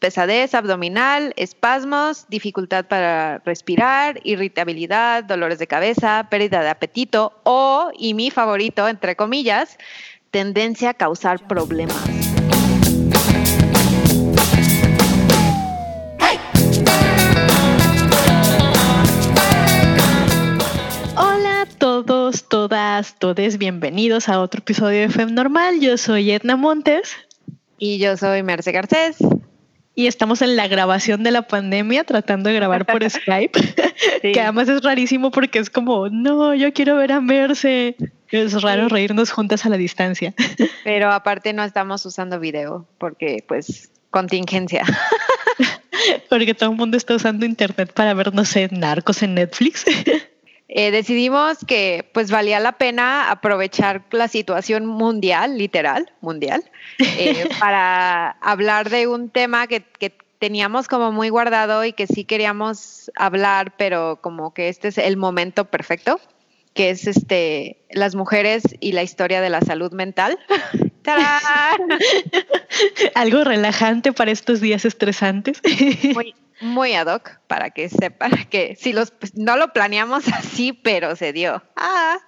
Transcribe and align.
pesadez 0.00 0.54
abdominal, 0.54 1.34
espasmos, 1.36 2.26
dificultad 2.28 2.86
para 2.86 3.38
respirar, 3.44 4.18
irritabilidad, 4.24 5.24
dolores 5.24 5.58
de 5.58 5.66
cabeza, 5.66 6.26
pérdida 6.30 6.62
de 6.62 6.70
apetito 6.70 7.34
o, 7.44 7.90
y 7.96 8.14
mi 8.14 8.30
favorito, 8.30 8.88
entre 8.88 9.14
comillas, 9.14 9.78
tendencia 10.30 10.90
a 10.90 10.94
causar 10.94 11.46
problemas. 11.46 12.02
Hola 21.14 21.62
a 21.62 21.66
todos, 21.78 22.48
todas, 22.48 23.18
todes, 23.18 23.58
bienvenidos 23.58 24.30
a 24.30 24.40
otro 24.40 24.60
episodio 24.60 25.02
de 25.02 25.08
FEM 25.10 25.34
Normal. 25.34 25.80
Yo 25.80 25.98
soy 25.98 26.30
Edna 26.30 26.56
Montes. 26.56 27.14
Y 27.82 27.98
yo 27.98 28.18
soy 28.18 28.42
Merce 28.42 28.72
Garcés. 28.72 29.16
Y 30.00 30.06
estamos 30.06 30.40
en 30.40 30.56
la 30.56 30.66
grabación 30.66 31.22
de 31.24 31.30
la 31.30 31.42
pandemia, 31.42 32.04
tratando 32.04 32.48
de 32.48 32.56
grabar 32.56 32.86
por 32.86 33.04
Skype, 33.10 33.60
que 34.22 34.40
además 34.40 34.66
es 34.70 34.82
rarísimo 34.82 35.30
porque 35.30 35.58
es 35.58 35.68
como, 35.68 36.08
no, 36.08 36.54
yo 36.54 36.72
quiero 36.72 36.96
ver 36.96 37.12
a 37.12 37.20
Merce. 37.20 37.96
Es 38.30 38.62
raro 38.62 38.88
reírnos 38.88 39.30
juntas 39.30 39.66
a 39.66 39.68
la 39.68 39.76
distancia. 39.76 40.32
Pero 40.84 41.12
aparte 41.12 41.52
no 41.52 41.62
estamos 41.64 42.06
usando 42.06 42.40
video 42.40 42.86
porque 42.96 43.44
pues 43.46 43.90
contingencia. 44.08 44.86
porque 46.30 46.54
todo 46.54 46.70
el 46.70 46.76
mundo 46.78 46.96
está 46.96 47.14
usando 47.16 47.44
internet 47.44 47.92
para 47.92 48.14
ver, 48.14 48.32
no 48.32 48.46
sé, 48.46 48.70
narcos 48.72 49.22
en 49.22 49.34
Netflix. 49.34 49.84
Eh, 50.72 50.92
decidimos 50.92 51.58
que 51.66 52.08
pues 52.12 52.30
valía 52.30 52.60
la 52.60 52.78
pena 52.78 53.28
aprovechar 53.32 54.04
la 54.12 54.28
situación 54.28 54.86
mundial, 54.86 55.58
literal, 55.58 56.12
mundial, 56.20 56.62
eh, 56.98 57.48
para 57.58 58.30
hablar 58.40 58.88
de 58.88 59.08
un 59.08 59.30
tema 59.30 59.66
que, 59.66 59.82
que, 59.82 60.16
teníamos 60.38 60.88
como 60.88 61.12
muy 61.12 61.28
guardado 61.28 61.84
y 61.84 61.92
que 61.92 62.06
sí 62.06 62.24
queríamos 62.24 63.10
hablar, 63.14 63.74
pero 63.76 64.20
como 64.22 64.54
que 64.54 64.70
este 64.70 64.88
es 64.88 64.96
el 64.96 65.18
momento 65.18 65.66
perfecto, 65.66 66.18
que 66.72 66.88
es 66.88 67.06
este 67.06 67.76
las 67.90 68.14
mujeres 68.14 68.62
y 68.80 68.92
la 68.92 69.02
historia 69.02 69.42
de 69.42 69.50
la 69.50 69.60
salud 69.60 69.92
mental. 69.92 70.38
Algo 73.14 73.44
relajante 73.44 74.12
para 74.12 74.30
estos 74.30 74.60
días 74.60 74.84
estresantes. 74.84 75.60
Muy, 76.14 76.34
muy 76.60 76.94
ad 76.94 77.06
hoc 77.06 77.38
para 77.46 77.70
que 77.70 77.88
sepan 77.88 78.32
que 78.50 78.76
si 78.76 78.92
los 78.92 79.10
pues, 79.10 79.34
no 79.34 79.56
lo 79.56 79.72
planeamos 79.72 80.28
así, 80.32 80.72
pero 80.72 81.16
se 81.16 81.32
dio. 81.32 81.62
Ah, 81.76 82.18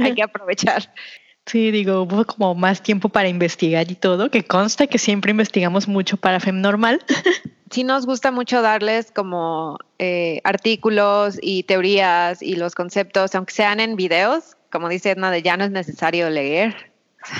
hay 0.00 0.14
que 0.14 0.22
aprovechar. 0.22 0.92
Sí, 1.46 1.70
digo, 1.70 2.02
hubo 2.02 2.24
como 2.24 2.56
más 2.56 2.82
tiempo 2.82 3.08
para 3.08 3.28
investigar 3.28 3.88
y 3.88 3.94
todo, 3.94 4.32
que 4.32 4.44
consta 4.44 4.88
que 4.88 4.98
siempre 4.98 5.30
investigamos 5.30 5.86
mucho 5.86 6.16
para 6.16 6.40
FEM 6.40 6.60
normal. 6.60 7.04
Sí 7.70 7.84
nos 7.84 8.04
gusta 8.04 8.32
mucho 8.32 8.62
darles 8.62 9.12
como 9.12 9.78
eh, 10.00 10.40
artículos 10.42 11.38
y 11.40 11.62
teorías 11.62 12.42
y 12.42 12.56
los 12.56 12.74
conceptos, 12.74 13.32
aunque 13.36 13.54
sean 13.54 13.78
en 13.78 13.94
videos, 13.94 14.56
como 14.72 14.88
dice 14.88 15.10
Edna, 15.10 15.30
de 15.30 15.42
ya 15.42 15.56
no 15.56 15.64
es 15.64 15.70
necesario 15.70 16.30
leer, 16.30 16.90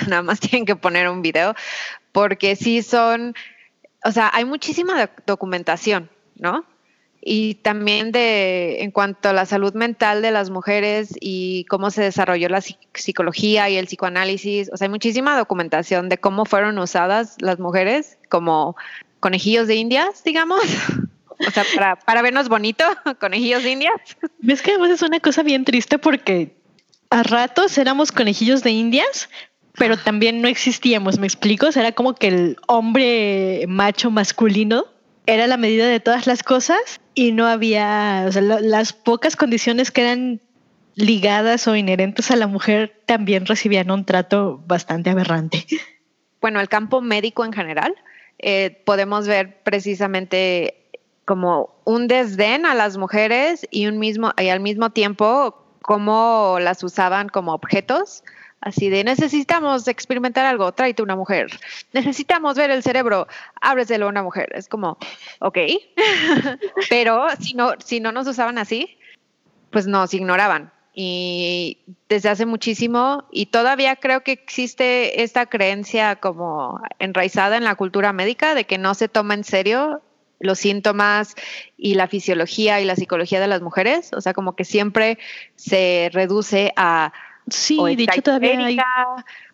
nada 0.07 0.21
más 0.21 0.39
tienen 0.39 0.65
que 0.65 0.75
poner 0.75 1.09
un 1.09 1.21
video, 1.21 1.55
porque 2.11 2.55
sí 2.55 2.81
son, 2.81 3.35
o 4.03 4.11
sea, 4.11 4.29
hay 4.33 4.45
muchísima 4.45 5.09
documentación, 5.25 6.09
¿no? 6.35 6.65
Y 7.19 7.55
también 7.55 8.11
de 8.11 8.83
en 8.83 8.91
cuanto 8.91 9.29
a 9.29 9.33
la 9.33 9.45
salud 9.45 9.73
mental 9.73 10.21
de 10.21 10.31
las 10.31 10.49
mujeres 10.49 11.13
y 11.19 11.65
cómo 11.65 11.91
se 11.91 12.03
desarrolló 12.03 12.47
la 12.47 12.61
psicología 12.93 13.69
y 13.69 13.75
el 13.75 13.87
psicoanálisis, 13.87 14.69
o 14.71 14.77
sea, 14.77 14.85
hay 14.85 14.89
muchísima 14.89 15.37
documentación 15.37 16.09
de 16.09 16.19
cómo 16.19 16.45
fueron 16.45 16.77
usadas 16.77 17.35
las 17.41 17.59
mujeres 17.59 18.17
como 18.29 18.77
conejillos 19.19 19.67
de 19.67 19.75
indias, 19.75 20.23
digamos. 20.23 20.61
O 21.47 21.51
sea, 21.51 21.63
para, 21.75 21.95
para 21.97 22.23
vernos 22.23 22.49
bonito, 22.49 22.83
conejillos 23.19 23.61
de 23.61 23.69
indias. 23.69 23.93
¿Ves 24.39 24.63
que 24.63 24.71
además 24.71 24.89
es 24.89 25.03
una 25.03 25.19
cosa 25.19 25.43
bien 25.43 25.65
triste 25.65 25.99
porque 25.99 26.57
a 27.09 27.23
ratos 27.23 27.77
éramos 27.77 28.11
conejillos 28.11 28.63
de 28.63 28.71
indias, 28.71 29.29
pero 29.77 29.97
también 29.97 30.41
no 30.41 30.47
existíamos, 30.47 31.19
¿me 31.19 31.27
explico? 31.27 31.67
Era 31.67 31.91
como 31.91 32.15
que 32.15 32.27
el 32.27 32.57
hombre 32.67 33.65
macho 33.67 34.09
masculino 34.09 34.85
era 35.25 35.45
la 35.47 35.57
medida 35.57 35.87
de 35.87 35.99
todas 35.99 36.25
las 36.25 36.41
cosas 36.41 36.79
y 37.13 37.31
no 37.31 37.47
había, 37.47 38.25
o 38.27 38.31
sea, 38.31 38.41
las 38.41 38.93
pocas 38.93 39.35
condiciones 39.35 39.91
que 39.91 40.01
eran 40.01 40.41
ligadas 40.95 41.67
o 41.67 41.75
inherentes 41.75 42.31
a 42.31 42.35
la 42.35 42.47
mujer 42.47 43.01
también 43.05 43.45
recibían 43.45 43.91
un 43.91 44.03
trato 44.05 44.63
bastante 44.65 45.11
aberrante. 45.11 45.65
Bueno, 46.41 46.59
el 46.59 46.69
campo 46.69 47.01
médico 47.01 47.45
en 47.45 47.51
general, 47.51 47.95
eh, 48.39 48.81
podemos 48.85 49.27
ver 49.27 49.61
precisamente 49.63 50.89
como 51.25 51.81
un 51.83 52.07
desdén 52.07 52.65
a 52.65 52.73
las 52.73 52.97
mujeres 52.97 53.67
y, 53.69 53.87
un 53.87 53.99
mismo, 53.99 54.31
y 54.41 54.49
al 54.49 54.59
mismo 54.59 54.91
tiempo 54.91 55.65
cómo 55.81 56.57
las 56.61 56.83
usaban 56.83 57.27
como 57.27 57.53
objetos 57.53 58.23
Así 58.59 58.89
de 58.89 59.03
necesitamos 59.03 59.87
experimentar 59.87 60.45
algo, 60.45 60.71
tráete 60.71 61.03
una 61.03 61.15
mujer. 61.15 61.47
Necesitamos 61.93 62.55
ver 62.55 62.71
el 62.71 62.83
cerebro, 62.83 63.27
ábreselo 63.61 64.07
a 64.07 64.09
una 64.09 64.23
mujer. 64.23 64.49
Es 64.53 64.67
como, 64.67 64.97
ok. 65.39 65.57
Pero 66.89 67.27
si 67.39 67.53
no, 67.53 67.73
si 67.83 67.99
no 67.99 68.11
nos 68.11 68.27
usaban 68.27 68.57
así, 68.57 68.97
pues 69.71 69.85
nos 69.85 70.13
ignoraban. 70.13 70.71
Y 70.99 71.77
desde 72.09 72.29
hace 72.29 72.47
muchísimo, 72.47 73.25
y 73.31 73.47
todavía 73.47 73.97
creo 73.97 74.21
que 74.21 74.31
existe 74.31 75.21
esta 75.21 75.45
creencia 75.45 76.15
como 76.15 76.81
enraizada 76.97 77.57
en 77.57 77.63
la 77.63 77.75
cultura 77.75 78.13
médica 78.13 78.55
de 78.55 78.63
que 78.63 78.79
no 78.79 78.95
se 78.95 79.07
toma 79.07 79.35
en 79.35 79.43
serio 79.43 80.01
los 80.39 80.57
síntomas 80.57 81.35
y 81.77 81.93
la 81.93 82.07
fisiología 82.07 82.81
y 82.81 82.85
la 82.85 82.95
psicología 82.95 83.39
de 83.39 83.47
las 83.47 83.61
mujeres. 83.61 84.11
O 84.13 84.21
sea, 84.21 84.33
como 84.33 84.55
que 84.55 84.65
siempre 84.65 85.19
se 85.55 86.09
reduce 86.13 86.73
a 86.75 87.13
Sí, 87.49 87.79
dicho 87.95 88.21
todavía 88.21 88.65
hay... 88.65 88.77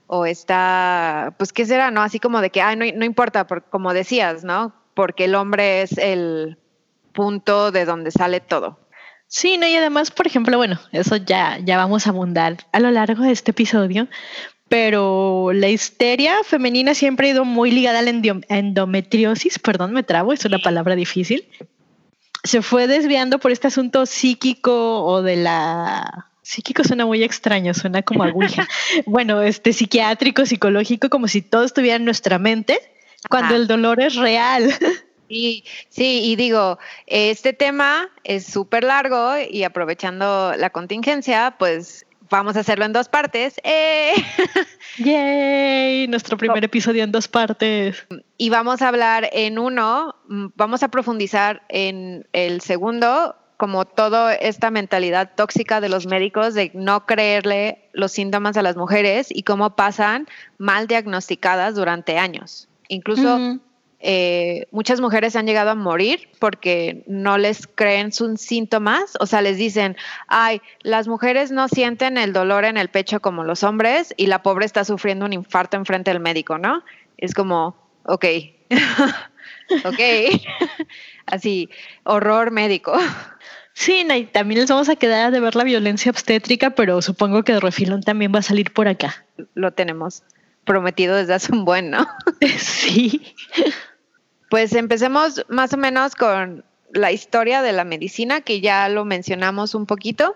O 0.08 0.26
está, 0.26 1.34
pues, 1.38 1.54
¿qué 1.54 1.66
será? 1.66 1.90
¿No? 1.90 2.02
Así 2.02 2.20
como 2.20 2.42
de 2.42 2.50
que, 2.50 2.62
ay, 2.62 2.76
no, 2.76 2.86
no 2.96 3.06
importa, 3.06 3.46
como 3.46 3.94
decías, 3.94 4.44
¿no? 4.44 4.74
Porque 4.94 5.26
el 5.26 5.34
hombre 5.34 5.82
es 5.82 5.98
el 5.98 6.58
punto 7.14 7.72
de 7.72 7.86
donde 7.86 8.12
sale 8.12 8.40
todo. 8.40 8.80
Sí, 9.28 9.58
no, 9.58 9.66
y 9.66 9.76
además, 9.76 10.12
por 10.12 10.28
ejemplo, 10.28 10.58
bueno, 10.58 10.80
eso 10.92 11.16
ya, 11.16 11.58
ya 11.64 11.78
vamos 11.78 12.06
a 12.06 12.12
abundar 12.12 12.58
a 12.72 12.80
lo 12.80 12.92
largo 12.92 13.24
de 13.24 13.32
este 13.32 13.52
episodio, 13.52 14.08
pero 14.70 15.52
la 15.54 15.70
histeria 15.70 16.44
femenina 16.44 16.94
siempre 16.94 17.28
ha 17.28 17.32
ido 17.32 17.46
muy 17.46 17.72
ligada 17.72 18.00
a 18.00 18.02
la 18.04 18.12
endometriosis, 18.12 19.58
perdón, 19.58 19.94
me 19.94 20.04
trabo, 20.04 20.34
es 20.34 20.46
una 20.46 20.60
palabra 20.60 20.96
difícil. 20.96 21.48
Se 22.44 22.62
fue 22.62 22.88
desviando 22.88 23.40
por 23.40 23.52
este 23.52 23.68
asunto 23.68 24.06
psíquico 24.06 25.04
o 25.04 25.22
de 25.24 25.38
la 25.38 26.30
Psíquico 26.44 26.84
suena 26.84 27.06
muy 27.06 27.24
extraño, 27.24 27.74
suena 27.74 28.04
como 28.04 28.24
aguja. 28.24 28.68
bueno, 29.06 29.42
este 29.42 29.72
psiquiátrico, 29.72 30.46
psicológico, 30.46 31.10
como 31.10 31.28
si 31.28 31.42
todo 31.42 31.64
estuviera 31.64 31.96
en 31.96 32.06
nuestra 32.06 32.38
mente, 32.38 32.80
cuando 33.30 33.56
el 33.56 33.66
dolor 33.66 34.00
es 34.02 34.16
real. 34.16 34.72
Sí, 35.30 35.64
sí, 35.90 36.22
y 36.26 36.36
digo, 36.36 36.78
este 37.08 37.54
tema 37.54 38.10
es 38.24 38.46
súper 38.46 38.84
largo 38.84 39.34
y 39.50 39.64
aprovechando 39.64 40.54
la 40.56 40.70
contingencia, 40.70 41.56
pues 41.58 42.06
vamos 42.30 42.56
a 42.56 42.60
hacerlo 42.60 42.86
en 42.86 42.94
dos 42.94 43.10
partes. 43.10 43.56
¡Eh! 43.64 44.14
¡Yay! 44.98 46.08
Nuestro 46.08 46.38
primer 46.38 46.64
episodio 46.64 47.04
en 47.04 47.12
dos 47.12 47.28
partes. 47.28 48.06
Y 48.38 48.50
vamos 48.50 48.82
a 48.84 48.90
hablar 48.90 49.30
en 49.32 49.58
uno, 49.58 50.16
vamos 50.28 50.84
a 50.84 50.90
profundizar 50.90 51.64
en 51.70 52.28
el 52.34 52.62
segundo 52.62 53.36
como 53.64 53.86
toda 53.86 54.36
esta 54.36 54.72
mentalidad 54.72 55.36
tóxica 55.38 55.80
de 55.80 55.88
los 55.88 56.06
médicos 56.06 56.54
de 56.54 56.70
no 56.74 57.06
creerle 57.06 57.78
los 57.94 58.12
síntomas 58.12 58.58
a 58.58 58.62
las 58.62 58.76
mujeres 58.76 59.28
y 59.30 59.44
cómo 59.44 59.78
pasan 59.78 60.28
mal 60.58 60.86
diagnosticadas 60.86 61.74
durante 61.74 62.18
años. 62.18 62.68
Incluso 62.90 63.40
eh, 64.02 64.68
muchas 64.72 65.00
mujeres 65.00 65.38
han 65.38 65.48
llegado 65.48 65.70
a 65.70 65.76
morir 65.76 66.28
porque 66.40 67.06
no 67.08 67.38
les 67.38 67.66
creen 67.66 68.12
sus 68.12 68.42
síntomas, 68.42 69.14
o 69.22 69.26
sea, 69.28 69.42
les 69.42 69.56
dicen, 69.56 69.96
ay, 70.28 70.62
las 70.82 71.08
mujeres 71.08 71.50
no 71.50 71.70
sienten 71.70 72.18
el 72.18 72.34
dolor 72.34 72.66
en 72.66 72.76
el 72.76 72.90
pecho 72.90 73.22
como 73.22 73.46
los 73.46 73.64
hombres 73.64 74.14
y 74.18 74.28
la 74.28 74.44
pobre 74.44 74.66
está 74.66 74.84
sufriendo 74.84 75.24
un 75.24 75.32
infarto 75.32 75.78
enfrente 75.78 76.12
del 76.12 76.20
médico, 76.20 76.58
¿no? 76.58 76.84
Es 77.18 77.34
como, 77.34 77.78
ok, 78.04 78.26
ok, 79.86 80.00
así, 81.28 81.70
horror 82.04 82.52
médico. 82.52 82.92
Sí, 83.74 84.06
y 84.08 84.26
también 84.26 84.62
les 84.62 84.70
vamos 84.70 84.90
a 84.90 84.96
quedar 84.96 85.32
de 85.32 85.40
ver 85.40 85.56
la 85.56 85.64
violencia 85.64 86.12
obstétrica, 86.12 86.72
pero 86.72 87.02
supongo 87.02 87.44
que 87.44 87.54
de 87.54 87.60
refilón 87.60 88.04
también 88.04 88.34
va 88.34 88.40
a 88.40 88.44
salir 88.44 88.72
por 88.72 88.88
acá. 88.88 89.26
Lo 89.56 89.72
tenemos 89.74 90.24
prometido 90.64 91.16
desde 91.16 91.34
hace 91.34 91.52
un 91.52 91.66
buen, 91.66 91.90
¿no? 91.90 92.08
Sí. 92.58 93.36
Pues 94.50 94.74
empecemos 94.74 95.44
más 95.50 95.74
o 95.74 95.78
menos 95.78 96.14
con 96.14 96.64
la 96.92 97.12
historia 97.12 97.64
de 97.64 97.74
la 97.74 97.84
medicina, 97.84 98.42
que 98.42 98.62
ya 98.62 98.88
lo 98.90 99.04
mencionamos 99.04 99.74
un 99.74 99.88
poquito, 99.88 100.36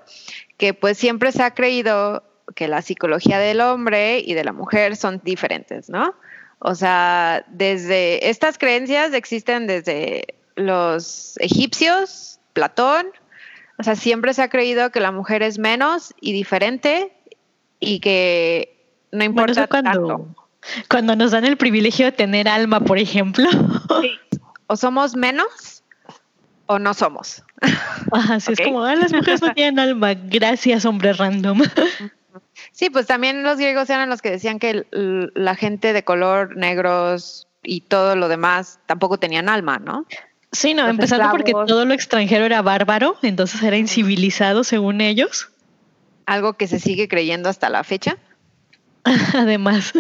que 0.58 0.74
pues 0.74 0.98
siempre 0.98 1.32
se 1.32 1.44
ha 1.44 1.54
creído 1.54 2.24
que 2.56 2.68
la 2.68 2.82
psicología 2.82 3.38
del 3.38 3.62
hombre 3.62 4.20
y 4.20 4.34
de 4.34 4.44
la 4.44 4.54
mujer 4.54 4.96
son 4.96 5.22
diferentes, 5.24 5.90
¿no? 5.90 6.16
O 6.60 6.74
sea, 6.74 7.46
desde 7.50 8.30
estas 8.30 8.58
creencias 8.58 9.14
existen 9.14 9.68
desde 9.68 10.36
los 10.56 11.38
egipcios, 11.38 12.40
Platón, 12.54 13.06
o 13.80 13.84
sea, 13.84 13.96
siempre 13.96 14.34
se 14.34 14.42
ha 14.42 14.50
creído 14.50 14.92
que 14.92 15.00
la 15.00 15.12
mujer 15.12 15.44
es 15.44 15.60
menos 15.60 16.14
y 16.20 16.34
diferente 16.34 17.14
y 17.80 18.00
que 18.00 18.78
no 19.12 19.24
importa 19.24 19.68
cuando, 19.68 20.36
Cuando 20.90 21.16
nos 21.16 21.32
dan 21.32 21.46
el 21.46 21.58
privilegio 21.58 22.06
de 22.08 22.12
tener 22.12 22.48
alma, 22.48 22.80
por 22.80 22.98
ejemplo. 22.98 23.50
O 24.68 24.76
somos 24.76 25.16
menos 25.16 25.84
o 26.66 26.80
no 26.80 26.94
somos. 26.94 27.44
Así 28.12 28.54
es 28.54 28.60
como, 28.60 28.84
ah, 28.84 28.96
las 28.96 29.14
mujeres 29.14 29.42
no 29.42 29.54
tienen 29.54 29.80
alma. 29.80 30.14
Gracias, 30.14 30.86
hombre 30.86 31.14
random. 31.14 31.62
Sí, 32.72 32.90
pues 32.90 33.08
también 33.08 33.44
los 33.44 33.58
griegos 33.58 33.90
eran 33.90 34.10
los 34.10 34.22
que 34.22 34.32
decían 34.32 34.60
que 34.60 34.86
la 34.92 35.56
gente 35.56 35.94
de 35.94 36.04
color 36.04 36.56
negros 36.58 37.48
y 37.64 37.82
todo 37.82 38.16
lo 38.16 38.28
demás 38.28 38.80
tampoco 38.86 39.18
tenían 39.18 39.50
alma, 39.50 39.80
¿no? 39.80 40.06
Sí, 40.58 40.74
no, 40.74 40.88
empezando 40.88 41.30
porque 41.30 41.52
todo 41.52 41.86
lo 41.86 41.94
extranjero 41.94 42.44
era 42.44 42.64
bárbaro, 42.64 43.16
entonces 43.22 43.62
era 43.62 43.78
incivilizado 43.78 44.64
según 44.64 45.02
ellos. 45.02 45.50
Algo 46.26 46.54
que 46.54 46.66
se 46.66 46.80
sigue 46.80 47.08
creyendo 47.08 47.48
hasta 47.48 47.70
la 47.70 47.84
fecha. 47.84 48.18
Además. 49.36 49.94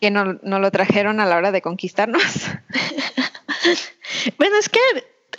Que 0.00 0.12
no, 0.12 0.38
no 0.40 0.60
lo 0.60 0.70
trajeron 0.70 1.18
a 1.18 1.26
la 1.26 1.36
hora 1.36 1.50
de 1.50 1.62
conquistarnos. 1.62 2.22
bueno, 4.38 4.56
es 4.56 4.68
que 4.68 4.78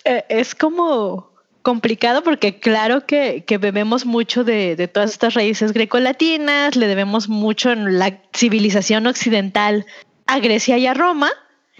eh, 0.04 0.26
es 0.28 0.56
como 0.56 1.32
complicado 1.62 2.22
porque 2.22 2.60
claro 2.60 3.06
que, 3.06 3.46
que 3.48 3.58
bebemos 3.58 4.06
mucho 4.06 4.44
de, 4.44 4.76
de, 4.76 4.90
todas 4.90 5.12
estas 5.12 5.36
raíces 5.36 5.72
grecolatinas, 5.72 6.76
le 6.76 6.88
debemos 6.88 7.30
mucho 7.30 7.72
en 7.72 7.98
la 7.98 8.20
civilización 8.34 9.08
occidental 9.08 9.86
a 10.28 10.40
Grecia 10.40 10.78
y 10.78 10.86
a 10.86 10.94
Roma, 10.94 11.32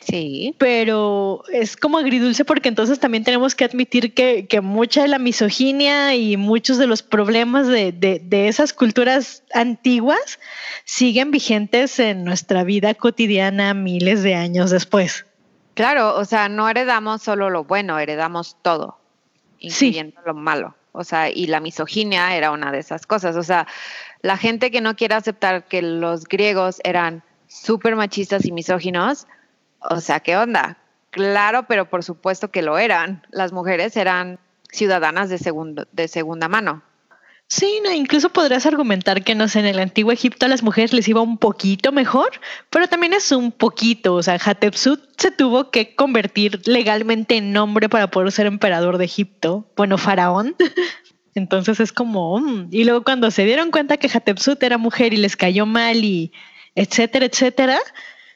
Sí. 0.08 0.56
Pero 0.60 1.44
es 1.52 1.76
como 1.76 1.98
agridulce 1.98 2.46
porque 2.46 2.70
entonces 2.70 3.00
también 3.00 3.24
tenemos 3.24 3.56
que 3.56 3.66
admitir 3.66 4.14
que, 4.14 4.48
mucha 4.62 5.02
de 5.02 5.08
la 5.08 5.20
misoginia 5.20 6.16
y 6.16 6.38
muchos 6.38 6.78
de 6.78 6.86
los 6.86 7.02
problemas 7.02 7.68
de, 7.68 7.92
de, 7.92 8.48
esas 8.48 8.72
culturas 8.72 9.44
antiguas 9.54 10.40
siguen 10.84 11.32
vigentes 11.32 12.00
en 12.00 12.24
nuestra 12.24 12.64
vida 12.64 12.94
cotidiana 12.94 13.74
miles 13.74 14.22
de 14.22 14.36
años 14.36 14.70
después. 14.70 15.26
Claro, 15.74 16.16
o 16.16 16.26
sea, 16.26 16.50
no 16.50 16.70
heredamos 16.70 17.24
solo 17.24 17.50
lo 17.50 17.64
bueno, 17.64 17.98
heredamos 17.98 18.58
todo, 18.62 19.00
incluyendo 19.60 20.22
lo 20.26 20.36
malo. 20.36 20.76
O 20.92 21.04
sea, 21.04 21.30
y 21.30 21.48
la 21.48 21.60
misoginia 21.60 22.36
era 22.36 22.52
una 22.52 22.72
de 22.72 22.80
esas 22.80 23.06
cosas. 23.06 23.36
O 23.36 23.44
sea, 23.44 23.68
la 24.22 24.38
gente 24.38 24.72
que 24.72 24.82
no 24.82 24.96
quiere 24.96 25.16
aceptar 25.16 25.66
que 25.66 25.82
los 25.82 26.26
griegos 26.26 26.80
eran 26.84 27.24
súper 27.48 27.96
machistas 27.96 28.46
y 28.46 28.52
misóginos, 28.52 29.28
o 29.90 30.00
sea, 30.00 30.20
¿qué 30.20 30.38
onda? 30.38 30.78
Claro, 31.12 31.66
pero 31.68 31.90
por 31.90 32.04
supuesto 32.04 32.52
que 32.52 32.62
lo 32.62 32.78
eran. 32.78 33.26
Las 33.32 33.54
mujeres 33.54 33.96
eran 33.96 34.40
ciudadanas 34.72 35.30
de, 35.30 35.38
segundo, 35.38 35.88
de 35.92 36.08
segunda 36.08 36.48
mano. 36.48 36.84
Sí, 37.48 37.80
no, 37.84 37.92
incluso 37.92 38.30
podrías 38.30 38.66
argumentar 38.66 39.24
que 39.24 39.36
no 39.36 39.48
sé, 39.48 39.60
en 39.60 39.68
el 39.68 39.80
antiguo 39.80 40.12
Egipto 40.12 40.46
a 40.46 40.50
las 40.50 40.64
mujeres 40.64 40.94
les 40.94 41.08
iba 41.08 41.22
un 41.22 41.38
poquito 41.38 41.92
mejor, 41.92 42.32
pero 42.72 42.88
también 42.88 43.14
es 43.14 43.32
un 43.32 43.52
poquito, 43.52 44.16
o 44.16 44.24
sea, 44.24 44.40
Hatshepsut 44.44 45.00
se 45.18 45.30
tuvo 45.30 45.70
que 45.70 45.96
convertir 45.96 46.68
legalmente 46.68 47.38
en 47.38 47.56
hombre 47.56 47.88
para 47.88 48.10
poder 48.10 48.32
ser 48.32 48.48
emperador 48.48 48.98
de 48.98 49.06
Egipto, 49.06 49.70
bueno, 49.78 49.98
faraón. 50.00 50.56
Entonces 51.36 51.80
es 51.80 51.94
como, 51.94 52.40
mm, 52.40 52.70
y 52.72 52.84
luego 52.84 53.04
cuando 53.04 53.30
se 53.30 53.46
dieron 53.46 53.70
cuenta 53.70 53.98
que 53.98 54.10
Hatshepsut 54.10 54.62
era 54.64 54.80
mujer 54.80 55.14
y 55.14 55.18
les 55.18 55.36
cayó 55.36 55.68
mal 55.68 56.04
y 56.04 56.32
etcétera, 56.74 57.28
etcétera, 57.28 57.78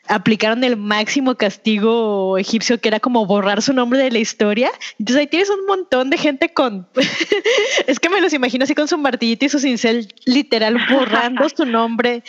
aplicaron 0.09 0.63
el 0.63 0.75
máximo 0.75 1.35
castigo 1.35 2.37
egipcio, 2.39 2.81
que 2.81 2.89
era 2.89 2.99
como 2.99 3.27
borrar 3.27 3.61
su 3.61 3.73
nombre 3.73 3.99
de 3.99 4.09
la 4.09 4.17
historia. 4.17 4.71
Entonces 4.97 5.21
ahí 5.21 5.27
tienes 5.27 5.51
un 5.51 5.67
montón 5.67 6.09
de 6.09 6.17
gente 6.17 6.51
con, 6.51 6.89
es 7.87 7.99
que 7.99 8.09
me 8.09 8.19
los 8.19 8.33
imagino 8.33 8.63
así 8.63 8.73
con 8.73 8.87
su 8.87 8.97
martillito 8.97 9.45
y 9.45 9.49
su 9.49 9.59
cincel, 9.59 10.11
literal, 10.25 10.77
borrando 10.91 11.47
su 11.49 11.63
nombre. 11.65 12.23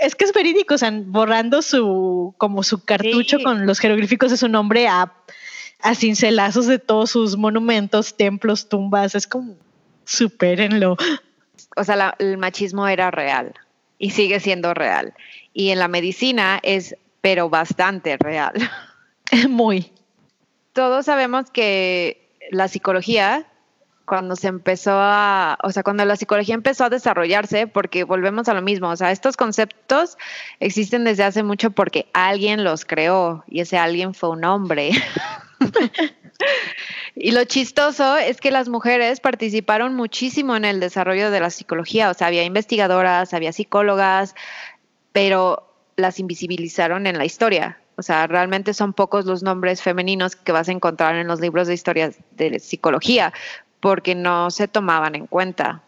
Es 0.00 0.14
que 0.14 0.24
es 0.24 0.32
verídico, 0.32 0.74
o 0.74 0.78
sea, 0.78 0.90
borrando 0.90 1.60
su, 1.60 2.34
como 2.38 2.62
su 2.62 2.82
cartucho 2.82 3.38
con 3.44 3.66
los 3.66 3.78
jeroglíficos 3.78 4.30
de 4.30 4.38
su 4.38 4.48
nombre 4.48 4.88
a, 4.88 5.12
a 5.82 5.94
cincelazos 5.94 6.66
de 6.66 6.78
todos 6.78 7.10
sus 7.10 7.36
monumentos, 7.36 8.16
templos, 8.16 8.70
tumbas. 8.70 9.14
Es 9.14 9.26
como, 9.26 9.54
supérenlo. 10.06 10.96
O 11.76 11.84
sea, 11.84 12.16
el 12.18 12.38
machismo 12.38 12.88
era 12.88 13.10
real 13.10 13.52
y 13.98 14.10
sigue 14.10 14.40
siendo 14.40 14.72
real. 14.72 15.12
Y 15.52 15.70
en 15.70 15.78
la 15.78 15.88
medicina 15.88 16.58
es 16.62 16.96
pero 17.20 17.48
bastante 17.48 18.16
real. 18.16 18.54
Muy. 19.48 19.92
Todos 20.72 21.06
sabemos 21.06 21.50
que 21.50 22.36
la 22.50 22.68
psicología, 22.68 23.46
cuando 24.06 24.36
se 24.36 24.48
empezó 24.48 24.92
a, 24.94 25.58
o 25.62 25.70
sea, 25.70 25.82
cuando 25.82 26.04
la 26.04 26.16
psicología 26.16 26.54
empezó 26.54 26.84
a 26.84 26.90
desarrollarse, 26.90 27.66
porque 27.66 28.04
volvemos 28.04 28.48
a 28.48 28.54
lo 28.54 28.62
mismo, 28.62 28.88
o 28.88 28.96
sea, 28.96 29.10
estos 29.10 29.36
conceptos 29.36 30.16
existen 30.60 31.04
desde 31.04 31.24
hace 31.24 31.42
mucho 31.42 31.70
porque 31.70 32.08
alguien 32.14 32.64
los 32.64 32.84
creó 32.84 33.44
y 33.48 33.60
ese 33.60 33.76
alguien 33.76 34.14
fue 34.14 34.30
un 34.30 34.44
hombre. 34.44 34.90
Y 37.20 37.32
lo 37.32 37.44
chistoso 37.44 38.16
es 38.16 38.40
que 38.40 38.52
las 38.52 38.68
mujeres 38.68 39.18
participaron 39.18 39.96
muchísimo 39.96 40.54
en 40.54 40.64
el 40.64 40.78
desarrollo 40.78 41.32
de 41.32 41.40
la 41.40 41.50
psicología, 41.50 42.10
o 42.10 42.14
sea, 42.14 42.28
había 42.28 42.44
investigadoras, 42.44 43.34
había 43.34 43.52
psicólogas, 43.52 44.36
pero 45.10 45.67
las 45.98 46.18
invisibilizaron 46.20 47.06
en 47.06 47.18
la 47.18 47.24
historia. 47.24 47.78
O 47.96 48.02
sea, 48.02 48.26
realmente 48.26 48.72
son 48.74 48.92
pocos 48.92 49.26
los 49.26 49.42
nombres 49.42 49.82
femeninos 49.82 50.36
que 50.36 50.52
vas 50.52 50.68
a 50.68 50.72
encontrar 50.72 51.16
en 51.16 51.26
los 51.26 51.40
libros 51.40 51.66
de 51.66 51.74
historias 51.74 52.16
de 52.30 52.60
psicología, 52.60 53.32
porque 53.80 54.14
no 54.14 54.50
se 54.50 54.68
tomaban 54.68 55.16
en 55.16 55.26
cuenta. 55.26 55.82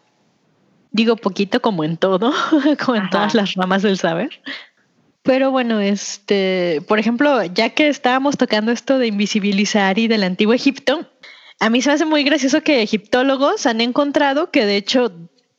Digo 0.91 1.15
poquito 1.15 1.61
como 1.61 1.85
en 1.85 1.95
todo, 1.95 2.33
como 2.85 2.97
en 2.97 3.09
todas 3.09 3.33
las 3.33 3.55
ramas 3.55 3.81
del 3.81 3.97
saber. 3.97 4.41
Pero 5.23 5.51
bueno, 5.51 5.79
este, 5.79 6.81
por 6.87 6.99
ejemplo, 6.99 7.43
ya 7.45 7.69
que 7.69 7.87
estábamos 7.87 8.37
tocando 8.37 8.71
esto 8.71 8.97
de 8.97 9.07
invisibilizar 9.07 9.97
y 9.97 10.07
del 10.07 10.23
antiguo 10.23 10.53
Egipto, 10.53 11.07
a 11.59 11.69
mí 11.69 11.81
se 11.81 11.89
me 11.89 11.93
hace 11.93 12.05
muy 12.05 12.23
gracioso 12.23 12.61
que 12.61 12.81
egiptólogos 12.81 13.67
han 13.67 13.81
encontrado 13.81 14.49
que 14.49 14.65
de 14.65 14.77
hecho 14.77 15.13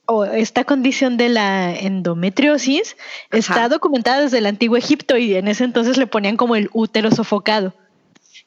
o 0.05 0.25
esta 0.25 0.63
condición 0.63 1.17
de 1.17 1.29
la 1.29 1.73
endometriosis 1.73 2.97
está 3.31 3.69
documentada 3.69 4.21
desde 4.21 4.39
el 4.39 4.45
antiguo 4.45 4.77
Egipto 4.77 5.17
y 5.17 5.35
en 5.35 5.47
ese 5.47 5.63
entonces 5.63 5.97
le 5.97 6.07
ponían 6.07 6.37
como 6.37 6.55
el 6.55 6.69
útero 6.73 7.11
sofocado. 7.11 7.73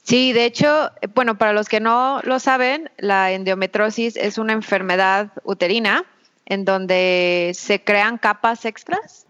Sí, 0.03 0.33
de 0.33 0.45
hecho, 0.45 0.91
bueno, 1.15 1.37
para 1.37 1.53
los 1.53 1.69
que 1.69 1.81
no 1.81 2.21
lo 2.23 2.39
saben, 2.39 2.91
la 2.99 3.33
endometriosis 3.33 4.17
es 4.17 4.39
una 4.39 4.53
enfermedad 4.53 5.33
uterina 5.45 6.05
en 6.45 6.65
donde 6.65 7.53
se 7.55 7.83
crean 7.83 8.19
capas 8.19 8.65
extras. 8.65 9.27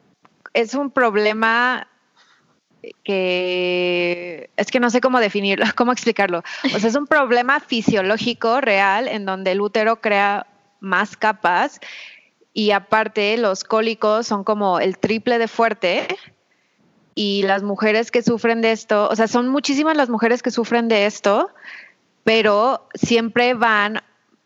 Es 0.52 0.74
un 0.74 0.90
problema 0.90 1.88
que 3.04 4.50
es 4.56 4.70
que 4.70 4.80
no 4.80 4.90
sé 4.90 5.00
cómo 5.00 5.18
definirlo, 5.18 5.64
cómo 5.76 5.92
explicarlo. 5.92 6.42
O 6.74 6.78
sea, 6.78 6.90
es 6.90 6.96
un 6.96 7.06
problema 7.06 7.60
fisiológico 7.60 8.60
real 8.60 9.08
en 9.08 9.24
donde 9.24 9.52
el 9.52 9.60
útero 9.60 10.00
crea 10.00 10.46
más 10.80 11.16
capas 11.16 11.80
y 12.56 12.70
aparte 12.70 13.36
los 13.36 13.64
cólicos 13.64 14.26
son 14.26 14.42
como 14.42 14.80
el 14.80 14.96
triple 14.96 15.36
de 15.36 15.46
fuerte 15.46 16.08
y 17.14 17.42
las 17.42 17.62
mujeres 17.62 18.10
que 18.10 18.22
sufren 18.22 18.62
de 18.62 18.72
esto, 18.72 19.10
o 19.10 19.14
sea, 19.14 19.28
son 19.28 19.48
muchísimas 19.48 19.94
las 19.94 20.08
mujeres 20.08 20.42
que 20.42 20.50
sufren 20.50 20.88
de 20.88 21.04
esto, 21.04 21.50
pero 22.24 22.88
siempre 22.94 23.52
van, 23.52 24.00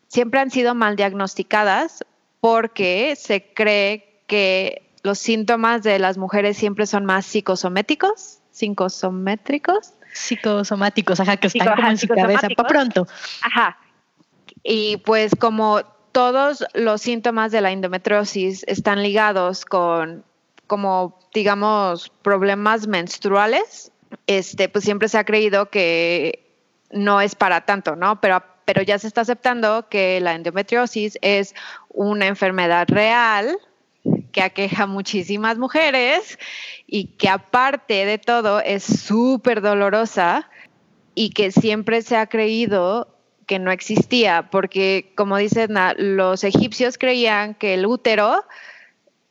siempre 0.09 0.41
han 0.41 0.51
sido 0.51 0.75
mal 0.75 0.97
diagnosticadas 0.97 2.03
porque 2.41 3.15
se 3.15 3.53
cree 3.53 4.21
que 4.27 4.91
los 5.03 5.17
síntomas 5.17 5.81
de 5.81 5.97
las 5.97 6.17
mujeres 6.17 6.57
siempre 6.57 6.87
son 6.87 7.05
más 7.05 7.25
psicosométicos, 7.25 8.39
psicosométricos. 8.51 9.93
Psicosomáticos, 10.11 11.21
ajá, 11.21 11.37
que 11.37 11.47
están 11.47 11.75
como 11.77 11.87
en 11.87 11.97
su 11.97 12.09
cabeza, 12.09 12.49
para 12.57 12.67
pronto. 12.67 13.07
Ajá. 13.41 13.77
Y 14.63 14.97
pues 14.97 15.31
como 15.39 15.79
todos 16.11 16.65
los 16.73 17.01
síntomas 17.01 17.51
de 17.51 17.61
la 17.61 17.71
endometriosis 17.71 18.63
están 18.67 19.03
ligados 19.03 19.65
con, 19.65 20.23
como 20.67 21.19
digamos, 21.33 22.09
problemas 22.21 22.87
menstruales. 22.87 23.91
Este, 24.27 24.67
pues 24.69 24.83
siempre 24.83 25.07
se 25.07 25.17
ha 25.17 25.23
creído 25.23 25.69
que 25.69 26.45
no 26.91 27.21
es 27.21 27.35
para 27.35 27.61
tanto, 27.61 27.95
¿no? 27.95 28.19
Pero, 28.19 28.43
pero 28.65 28.81
ya 28.81 28.99
se 28.99 29.07
está 29.07 29.21
aceptando 29.21 29.87
que 29.89 30.19
la 30.19 30.33
endometriosis 30.33 31.17
es 31.21 31.55
una 31.89 32.27
enfermedad 32.27 32.87
real 32.89 33.57
que 34.31 34.41
aqueja 34.41 34.83
a 34.83 34.87
muchísimas 34.87 35.57
mujeres 35.57 36.39
y 36.87 37.05
que 37.05 37.29
aparte 37.29 38.05
de 38.05 38.17
todo 38.17 38.59
es 38.59 38.83
súper 38.83 39.61
dolorosa 39.61 40.49
y 41.15 41.31
que 41.31 41.51
siempre 41.51 42.01
se 42.01 42.17
ha 42.17 42.27
creído 42.27 43.07
que 43.47 43.59
no 43.59 43.71
existía, 43.71 44.49
porque 44.51 45.13
como 45.15 45.37
dicen, 45.37 45.75
los 45.97 46.43
egipcios 46.43 46.97
creían 46.97 47.55
que 47.55 47.73
el 47.73 47.85
útero 47.85 48.45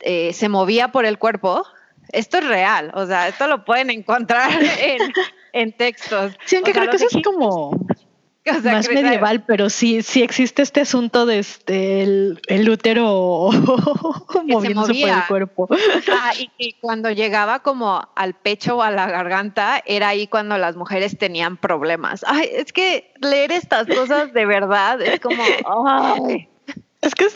eh, 0.00 0.33
se 0.33 0.49
movía 0.49 0.88
por 0.88 1.05
el 1.05 1.19
cuerpo, 1.19 1.64
esto 2.12 2.38
es 2.38 2.47
real, 2.47 2.90
o 2.95 3.07
sea, 3.07 3.29
esto 3.29 3.47
lo 3.47 3.64
pueden 3.64 3.90
encontrar 3.90 4.50
en, 5.52 5.73
textos. 5.73 6.37
Sí, 6.45 6.57
aunque 6.57 6.73
creo 6.73 6.90
que 6.90 6.97
eso 6.97 7.07
es 7.11 7.23
como 7.25 7.71
más 8.64 8.88
medieval, 8.88 9.45
pero 9.45 9.71
sí, 9.71 10.02
sí 10.02 10.23
existe 10.23 10.62
este 10.62 10.80
asunto 10.80 11.26
de 11.26 11.38
este 11.38 12.02
el, 12.02 12.69
útero 12.69 13.50
moviéndose 14.47 14.95
por 14.95 15.11
el 15.11 15.26
cuerpo. 15.26 15.69
Ah, 16.12 16.33
y, 16.59 16.73
cuando 16.80 17.11
llegaba 17.11 17.61
como 17.61 18.09
al 18.14 18.35
pecho 18.35 18.76
o 18.76 18.83
a 18.83 18.90
la 18.90 19.07
garganta, 19.09 19.83
era 19.87 20.09
ahí 20.09 20.26
cuando 20.26 20.59
las 20.59 20.76
mujeres 20.76 21.19
tenían 21.19 21.57
problemas. 21.57 22.25
Ay, 22.26 22.49
es 22.52 22.73
que 22.73 23.12
leer 23.21 23.52
estas 23.52 23.87
cosas 23.87 24.33
de 24.33 24.47
verdad 24.47 25.00
es 25.00 25.21
como, 25.21 25.42
Es 27.02 27.14
que 27.14 27.26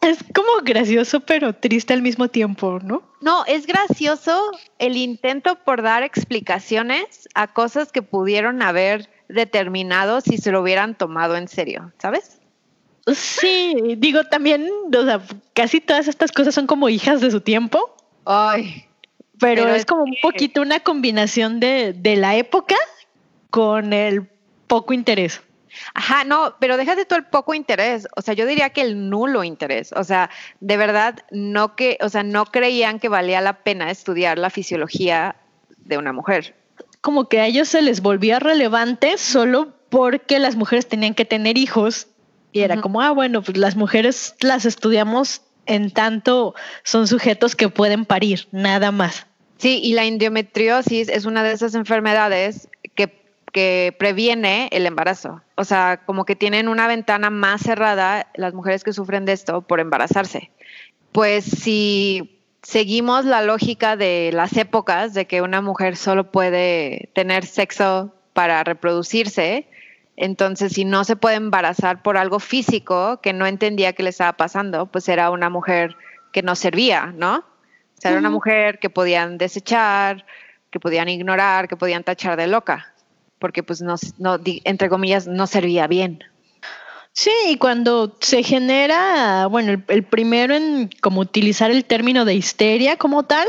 es 0.00 0.18
como 0.34 0.62
gracioso, 0.62 1.20
pero 1.20 1.54
triste 1.54 1.92
al 1.92 2.02
mismo 2.02 2.28
tiempo, 2.28 2.78
¿no? 2.82 3.02
No, 3.20 3.44
es 3.44 3.66
gracioso 3.66 4.50
el 4.78 4.96
intento 4.96 5.56
por 5.56 5.82
dar 5.82 6.02
explicaciones 6.02 7.28
a 7.34 7.52
cosas 7.52 7.92
que 7.92 8.00
pudieron 8.00 8.62
haber 8.62 9.10
determinado 9.34 10.20
si 10.20 10.38
se 10.38 10.50
lo 10.50 10.60
hubieran 10.60 10.94
tomado 10.94 11.36
en 11.36 11.48
serio, 11.48 11.92
¿sabes? 11.98 12.40
Sí, 13.06 13.74
digo 13.96 14.24
también, 14.24 14.68
o 14.96 15.04
sea, 15.04 15.20
casi 15.54 15.80
todas 15.80 16.08
estas 16.08 16.32
cosas 16.32 16.54
son 16.54 16.66
como 16.66 16.88
hijas 16.88 17.20
de 17.20 17.30
su 17.30 17.40
tiempo. 17.40 17.96
Ay. 18.24 18.86
Pero, 19.38 19.68
es, 19.68 19.86
como 19.86 20.02
un 20.02 20.16
poquito 20.20 20.60
una 20.60 20.80
combinación 20.80 21.60
de, 21.60 21.94
de 21.94 22.16
la 22.16 22.36
época 22.36 22.76
con 23.48 23.92
el 23.92 24.28
poco 24.66 24.92
interés. 24.92 25.40
Ajá, 25.94 26.24
no, 26.24 26.56
pero 26.60 26.76
déjate 26.76 27.06
tú 27.06 27.14
el 27.14 27.24
poco 27.24 27.54
interés, 27.54 28.06
o 28.16 28.22
sea, 28.22 28.34
yo 28.34 28.44
diría 28.44 28.70
que 28.70 28.82
el 28.82 29.08
nulo 29.08 29.44
interés, 29.44 29.92
o 29.92 30.04
sea, 30.04 30.28
de 30.58 30.76
verdad 30.76 31.20
no 31.30 31.76
que, 31.76 31.96
o 32.00 32.08
sea, 32.08 32.22
no 32.22 32.44
creían 32.44 32.98
que 32.98 33.08
valía 33.08 33.40
la 33.40 33.62
pena 33.62 33.90
estudiar 33.90 34.38
la 34.38 34.50
fisiología 34.50 35.36
de 35.78 35.96
una 35.96 36.12
mujer 36.12 36.59
como 37.00 37.28
que 37.28 37.40
a 37.40 37.46
ellos 37.46 37.68
se 37.68 37.82
les 37.82 38.00
volvía 38.00 38.38
relevante 38.38 39.18
solo 39.18 39.72
porque 39.88 40.38
las 40.38 40.56
mujeres 40.56 40.88
tenían 40.88 41.14
que 41.14 41.24
tener 41.24 41.58
hijos 41.58 42.08
y 42.52 42.60
era 42.60 42.80
como, 42.80 43.00
ah, 43.00 43.12
bueno, 43.12 43.42
pues 43.42 43.56
las 43.56 43.76
mujeres 43.76 44.34
las 44.40 44.64
estudiamos 44.64 45.42
en 45.66 45.90
tanto 45.90 46.54
son 46.82 47.06
sujetos 47.06 47.54
que 47.54 47.68
pueden 47.68 48.04
parir, 48.04 48.48
nada 48.50 48.90
más. 48.90 49.26
Sí, 49.58 49.80
y 49.82 49.92
la 49.92 50.04
endometriosis 50.04 51.08
es 51.08 51.26
una 51.26 51.42
de 51.44 51.52
esas 51.52 51.74
enfermedades 51.74 52.68
que, 52.94 53.22
que 53.52 53.94
previene 53.98 54.68
el 54.72 54.86
embarazo. 54.86 55.42
O 55.54 55.64
sea, 55.64 56.02
como 56.06 56.24
que 56.24 56.34
tienen 56.34 56.66
una 56.66 56.88
ventana 56.88 57.30
más 57.30 57.60
cerrada 57.60 58.28
las 58.34 58.54
mujeres 58.54 58.82
que 58.82 58.92
sufren 58.92 59.26
de 59.26 59.32
esto 59.32 59.62
por 59.62 59.78
embarazarse. 59.78 60.50
Pues 61.12 61.44
si 61.44 62.39
seguimos 62.62 63.24
la 63.24 63.42
lógica 63.42 63.96
de 63.96 64.30
las 64.32 64.56
épocas 64.56 65.14
de 65.14 65.26
que 65.26 65.42
una 65.42 65.60
mujer 65.60 65.96
solo 65.96 66.30
puede 66.30 67.10
tener 67.14 67.46
sexo 67.46 68.14
para 68.32 68.62
reproducirse. 68.64 69.66
Entonces, 70.16 70.72
si 70.72 70.84
no 70.84 71.04
se 71.04 71.16
puede 71.16 71.36
embarazar 71.36 72.02
por 72.02 72.16
algo 72.16 72.38
físico 72.38 73.20
que 73.22 73.32
no 73.32 73.46
entendía 73.46 73.92
qué 73.92 74.02
le 74.02 74.10
estaba 74.10 74.34
pasando, 74.34 74.86
pues 74.86 75.08
era 75.08 75.30
una 75.30 75.48
mujer 75.48 75.96
que 76.32 76.42
no 76.42 76.54
servía, 76.54 77.12
¿no? 77.16 77.38
O 77.38 78.00
sea, 78.00 78.12
era 78.12 78.20
una 78.20 78.30
mujer 78.30 78.78
que 78.78 78.88
podían 78.88 79.36
desechar, 79.36 80.24
que 80.70 80.80
podían 80.80 81.08
ignorar, 81.08 81.68
que 81.68 81.76
podían 81.76 82.02
tachar 82.02 82.36
de 82.36 82.46
loca, 82.46 82.94
porque 83.38 83.62
pues 83.62 83.82
no, 83.82 83.96
no 84.18 84.38
entre 84.44 84.88
comillas, 84.88 85.26
no 85.26 85.46
servía 85.46 85.86
bien. 85.86 86.24
Sí, 87.12 87.30
y 87.48 87.56
cuando 87.56 88.16
se 88.20 88.42
genera, 88.42 89.46
bueno, 89.46 89.82
el, 89.88 90.04
primero 90.04 90.54
en 90.54 90.90
como 91.00 91.20
utilizar 91.20 91.70
el 91.70 91.84
término 91.84 92.24
de 92.24 92.34
histeria 92.34 92.96
como 92.96 93.24
tal. 93.24 93.48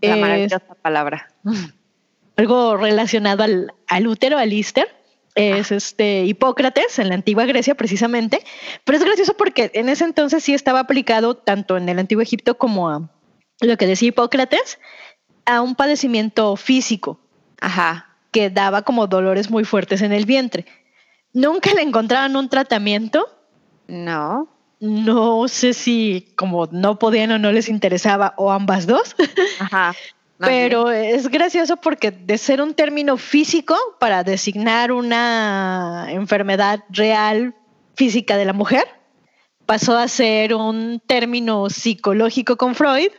La 0.00 0.16
maravillosa 0.16 0.60
palabra. 0.60 1.32
Algo 2.36 2.76
relacionado 2.76 3.42
al, 3.42 3.72
al 3.88 4.06
útero, 4.06 4.38
al 4.38 4.52
íster. 4.52 4.88
Es 5.34 5.72
este 5.72 6.24
Hipócrates 6.24 6.98
en 6.98 7.08
la 7.08 7.14
antigua 7.14 7.46
Grecia 7.46 7.74
precisamente, 7.74 8.44
pero 8.84 8.98
es 8.98 9.04
gracioso 9.04 9.34
porque 9.34 9.70
en 9.72 9.88
ese 9.88 10.04
entonces 10.04 10.44
sí 10.44 10.52
estaba 10.52 10.80
aplicado 10.80 11.36
tanto 11.38 11.78
en 11.78 11.88
el 11.88 11.98
antiguo 11.98 12.22
Egipto 12.22 12.58
como 12.58 12.90
a 12.90 13.08
lo 13.60 13.76
que 13.78 13.86
decía 13.86 14.08
Hipócrates 14.08 14.78
a 15.46 15.62
un 15.62 15.74
padecimiento 15.74 16.54
físico. 16.56 17.18
Ajá. 17.60 18.08
Que 18.30 18.50
daba 18.50 18.82
como 18.82 19.06
dolores 19.06 19.50
muy 19.50 19.64
fuertes 19.64 20.02
en 20.02 20.12
el 20.12 20.26
vientre. 20.26 20.66
¿Nunca 21.32 21.72
le 21.74 21.82
encontraron 21.82 22.36
un 22.36 22.48
tratamiento? 22.48 23.26
No. 23.88 24.48
No 24.80 25.46
sé 25.48 25.74
si 25.74 26.32
como 26.36 26.66
no 26.72 26.98
podían 26.98 27.32
o 27.32 27.38
no 27.38 27.52
les 27.52 27.68
interesaba 27.68 28.34
o 28.36 28.50
ambas 28.50 28.86
dos. 28.86 29.16
Ajá. 29.60 29.94
Pero 30.38 30.90
es 30.90 31.28
gracioso 31.28 31.76
porque 31.76 32.10
de 32.10 32.36
ser 32.36 32.60
un 32.60 32.74
término 32.74 33.16
físico 33.16 33.76
para 34.00 34.24
designar 34.24 34.90
una 34.90 36.06
enfermedad 36.08 36.80
real 36.90 37.54
física 37.94 38.36
de 38.36 38.44
la 38.44 38.52
mujer, 38.52 38.84
pasó 39.66 39.96
a 39.96 40.08
ser 40.08 40.54
un 40.54 41.00
término 41.06 41.70
psicológico 41.70 42.56
con 42.56 42.74
Freud. 42.74 43.10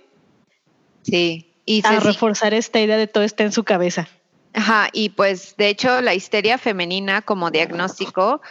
Sí. 1.04 1.54
Y 1.66 1.82
a 1.86 2.00
reforzar 2.02 2.54
esta 2.54 2.82
idea 2.82 2.98
de 2.98 3.08
todo 3.08 3.24
está 3.24 3.44
en 3.44 3.54
su 3.54 3.64
cabeza. 3.64 4.08
Ajá, 4.54 4.90
y 4.94 5.10
pues 5.10 5.56
de 5.58 5.70
hecho 5.70 6.02
la 6.02 6.14
histeria 6.14 6.58
femenina 6.58 7.22
como 7.24 7.50
diagnóstico 7.50 8.42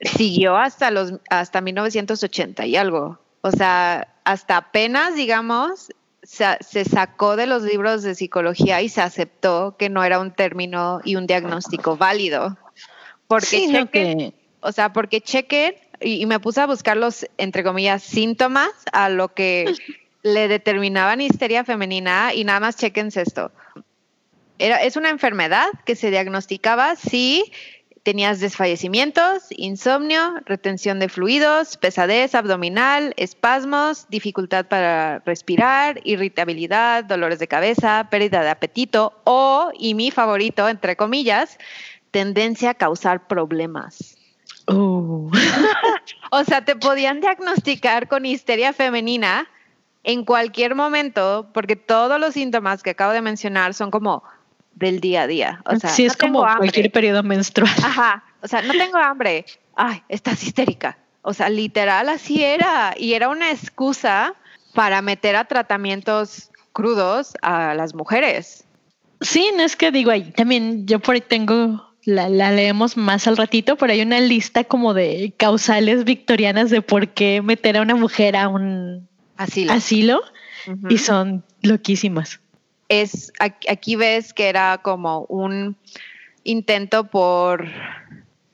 siguió 0.00 0.56
hasta 0.56 0.90
los 0.90 1.14
hasta 1.30 1.60
1980 1.60 2.66
y 2.66 2.76
algo. 2.76 3.18
O 3.40 3.52
sea, 3.52 4.14
hasta 4.24 4.56
apenas, 4.56 5.14
digamos, 5.14 5.90
se, 6.22 6.84
sacó 6.84 7.36
de 7.36 7.46
los 7.46 7.62
libros 7.62 8.02
de 8.02 8.16
psicología 8.16 8.82
y 8.82 8.88
se 8.88 9.00
aceptó 9.00 9.76
que 9.78 9.88
no 9.88 10.02
era 10.02 10.18
un 10.18 10.32
término 10.32 11.00
y 11.04 11.14
un 11.14 11.26
diagnóstico 11.26 11.96
válido. 11.96 12.58
Porque 13.28 13.68
chequen, 13.70 14.34
o 14.60 14.72
sea, 14.72 14.92
porque 14.92 15.20
chequen, 15.20 15.74
y, 16.00 16.22
y, 16.22 16.26
me 16.26 16.40
puse 16.40 16.60
a 16.60 16.66
buscar 16.66 16.96
los, 16.96 17.26
entre 17.38 17.62
comillas, 17.62 18.02
síntomas 18.02 18.70
a 18.92 19.08
lo 19.08 19.28
que 19.28 19.72
le 20.22 20.48
determinaban 20.48 21.20
histeria 21.20 21.64
femenina 21.64 22.34
y 22.34 22.44
nada 22.44 22.60
más 22.60 22.76
chequense 22.76 23.22
esto 23.22 23.52
es 24.58 24.96
una 24.96 25.10
enfermedad 25.10 25.68
que 25.84 25.96
se 25.96 26.10
diagnosticaba 26.10 26.96
si 26.96 27.52
tenías 28.02 28.40
desfallecimientos, 28.40 29.48
insomnio, 29.50 30.36
retención 30.46 30.98
de 30.98 31.08
fluidos, 31.10 31.76
pesadez 31.76 32.34
abdominal, 32.34 33.12
espasmos, 33.18 34.06
dificultad 34.08 34.66
para 34.66 35.18
respirar, 35.26 36.00
irritabilidad, 36.04 37.04
dolores 37.04 37.38
de 37.38 37.48
cabeza, 37.48 38.08
pérdida 38.10 38.42
de 38.42 38.48
apetito 38.48 39.20
o, 39.24 39.70
y 39.78 39.94
mi 39.94 40.10
favorito, 40.10 40.68
entre 40.68 40.96
comillas, 40.96 41.58
tendencia 42.10 42.70
a 42.70 42.74
causar 42.74 43.26
problemas. 43.26 44.16
Oh. 44.68 45.30
o 46.30 46.44
sea, 46.44 46.64
te 46.64 46.76
podían 46.76 47.20
diagnosticar 47.20 48.08
con 48.08 48.24
histeria 48.24 48.72
femenina 48.72 49.48
en 50.02 50.24
cualquier 50.24 50.74
momento, 50.74 51.50
porque 51.52 51.76
todos 51.76 52.18
los 52.18 52.32
síntomas 52.32 52.82
que 52.82 52.90
acabo 52.90 53.12
de 53.12 53.20
mencionar 53.20 53.74
son 53.74 53.90
como 53.90 54.22
del 54.78 55.00
día 55.00 55.22
a 55.22 55.26
día. 55.26 55.60
O 55.64 55.76
sea, 55.76 55.90
sí, 55.90 56.06
es 56.06 56.16
como 56.16 56.40
cualquier 56.40 56.90
periodo 56.90 57.22
menstrual. 57.22 57.72
Ajá, 57.84 58.24
o 58.40 58.48
sea, 58.48 58.62
no 58.62 58.72
tengo 58.72 58.98
hambre. 58.98 59.44
Ay, 59.76 60.02
estás 60.08 60.42
histérica. 60.42 60.98
O 61.22 61.34
sea, 61.34 61.48
literal 61.50 62.08
así 62.08 62.42
era. 62.42 62.94
Y 62.96 63.14
era 63.14 63.28
una 63.28 63.50
excusa 63.50 64.34
para 64.74 65.02
meter 65.02 65.36
a 65.36 65.44
tratamientos 65.44 66.50
crudos 66.72 67.34
a 67.42 67.74
las 67.74 67.94
mujeres. 67.94 68.64
Sí, 69.20 69.50
no 69.56 69.62
es 69.62 69.74
que 69.74 69.90
digo 69.90 70.12
ahí, 70.12 70.30
también 70.30 70.86
yo 70.86 71.00
por 71.00 71.16
ahí 71.16 71.20
tengo, 71.20 71.84
la, 72.04 72.28
leemos 72.28 72.96
más 72.96 73.26
al 73.26 73.36
ratito, 73.36 73.74
pero 73.76 73.92
hay 73.92 74.02
una 74.02 74.20
lista 74.20 74.62
como 74.62 74.94
de 74.94 75.34
causales 75.36 76.04
victorianas 76.04 76.70
de 76.70 76.82
por 76.82 77.08
qué 77.08 77.42
meter 77.42 77.76
a 77.76 77.82
una 77.82 77.96
mujer 77.96 78.36
a 78.36 78.48
un 78.48 79.08
asilo, 79.36 79.72
asilo 79.72 80.22
y 80.88 80.98
son 80.98 81.42
loquísimas 81.62 82.40
es 82.88 83.32
aquí 83.40 83.96
ves 83.96 84.32
que 84.32 84.48
era 84.48 84.78
como 84.78 85.24
un 85.28 85.76
intento 86.44 87.04
por 87.04 87.66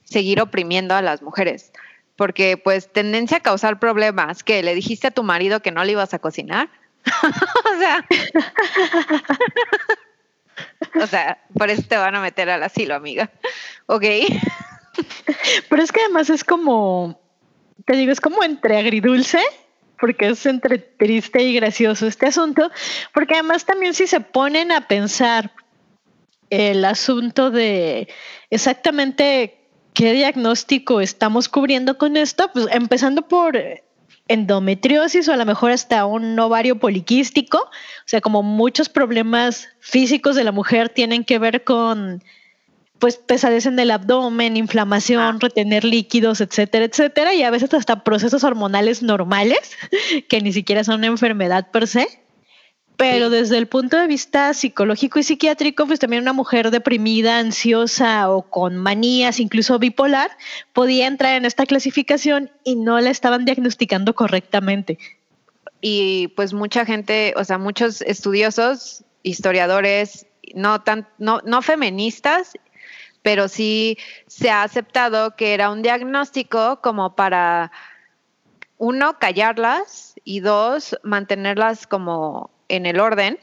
seguir 0.03 0.41
oprimiendo 0.41 0.95
a 0.95 1.01
las 1.01 1.21
mujeres, 1.21 1.71
porque 2.15 2.57
pues 2.57 2.91
tendencia 2.91 3.37
a 3.37 3.41
causar 3.41 3.79
problemas, 3.79 4.43
que 4.43 4.61
le 4.63 4.75
dijiste 4.75 5.07
a 5.07 5.11
tu 5.11 5.23
marido 5.23 5.61
que 5.61 5.71
no 5.71 5.83
le 5.83 5.93
ibas 5.93 6.13
a 6.13 6.19
cocinar. 6.19 6.69
o 7.75 7.79
sea, 7.79 8.05
o 11.03 11.07
sea, 11.07 11.37
por 11.57 11.69
eso 11.69 11.83
te 11.87 11.97
van 11.97 12.15
a 12.15 12.21
meter 12.21 12.49
al 12.49 12.63
asilo, 12.63 12.95
amiga. 12.95 13.31
Ok. 13.87 14.05
Pero 15.69 15.83
es 15.83 15.91
que 15.91 16.01
además 16.01 16.29
es 16.29 16.43
como, 16.43 17.19
te 17.85 17.95
digo, 17.95 18.11
es 18.11 18.21
como 18.21 18.43
entre 18.43 18.77
agridulce 18.77 19.41
porque 19.99 20.27
es 20.27 20.45
entre 20.45 20.77
triste 20.77 21.43
y 21.43 21.53
gracioso 21.53 22.07
este 22.07 22.27
asunto, 22.27 22.69
porque 23.13 23.35
además 23.35 23.65
también 23.65 23.93
si 23.93 24.07
se 24.07 24.19
ponen 24.19 24.71
a 24.71 24.87
pensar 24.87 25.51
el 26.49 26.85
asunto 26.85 27.51
de 27.51 28.07
exactamente 28.49 29.57
qué 29.93 30.13
diagnóstico 30.13 31.01
estamos 31.01 31.49
cubriendo 31.49 31.97
con 31.97 32.17
esto, 32.17 32.49
pues 32.53 32.67
empezando 32.71 33.23
por 33.23 33.57
endometriosis 34.27 35.27
o 35.27 35.33
a 35.33 35.37
lo 35.37 35.45
mejor 35.45 35.71
hasta 35.71 36.05
un 36.05 36.37
ovario 36.39 36.79
poliquístico. 36.79 37.57
O 37.59 38.05
sea, 38.05 38.21
como 38.21 38.43
muchos 38.43 38.89
problemas 38.89 39.69
físicos 39.79 40.35
de 40.35 40.43
la 40.43 40.51
mujer 40.51 40.89
tienen 40.89 41.23
que 41.23 41.39
ver 41.39 41.63
con 41.63 42.23
pues 42.99 43.17
pesadez 43.17 43.65
en 43.65 43.77
el 43.79 43.91
abdomen, 43.91 44.57
inflamación, 44.57 45.35
ah. 45.35 45.37
retener 45.39 45.83
líquidos, 45.83 46.41
etcétera, 46.41 46.85
etcétera, 46.85 47.33
y 47.33 47.43
a 47.43 47.51
veces 47.51 47.73
hasta 47.73 48.03
procesos 48.03 48.43
hormonales 48.43 49.03
normales 49.03 49.71
que 50.29 50.41
ni 50.41 50.53
siquiera 50.53 50.83
son 50.83 50.95
una 50.95 51.07
enfermedad 51.07 51.69
per 51.71 51.87
se. 51.87 52.07
Pero 52.97 53.29
desde 53.29 53.57
el 53.57 53.67
punto 53.67 53.97
de 53.97 54.07
vista 54.07 54.53
psicológico 54.53 55.19
y 55.19 55.23
psiquiátrico, 55.23 55.85
pues 55.85 55.99
también 55.99 56.21
una 56.21 56.31
mujer 56.31 56.71
deprimida, 56.71 57.39
ansiosa 57.39 58.29
o 58.29 58.43
con 58.43 58.77
manías, 58.77 59.41
incluso 59.41 59.77
bipolar, 59.79 60.31
podía 60.71 61.07
entrar 61.07 61.35
en 61.35 61.43
esta 61.43 61.65
clasificación 61.65 62.51
y 62.63 62.77
no 62.77 62.97
la 63.01 63.09
estaban 63.09 63.43
diagnosticando 63.43 64.15
correctamente. 64.15 64.97
Y 65.81 66.29
pues 66.37 66.53
mucha 66.53 66.85
gente, 66.85 67.33
o 67.35 67.43
sea, 67.43 67.57
muchos 67.57 68.01
estudiosos, 68.01 69.03
historiadores, 69.23 70.25
no 70.53 70.81
tan, 70.81 71.07
no, 71.17 71.41
no 71.45 71.61
feministas 71.61 72.53
pero 73.25 73.47
sí 73.47 73.97
se 74.27 74.51
ha 74.51 74.61
aceptado 74.61 75.35
que 75.35 75.55
era 75.55 75.71
un 75.71 75.81
diagnóstico 75.81 76.79
como 76.83 77.15
para, 77.15 77.71
uno, 78.77 79.17
callarlas 79.17 80.13
y 80.23 80.41
dos, 80.41 80.95
mantenerlas 81.01 81.87
como 81.87 82.51
en 82.69 82.85
el 82.85 82.99
orden 82.99 83.39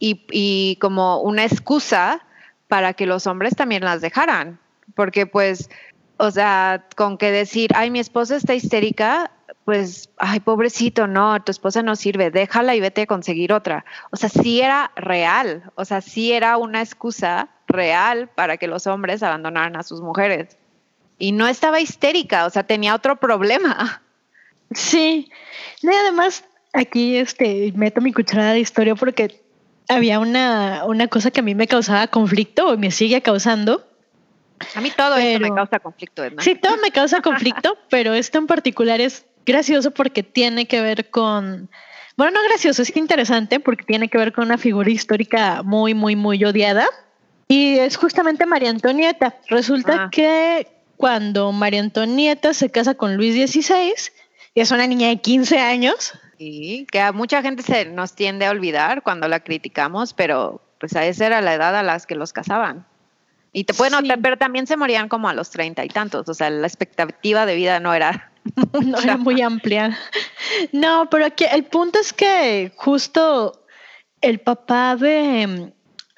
y, 0.00 0.76
como 0.80 1.20
una 1.20 1.44
excusa 1.44 2.26
para 2.66 2.92
que 2.92 3.06
los 3.06 3.28
hombres 3.28 3.54
también 3.54 3.84
las 3.84 4.00
dejaran. 4.00 4.58
Porque 4.96 5.26
pues, 5.26 5.70
o 6.16 6.32
sea, 6.32 6.84
con 6.96 7.18
que 7.18 7.30
decir, 7.30 7.70
ay, 7.76 7.92
mi 7.92 8.00
esposa 8.00 8.34
está 8.34 8.56
histérica, 8.56 9.30
pues, 9.64 10.10
ay, 10.16 10.40
pobrecito, 10.40 11.06
no, 11.06 11.40
tu 11.44 11.52
esposa 11.52 11.84
no 11.84 11.94
sirve, 11.94 12.32
déjala 12.32 12.74
y 12.74 12.80
vete 12.80 13.02
a 13.02 13.06
conseguir 13.06 13.52
otra. 13.52 13.84
O 14.10 14.16
sea, 14.16 14.28
sí 14.28 14.60
era 14.60 14.90
real, 14.96 15.70
o 15.76 15.84
sea, 15.84 16.00
sí 16.00 16.32
era 16.32 16.56
una 16.56 16.80
excusa 16.82 17.50
real 17.68 18.28
para 18.34 18.56
que 18.56 18.66
los 18.66 18.86
hombres 18.86 19.22
abandonaran 19.22 19.76
a 19.76 19.82
sus 19.82 20.00
mujeres. 20.00 20.56
Y 21.18 21.32
no 21.32 21.46
estaba 21.46 21.80
histérica, 21.80 22.46
o 22.46 22.50
sea, 22.50 22.64
tenía 22.64 22.94
otro 22.94 23.16
problema. 23.16 24.02
Sí, 24.72 25.30
y 25.82 25.88
además 25.88 26.44
aquí 26.72 27.16
este, 27.16 27.72
meto 27.74 28.00
mi 28.00 28.12
cucharada 28.12 28.52
de 28.52 28.60
historia 28.60 28.94
porque 28.94 29.42
había 29.88 30.20
una, 30.20 30.84
una 30.84 31.08
cosa 31.08 31.30
que 31.30 31.40
a 31.40 31.42
mí 31.42 31.54
me 31.54 31.66
causaba 31.66 32.06
conflicto 32.08 32.68
o 32.68 32.76
me 32.76 32.90
sigue 32.90 33.22
causando. 33.22 33.84
A 34.74 34.80
mí 34.80 34.90
todo 34.90 35.16
esto 35.16 35.40
me 35.40 35.54
causa 35.54 35.78
conflicto, 35.78 36.24
Edna. 36.24 36.42
Sí, 36.42 36.54
todo 36.54 36.76
me 36.78 36.90
causa 36.90 37.22
conflicto, 37.22 37.78
pero 37.90 38.12
esto 38.12 38.38
en 38.38 38.46
particular 38.46 39.00
es 39.00 39.24
gracioso 39.46 39.92
porque 39.92 40.22
tiene 40.22 40.66
que 40.66 40.82
ver 40.82 41.10
con, 41.10 41.70
bueno, 42.16 42.32
no 42.32 42.48
gracioso, 42.48 42.82
es 42.82 42.94
interesante 42.96 43.60
porque 43.60 43.84
tiene 43.84 44.08
que 44.08 44.18
ver 44.18 44.32
con 44.32 44.44
una 44.44 44.58
figura 44.58 44.90
histórica 44.90 45.62
muy, 45.62 45.94
muy, 45.94 46.16
muy 46.16 46.44
odiada 46.44 46.86
y 47.48 47.78
es 47.78 47.96
justamente 47.96 48.46
María 48.46 48.70
Antonieta. 48.70 49.36
Resulta 49.48 50.04
ah. 50.04 50.10
que 50.10 50.66
cuando 50.96 51.50
María 51.52 51.80
Antonieta 51.80 52.52
se 52.52 52.70
casa 52.70 52.94
con 52.94 53.16
Luis 53.16 53.34
XVI, 53.34 53.94
y 54.54 54.60
es 54.60 54.70
una 54.70 54.86
niña 54.86 55.08
de 55.08 55.20
15 55.20 55.58
años. 55.58 56.12
Sí, 56.38 56.86
que 56.90 57.00
a 57.00 57.12
mucha 57.12 57.42
gente 57.42 57.62
se 57.62 57.86
nos 57.86 58.14
tiende 58.14 58.46
a 58.46 58.50
olvidar 58.50 59.02
cuando 59.02 59.28
la 59.28 59.40
criticamos, 59.40 60.12
pero 60.12 60.60
pues 60.78 60.94
a 60.94 61.04
esa 61.06 61.26
era 61.26 61.40
la 61.40 61.54
edad 61.54 61.76
a 61.76 61.82
las 61.82 62.06
que 62.06 62.14
los 62.14 62.32
casaban. 62.32 62.86
Y 63.52 63.64
te 63.64 63.74
pueden 63.74 63.92
notar, 63.92 64.20
pero 64.20 64.36
también 64.36 64.66
se 64.66 64.76
morían 64.76 65.08
como 65.08 65.28
a 65.28 65.32
los 65.32 65.50
treinta 65.50 65.84
y 65.84 65.88
tantos, 65.88 66.28
o 66.28 66.34
sea, 66.34 66.50
la 66.50 66.66
expectativa 66.66 67.46
de 67.46 67.54
vida 67.54 67.80
no 67.80 67.94
era, 67.94 68.30
no 68.84 68.98
era 68.98 69.16
muy 69.16 69.40
amplia. 69.40 69.98
No, 70.72 71.08
pero 71.10 71.24
aquí 71.24 71.44
el 71.50 71.64
punto 71.64 71.98
es 71.98 72.12
que 72.12 72.72
justo 72.76 73.64
el 74.20 74.40
papá 74.40 74.96
de, 74.96 75.72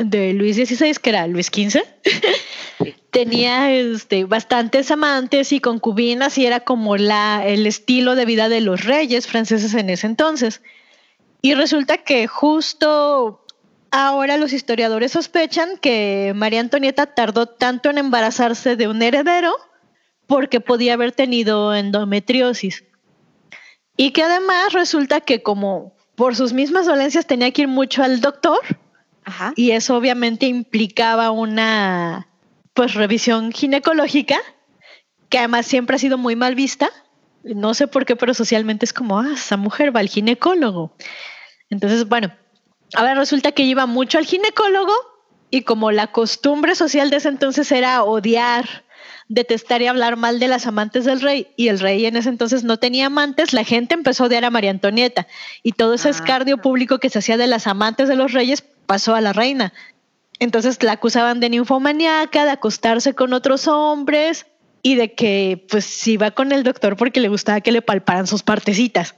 de 0.04 0.33
Luis 0.33 0.57
XVI, 0.57 0.95
que 0.95 1.11
era 1.11 1.26
Luis 1.26 1.47
XV, 1.47 1.83
tenía 3.11 3.73
este, 3.73 4.25
bastantes 4.25 4.90
amantes 4.90 5.52
y 5.52 5.61
concubinas 5.61 6.38
y 6.38 6.47
era 6.47 6.61
como 6.61 6.97
la, 6.97 7.42
el 7.47 7.66
estilo 7.66 8.14
de 8.14 8.25
vida 8.25 8.49
de 8.49 8.60
los 8.60 8.84
reyes 8.84 9.26
franceses 9.26 9.75
en 9.75 9.91
ese 9.91 10.06
entonces. 10.06 10.63
Y 11.43 11.54
resulta 11.54 11.99
que 11.99 12.26
justo 12.26 13.45
ahora 13.91 14.36
los 14.36 14.52
historiadores 14.52 15.13
sospechan 15.13 15.78
que 15.78 16.32
María 16.34 16.60
Antonieta 16.60 17.06
tardó 17.06 17.47
tanto 17.47 17.91
en 17.91 17.99
embarazarse 17.99 18.76
de 18.76 18.89
un 18.89 19.02
heredero 19.02 19.56
porque 20.26 20.60
podía 20.60 20.95
haber 20.95 21.13
tenido 21.13 21.75
endometriosis. 21.75 22.84
Y 23.97 24.13
que 24.13 24.23
además 24.23 24.73
resulta 24.73 25.21
que 25.21 25.43
como 25.43 25.95
por 26.15 26.36
sus 26.36 26.52
mismas 26.52 26.86
dolencias 26.86 27.26
tenía 27.26 27.50
que 27.50 27.63
ir 27.63 27.69
mucho 27.69 28.02
al 28.02 28.21
doctor, 28.21 28.60
y 29.56 29.73
eso 29.73 29.97
obviamente 29.97 30.47
implicaba 30.47 31.30
una 31.30 32.28
pues 32.75 32.95
revisión 32.95 33.52
ginecológica, 33.52 34.38
que 35.28 35.38
además 35.38 35.66
siempre 35.66 35.97
ha 35.97 35.99
sido 35.99 36.19
muy 36.19 36.36
mal 36.36 36.54
vista. 36.54 36.90
No 37.43 37.75
sé 37.75 37.86
por 37.88 38.04
qué, 38.04 38.16
pero 38.16 38.34
socialmente 38.34 38.84
es 38.84 38.93
como, 38.93 39.19
ah, 39.19 39.32
esa 39.34 39.56
mujer 39.56 39.95
va 39.95 40.00
al 40.00 40.08
ginecólogo. 40.08 40.95
Entonces, 41.71 42.08
bueno, 42.08 42.32
ahora 42.95 43.14
resulta 43.14 43.52
que 43.52 43.62
iba 43.62 43.86
mucho 43.86 44.19
al 44.19 44.26
ginecólogo 44.26 44.93
y 45.50 45.62
como 45.62 45.90
la 45.90 46.08
costumbre 46.08 46.75
social 46.75 47.10
de 47.10 47.16
ese 47.16 47.28
entonces 47.28 47.71
era 47.73 48.02
odiar, 48.04 48.84
detestar 49.28 49.82
y 49.82 49.86
hablar 49.86 50.16
mal 50.16 50.38
de 50.38 50.49
las 50.49 50.66
amantes 50.66 51.04
del 51.04 51.21
rey 51.21 51.49
y 51.56 51.69
el 51.69 51.80
rey 51.80 52.06
en 52.06 52.16
ese 52.16 52.28
entonces 52.28 52.64
no 52.64 52.78
tenía 52.78 53.06
amantes, 53.06 53.52
la 53.52 53.64
gente 53.64 53.95
empezó 53.95 54.25
a 54.25 54.26
odiar 54.26 54.45
a 54.45 54.50
María 54.50 54.71
Antonieta 54.71 55.26
y 55.62 55.73
todo 55.73 55.95
ese 55.95 56.08
ah. 56.08 56.12
escardio 56.12 56.58
público 56.58 56.99
que 56.99 57.10
se 57.10 57.19
hacía 57.19 57.36
de 57.36 57.47
las 57.47 57.66
amantes 57.66 58.08
de 58.08 58.16
los 58.16 58.32
reyes 58.32 58.64
pasó 58.90 59.14
a 59.14 59.20
la 59.20 59.32
reina. 59.32 59.72
Entonces 60.40 60.82
la 60.82 60.90
acusaban 60.90 61.38
de 61.38 61.48
ninfomaníaca, 61.48 62.44
de 62.44 62.50
acostarse 62.50 63.14
con 63.14 63.32
otros 63.32 63.68
hombres 63.68 64.46
y 64.82 64.96
de 64.96 65.14
que 65.14 65.64
pues 65.70 66.08
iba 66.08 66.32
con 66.32 66.50
el 66.50 66.64
doctor 66.64 66.96
porque 66.96 67.20
le 67.20 67.28
gustaba 67.28 67.60
que 67.60 67.70
le 67.70 67.82
palparan 67.82 68.26
sus 68.26 68.42
partecitas. 68.42 69.14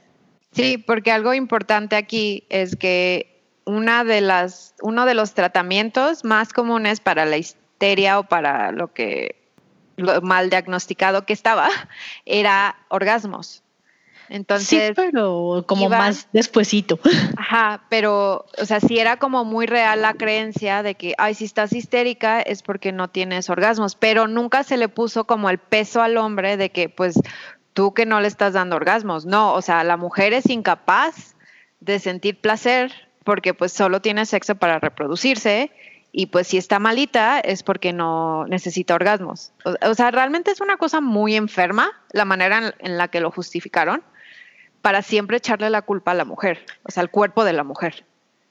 Sí, 0.51 0.77
porque 0.77 1.11
algo 1.11 1.33
importante 1.33 1.95
aquí 1.95 2.43
es 2.49 2.75
que 2.75 3.41
una 3.65 4.03
de 4.03 4.21
las, 4.21 4.75
uno 4.79 5.07
de 5.07 5.15
los 5.15 5.33
tratamientos 5.33 6.23
más 6.23 6.53
comunes 6.53 6.99
para 6.99 7.25
la 7.25 7.37
histeria 7.37 8.19
o 8.19 8.25
para 8.25 8.71
lo 8.71 8.93
que 8.93 9.49
lo 9.95 10.21
mal 10.21 10.51
diagnosticado 10.51 11.25
que 11.25 11.33
estaba 11.33 11.67
era 12.27 12.75
orgasmos. 12.89 13.62
Entonces, 14.29 14.67
sí, 14.67 14.93
pero 14.95 15.63
como 15.67 15.89
más 15.89 16.27
despuesito. 16.31 16.99
Ajá, 17.37 17.83
pero, 17.89 18.45
o 18.59 18.65
sea, 18.65 18.79
sí 18.79 18.99
era 18.99 19.17
como 19.17 19.45
muy 19.45 19.65
real 19.65 20.01
la 20.01 20.13
creencia 20.13 20.83
de 20.83 20.95
que, 20.95 21.13
ay, 21.17 21.33
si 21.33 21.45
estás 21.45 21.73
histérica 21.73 22.41
es 22.41 22.63
porque 22.63 22.91
no 22.91 23.09
tienes 23.09 23.49
orgasmos, 23.49 23.95
pero 23.95 24.27
nunca 24.27 24.63
se 24.63 24.77
le 24.77 24.89
puso 24.89 25.25
como 25.25 25.49
el 25.49 25.57
peso 25.57 26.01
al 26.01 26.17
hombre 26.17 26.57
de 26.57 26.71
que, 26.71 26.89
pues, 26.89 27.19
tú 27.73 27.93
que 27.93 28.05
no 28.05 28.21
le 28.21 28.27
estás 28.27 28.53
dando 28.53 28.75
orgasmos. 28.75 29.25
No, 29.25 29.53
o 29.53 29.61
sea, 29.61 29.83
la 29.83 29.97
mujer 29.97 30.33
es 30.33 30.49
incapaz 30.49 31.35
de 31.79 31.99
sentir 31.99 32.39
placer 32.39 32.91
porque 33.23 33.53
pues 33.53 33.71
solo 33.73 34.01
tiene 34.01 34.25
sexo 34.25 34.55
para 34.55 34.79
reproducirse 34.79 35.71
y 36.11 36.27
pues 36.27 36.47
si 36.47 36.57
está 36.57 36.79
malita 36.79 37.39
es 37.39 37.63
porque 37.63 37.91
no 37.91 38.45
necesita 38.45 38.95
orgasmos. 38.95 39.51
O, 39.81 39.93
sea, 39.95 40.11
realmente 40.11 40.51
es 40.51 40.61
una 40.61 40.77
cosa 40.77 41.01
muy 41.01 41.35
enferma 41.35 41.91
la 42.11 42.25
manera 42.25 42.73
en, 42.79 42.97
la 42.97 43.07
que 43.07 43.19
lo 43.19 43.31
justificaron 43.31 44.03
para 44.83 45.01
siempre 45.01 45.37
echarle 45.37 45.69
la 45.69 45.81
culpa 45.81 46.11
a 46.11 46.13
la 46.13 46.25
mujer, 46.25 46.65
o 46.83 46.91
sea, 46.91 47.01
al 47.01 47.09
cuerpo 47.09 47.45
de 47.45 47.53
la 47.53 47.63
mujer. 47.63 48.05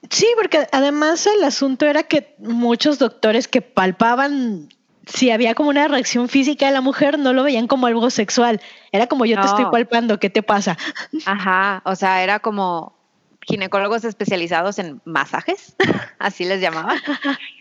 Sí, 0.09 0.27
porque 0.35 0.67
además 0.73 1.27
el 1.27 1.45
asunto 1.45 1.87
era 1.87 2.05
que 2.05 2.35
muchos 2.39 2.99
doctores 2.99 3.47
que 3.47 3.61
palpaban 3.61 4.69
si 5.07 5.31
había 5.31 5.55
como 5.55 5.69
una 5.69 5.89
reacción 5.89 6.29
física 6.31 6.67
de 6.67 6.73
la 6.73 6.81
mujer, 6.81 7.19
no 7.19 7.35
lo 7.35 7.43
veían 7.43 7.67
como 7.67 7.87
algo 7.87 8.09
sexual. 8.09 8.63
Era 8.93 9.09
como 9.09 9.27
yo 9.27 9.39
te 9.39 9.47
estoy 9.47 9.67
palpando, 9.67 10.19
¿qué 10.19 10.31
te 10.31 10.43
pasa? 10.43 10.79
Ajá, 11.27 11.83
o 11.85 11.95
sea, 11.97 12.23
era 12.23 12.39
como 12.39 12.97
ginecólogos 13.43 14.05
especializados 14.05 14.79
en 14.79 15.03
masajes, 15.05 15.77
así 16.19 16.47
les 16.47 16.63
llamaban. 16.63 16.99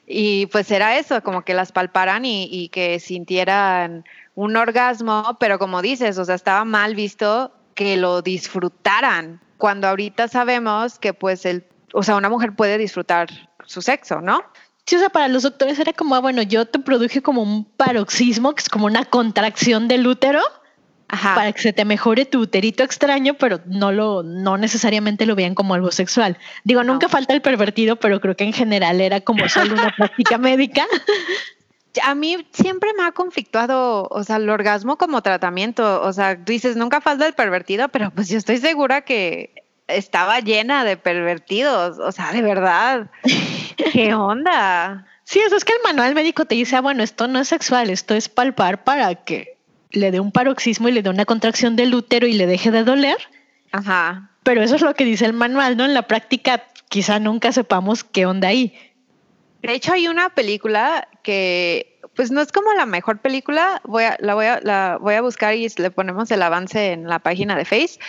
Y 0.08 0.46
pues 0.46 0.72
era 0.72 0.98
eso, 0.98 1.24
como 1.24 1.42
que 1.42 1.54
las 1.54 1.74
palparan 1.74 2.24
y, 2.24 2.48
y 2.50 2.70
que 2.70 3.00
sintieran 3.00 4.06
un 4.34 4.56
orgasmo, 4.56 5.36
pero 5.42 5.60
como 5.60 5.82
dices, 5.82 6.18
o 6.18 6.24
sea, 6.24 6.36
estaba 6.36 6.64
mal 6.64 6.96
visto 6.96 7.52
que 7.82 7.98
lo 7.98 8.22
disfrutaran, 8.22 9.41
cuando 9.58 9.88
ahorita 9.88 10.28
sabemos 10.28 11.00
que 11.00 11.15
pues 11.15 11.48
el, 11.48 11.65
o 11.94 12.04
sea, 12.04 12.15
una 12.15 12.30
mujer 12.30 12.56
puede 12.56 12.78
disfrutar 12.78 13.28
su 13.65 13.82
sexo, 13.82 14.22
¿no? 14.22 14.44
Sí, 14.86 14.98
o 14.98 15.00
sea, 15.00 15.10
para 15.10 15.28
los 15.28 15.41
doctores 15.41 15.80
era 15.80 15.91
como, 15.91 16.13
ah, 16.13 16.20
bueno, 16.20 16.44
yo 16.44 16.67
te 16.67 16.78
produje 16.78 17.24
como 17.24 17.41
un 17.41 17.65
paroxismo, 17.65 18.54
que 18.54 18.62
es 18.62 18.70
como 18.70 18.86
una 18.86 19.06
contracción 19.06 19.88
del 19.88 20.06
útero, 20.06 20.41
para 21.08 21.52
que 21.52 21.60
se 21.60 21.74
te 21.74 21.84
mejore 21.84 22.26
tu 22.26 22.41
uterito 22.41 22.84
extraño, 22.84 23.34
pero 23.34 23.62
no 23.65 23.91
lo, 23.91 24.22
no 24.22 24.58
necesariamente 24.58 25.26
lo 25.26 25.36
vean 25.36 25.56
como 25.56 25.74
algo 25.74 25.91
sexual. 25.91 26.38
Digo, 26.63 26.84
nunca 26.84 27.10
falta 27.10 27.34
el 27.34 27.41
pervertido, 27.41 27.96
pero 27.96 28.22
creo 28.22 28.36
que 28.36 28.44
en 28.44 28.54
general 28.54 29.02
era 29.02 29.22
como 29.22 29.50
solo 29.50 29.74
una 29.74 29.91
práctica 29.98 30.38
médica. 30.38 30.86
A 32.04 32.16
mí 32.16 32.48
siempre 32.52 32.92
me 32.98 33.04
ha 33.04 33.12
conflictuado, 33.12 34.08
o 34.10 34.24
sea, 34.24 34.38
el 34.38 34.50
orgasmo 34.50 34.98
como 34.98 35.22
tratamiento. 35.22 36.02
O 36.02 36.14
sea, 36.14 36.36
dices, 36.36 36.76
nunca 36.76 37.02
falta 37.02 37.28
el 37.28 37.34
pervertido, 37.34 37.90
pero 37.90 38.12
pues 38.12 38.30
yo 38.30 38.38
estoy 38.38 38.58
segura 38.58 39.02
que 39.02 39.64
estaba 39.88 40.40
llena 40.40 40.84
de 40.84 40.98
pervertidos. 40.98 42.00
O 42.00 42.12
sea, 42.12 42.32
de 42.32 42.42
verdad. 42.42 43.12
¿Qué 43.94 44.14
onda? 44.14 45.06
Sí, 45.24 45.40
eso 45.40 45.56
es 45.56 45.66
que 45.66 45.74
el 45.74 45.80
manual 45.84 46.16
médico 46.16 46.46
te 46.46 46.56
dice, 46.56 46.76
ah, 46.76 46.82
bueno, 46.82 47.04
esto 47.04 47.28
no 47.28 47.40
es 47.40 47.48
sexual, 47.48 47.90
esto 47.90 48.14
es 48.16 48.30
palpar 48.30 48.84
para 48.84 49.16
que 49.16 49.58
le 49.92 50.12
dé 50.12 50.20
un 50.20 50.32
paroxismo 50.32 50.90
y 50.90 50.92
le 50.92 51.02
dé 51.02 51.10
una 51.10 51.26
contracción 51.26 51.76
del 51.76 51.94
útero 51.94 52.28
y 52.28 52.34
le 52.34 52.48
deje 52.48 52.72
de 52.72 52.84
doler. 52.84 53.18
Ajá. 53.72 54.30
Pero 54.44 54.62
eso 54.64 54.76
es 54.76 54.82
lo 54.82 54.94
que 54.94 55.06
dice 55.06 55.26
el 55.26 55.34
manual, 55.34 55.78
¿no? 55.78 55.86
En 55.86 55.94
la 55.94 56.04
práctica 56.04 56.64
quizá 56.90 57.20
nunca 57.20 57.52
sepamos 57.52 58.04
qué 58.04 58.26
onda 58.26 58.50
ahí. 58.50 58.74
De 59.62 59.74
hecho, 59.74 59.93
hay 59.93 60.08
una 60.08 60.30
película 60.30 61.08
que, 61.24 62.00
pues 62.15 62.32
no 62.32 62.41
es 62.41 62.52
como 62.52 62.74
la 62.74 62.86
mejor 62.86 63.19
película, 63.19 63.82
voy 63.84 64.06
a, 64.06 64.17
la, 64.19 64.34
voy 64.34 64.45
a, 64.45 64.60
la 64.62 64.97
voy 65.00 65.13
a 65.15 65.21
buscar 65.21 65.56
y 65.56 65.67
le 65.69 65.91
ponemos 65.91 66.32
el 66.32 66.41
avance 66.41 66.93
en 66.93 67.08
la 67.08 67.19
página 67.19 67.56
de 67.56 67.65
Face, 67.65 68.00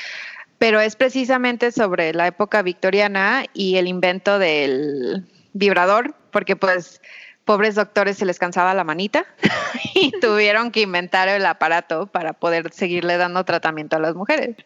pero 0.58 0.80
es 0.80 0.96
precisamente 0.96 1.72
sobre 1.72 2.14
la 2.14 2.26
época 2.26 2.62
victoriana 2.62 3.44
y 3.52 3.76
el 3.76 3.86
invento 3.86 4.38
del 4.38 5.26
vibrador, 5.52 6.14
porque 6.30 6.56
pues 6.56 7.02
pobres 7.44 7.74
doctores 7.74 8.16
se 8.16 8.24
les 8.24 8.38
cansaba 8.38 8.72
la 8.72 8.84
manita 8.84 9.26
y 9.94 10.12
tuvieron 10.20 10.70
que 10.70 10.80
inventar 10.80 11.28
el 11.28 11.44
aparato 11.44 12.06
para 12.06 12.32
poder 12.32 12.72
seguirle 12.72 13.16
dando 13.18 13.44
tratamiento 13.44 13.96
a 13.96 14.00
las 14.00 14.14
mujeres 14.14 14.56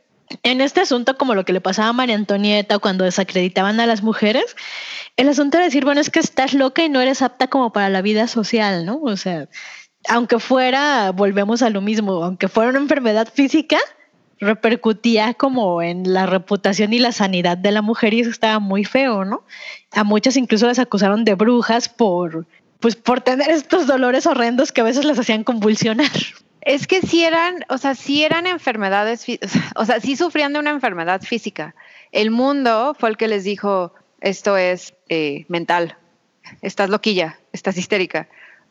en 0.43 0.61
este 0.61 0.81
asunto, 0.81 1.17
como 1.17 1.35
lo 1.35 1.45
que 1.45 1.53
le 1.53 1.61
pasaba 1.61 1.89
a 1.89 1.93
María 1.93 2.17
Antonieta 2.17 2.79
cuando 2.79 3.05
desacreditaban 3.05 3.81
a 3.81 3.87
las 3.87 4.03
mujeres, 4.03 4.57
el 5.17 5.29
asunto 5.29 5.57
era 5.57 5.67
decir, 5.67 5.85
bueno, 5.85 6.01
es 6.01 6.11
que 6.11 6.21
estás 6.21 6.53
loca 6.55 6.85
y 6.85 6.89
no 6.89 7.01
eres 7.01 7.23
apta 7.23 7.49
como 7.49 7.73
para 7.73 7.89
la 7.89 8.03
vida 8.03 8.27
social, 8.27 8.85
¿no? 8.85 9.01
O 9.03 9.17
sea, 9.17 9.49
aunque 10.09 10.39
fuera, 10.39 11.13
volvemos 11.13 11.63
a 11.63 11.71
lo 11.71 11.81
mismo, 11.81 12.25
aunque 12.25 12.49
fuera 12.49 12.71
una 12.71 12.79
enfermedad 12.79 13.29
física, 13.33 13.79
repercutía 14.39 15.35
como 15.35 15.81
en 15.81 16.13
la 16.13 16.27
reputación 16.27 16.93
y 16.93 16.99
la 16.99 17.13
sanidad 17.13 17.57
de 17.57 17.73
la 17.73 17.83
mujer 17.83 18.13
y 18.15 18.21
eso 18.21 18.31
estaba 18.31 18.59
muy 18.59 18.85
feo, 18.85 19.25
¿no? 19.25 19.45
A 19.93 20.05
muchas 20.05 20.37
incluso 20.37 20.67
las 20.67 20.79
acusaron 20.79 21.25
de 21.25 21.35
brujas 21.35 21.89
por, 21.89 22.47
pues, 22.81 22.97
por 22.97 23.21
tener 23.21 23.51
estos 23.51 23.87
dolores 23.87 24.27
horrendos 24.27 24.73
que 24.73 24.83
a 24.83 24.85
veces 24.85 25.05
las 25.05 25.19
hacían 25.19 25.45
convulsionar. 25.45 26.11
Es 26.67 26.89
que 26.89 27.01
sí 27.01 27.25
eran, 27.25 27.65
o 27.69 27.79
sea, 27.79 27.95
sí 27.95 28.25
eran 28.25 28.45
enfermedades, 28.45 29.25
o 29.77 29.85
sea, 29.85 30.01
sí 30.01 30.17
sufrían 30.17 30.53
de 30.53 30.59
una 30.59 30.71
enfermedad 30.71 31.23
física. 31.23 31.77
El 32.11 32.33
mundo 32.33 32.97
fue 32.99 33.09
el 33.09 33.17
que 33.17 33.29
les 33.29 33.45
dijo, 33.45 33.95
esto 34.21 34.57
es 34.57 34.93
eh, 35.09 35.47
mental, 35.49 35.97
estás 36.63 36.91
loquilla, 36.91 37.39
estás 37.53 37.79
histérica. 37.79 38.29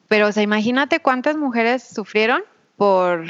Pero, 0.10 0.28
o 0.28 0.32
sea, 0.34 0.44
imagínate 0.44 1.00
cuántas 1.00 1.38
mujeres 1.38 1.84
sufrieron 1.84 2.44
por 2.76 3.28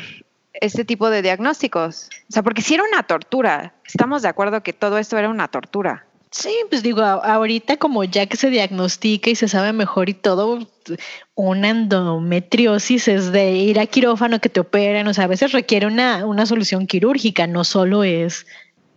este 0.54 0.84
tipo 0.84 1.12
de 1.12 1.21
diagnósticos. 1.21 2.10
O 2.28 2.34
sea, 2.34 2.41
porque 2.41 2.63
sí 2.63 2.73
era 2.73 2.84
una 2.91 3.04
tortura. 3.04 3.75
Estamos 3.86 4.23
de 4.23 4.30
acuerdo 4.30 4.63
que 4.63 4.73
todo 4.73 4.97
esto 4.97 5.15
era 5.19 5.30
una 5.30 5.47
tortura. 5.47 6.08
Sí, 6.31 6.53
pues 6.69 6.83
digo, 6.83 7.01
ahorita 7.01 7.77
como 7.77 8.03
ya 8.03 8.25
que 8.25 8.35
se 8.35 8.49
diagnostica 8.49 9.29
y 9.29 9.35
se 9.35 9.47
sabe 9.47 9.71
mejor 9.71 10.09
y 10.09 10.13
todo, 10.13 10.67
una 11.33 11.69
endometriosis 11.69 13.07
es 13.07 13.31
de 13.31 13.53
ir 13.53 13.79
a 13.79 13.85
quirófano 13.85 14.39
que 14.41 14.49
te 14.49 14.59
operen, 14.59 15.07
o 15.07 15.13
sea, 15.13 15.25
a 15.25 15.27
veces 15.27 15.53
requiere 15.53 15.88
una, 15.88 16.25
una 16.25 16.45
solución 16.45 16.88
quirúrgica, 16.88 17.47
no 17.47 17.63
solo 17.63 18.03
es, 18.03 18.45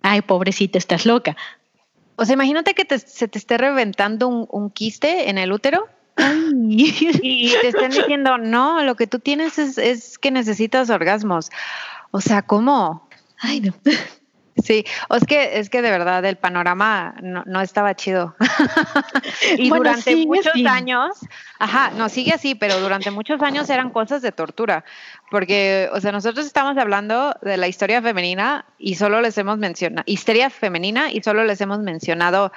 ay, 0.02 0.22
pobrecita, 0.22 0.78
estás 0.78 1.06
loca. 1.06 1.36
O 2.16 2.24
sea, 2.24 2.34
imagínate 2.34 2.74
que 2.74 2.98
se 2.98 3.28
te 3.28 3.38
esté 3.38 3.58
reventando 3.58 4.26
un, 4.28 4.70
quiste 4.70 5.30
en 5.30 5.38
el 5.38 5.52
útero 5.52 5.86
y 6.52 7.52
te 7.60 7.68
estén 7.68 7.92
diciendo, 7.92 8.38
no, 8.38 8.82
lo 8.82 8.96
que 8.96 9.06
tú 9.06 9.20
tienes 9.20 9.58
es, 9.60 9.78
es 9.78 10.18
que 10.18 10.32
necesitas 10.32 10.90
orgasmos. 10.90 11.50
O 12.10 12.20
sea, 12.20 12.42
¿cómo? 12.42 13.08
Ay, 13.38 13.60
no. 13.60 13.72
Sí, 14.62 14.84
o 15.08 15.16
es 15.16 15.24
que 15.24 15.58
es 15.58 15.70
que 15.70 15.82
de 15.82 15.90
verdad 15.90 16.24
el 16.24 16.36
panorama 16.36 17.14
no, 17.22 17.60
estaba 17.60 17.94
chido. 17.94 18.34
y 19.56 19.70
durante 19.70 20.16
muchos 20.26 20.54
años, 20.66 21.18
ajá, 21.58 21.90
no 21.96 22.08
sigue 22.08 22.32
así, 22.32 22.54
pero 22.54 22.80
durante 22.80 23.10
muchos 23.10 23.40
años 23.42 23.70
eran 23.70 23.90
cosas 23.90 24.22
de 24.22 24.32
tortura, 24.32 24.84
porque, 25.30 25.88
o 25.92 26.00
sea, 26.00 26.12
nosotros 26.12 26.46
estamos 26.46 26.76
hablando 26.76 27.36
de 27.42 27.56
la 27.56 27.68
historia 27.68 28.02
femenina 28.02 28.64
y 28.78 28.96
solo 28.96 29.20
les 29.20 29.38
hemos 29.38 29.58
mencionado, 29.58 30.04
histeria 30.06 30.50
femenina 30.50 31.10
y 31.10 31.22
solo 31.22 31.44
les 31.44 31.60
hemos 31.60 31.78
mencionado 31.80 32.52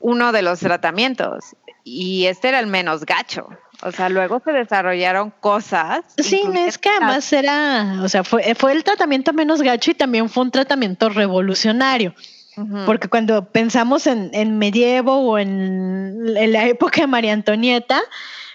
uno 0.00 0.32
de 0.32 0.42
los 0.42 0.60
tratamientos 0.60 1.56
y 1.82 2.26
este 2.26 2.48
era 2.48 2.60
el 2.60 2.66
menos 2.66 3.04
gacho. 3.06 3.48
O 3.82 3.92
sea, 3.92 4.08
luego 4.08 4.40
se 4.44 4.52
desarrollaron 4.52 5.32
cosas. 5.40 6.04
Sí, 6.18 6.42
es 6.56 6.78
que 6.78 6.88
además 6.88 7.32
era, 7.32 8.00
o 8.02 8.08
sea, 8.08 8.24
fue, 8.24 8.54
fue 8.54 8.72
el 8.72 8.84
tratamiento 8.84 9.32
menos 9.32 9.62
gacho 9.62 9.90
y 9.90 9.94
también 9.94 10.28
fue 10.28 10.44
un 10.44 10.50
tratamiento 10.50 11.08
revolucionario. 11.08 12.14
Porque 12.86 13.08
cuando 13.08 13.50
pensamos 13.50 14.06
en, 14.06 14.30
en 14.32 14.58
medievo 14.58 15.16
o 15.16 15.38
en, 15.38 16.52
la 16.52 16.66
época 16.66 17.00
de 17.00 17.06
María 17.08 17.32
Antonieta, 17.32 18.00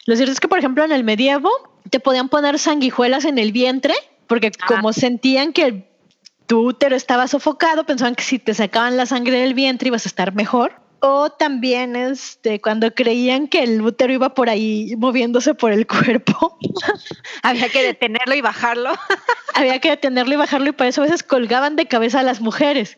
lo 0.05 0.15
cierto 0.15 0.31
es 0.31 0.39
que, 0.39 0.47
por 0.47 0.57
ejemplo, 0.57 0.85
en 0.85 0.93
el 0.93 1.03
medievo 1.03 1.49
te 1.89 1.99
podían 1.99 2.29
poner 2.29 2.59
sanguijuelas 2.59 3.25
en 3.25 3.37
el 3.37 3.51
vientre, 3.51 3.93
porque 4.27 4.51
ah. 4.61 4.65
como 4.67 4.93
sentían 4.93 5.51
que 5.51 5.89
tu 6.47 6.65
útero 6.65 6.95
estaba 6.95 7.27
sofocado, 7.27 7.83
pensaban 7.83 8.15
que 8.15 8.23
si 8.23 8.39
te 8.39 8.53
sacaban 8.53 8.95
la 8.95 9.05
sangre 9.05 9.41
del 9.41 9.53
vientre 9.53 9.87
ibas 9.89 10.05
a 10.05 10.09
estar 10.09 10.33
mejor. 10.33 10.81
O 11.01 11.29
también 11.29 11.95
este, 11.95 12.59
cuando 12.59 12.93
creían 12.93 13.47
que 13.47 13.63
el 13.63 13.81
útero 13.81 14.11
iba 14.11 14.33
por 14.33 14.49
ahí 14.49 14.93
moviéndose 14.97 15.53
por 15.53 15.71
el 15.71 15.87
cuerpo. 15.87 16.57
Había 17.43 17.69
que 17.69 17.83
detenerlo 17.83 18.35
y 18.35 18.41
bajarlo. 18.41 18.91
Había 19.53 19.79
que 19.79 19.89
detenerlo 19.89 20.33
y 20.33 20.37
bajarlo 20.37 20.69
y 20.69 20.71
por 20.73 20.87
eso 20.87 21.01
a 21.01 21.05
veces 21.05 21.23
colgaban 21.23 21.75
de 21.75 21.87
cabeza 21.87 22.19
a 22.19 22.23
las 22.23 22.41
mujeres. 22.41 22.97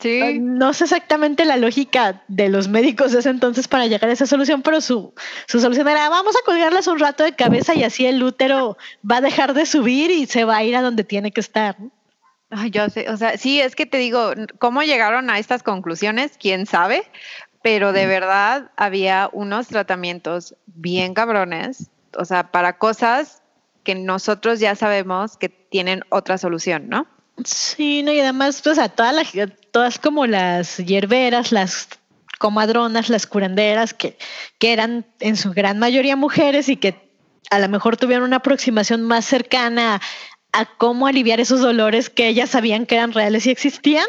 sí. 0.00 0.38
No 0.40 0.72
sé 0.72 0.84
exactamente 0.84 1.44
la 1.44 1.56
lógica 1.56 2.22
de 2.28 2.48
los 2.48 2.68
médicos 2.68 3.12
de 3.12 3.20
ese 3.20 3.30
entonces 3.30 3.68
para 3.68 3.86
llegar 3.86 4.10
a 4.10 4.12
esa 4.12 4.26
solución, 4.26 4.62
pero 4.62 4.80
su, 4.80 5.14
su 5.46 5.60
solución 5.60 5.88
era 5.88 6.08
vamos 6.08 6.36
a 6.36 6.44
colgarlas 6.44 6.86
un 6.86 6.98
rato 6.98 7.24
de 7.24 7.34
cabeza 7.34 7.74
y 7.74 7.82
así 7.82 8.06
el 8.06 8.22
útero 8.22 8.76
va 9.08 9.16
a 9.16 9.20
dejar 9.20 9.54
de 9.54 9.66
subir 9.66 10.10
y 10.10 10.26
se 10.26 10.44
va 10.44 10.56
a 10.56 10.64
ir 10.64 10.76
a 10.76 10.82
donde 10.82 11.04
tiene 11.04 11.32
que 11.32 11.40
estar. 11.40 11.76
Ay, 12.56 12.70
yo 12.70 12.88
sé, 12.88 13.10
o 13.10 13.16
sea, 13.16 13.36
sí, 13.36 13.60
es 13.60 13.74
que 13.74 13.84
te 13.84 13.98
digo, 13.98 14.32
¿cómo 14.60 14.82
llegaron 14.82 15.28
a 15.28 15.40
estas 15.40 15.64
conclusiones? 15.64 16.36
¿Quién 16.38 16.66
sabe? 16.66 17.02
Pero 17.62 17.92
de 17.92 18.06
verdad 18.06 18.70
había 18.76 19.28
unos 19.32 19.66
tratamientos 19.66 20.54
bien 20.66 21.14
cabrones, 21.14 21.90
o 22.16 22.24
sea, 22.24 22.52
para 22.52 22.78
cosas 22.78 23.42
que 23.82 23.96
nosotros 23.96 24.60
ya 24.60 24.76
sabemos 24.76 25.36
que 25.36 25.48
tienen 25.48 26.02
otra 26.10 26.38
solución, 26.38 26.88
¿no? 26.88 27.08
Sí, 27.44 28.04
no, 28.04 28.12
y 28.12 28.20
además, 28.20 28.64
o 28.64 28.74
sea, 28.74 28.88
todas, 28.88 29.14
las, 29.14 29.32
todas 29.72 29.98
como 29.98 30.26
las 30.26 30.76
hierberas, 30.76 31.50
las 31.50 31.88
comadronas, 32.38 33.08
las 33.08 33.26
curanderas, 33.26 33.94
que, 33.94 34.16
que 34.60 34.72
eran 34.72 35.04
en 35.18 35.36
su 35.36 35.52
gran 35.52 35.80
mayoría 35.80 36.14
mujeres 36.14 36.68
y 36.68 36.76
que 36.76 37.10
a 37.50 37.58
lo 37.58 37.68
mejor 37.68 37.96
tuvieron 37.96 38.24
una 38.24 38.36
aproximación 38.36 39.02
más 39.02 39.24
cercana 39.24 40.00
a 40.54 40.66
cómo 40.66 41.06
aliviar 41.06 41.40
esos 41.40 41.60
dolores 41.60 42.08
que 42.08 42.28
ellas 42.28 42.50
sabían 42.50 42.86
que 42.86 42.94
eran 42.94 43.12
reales 43.12 43.46
y 43.46 43.50
existían, 43.50 44.06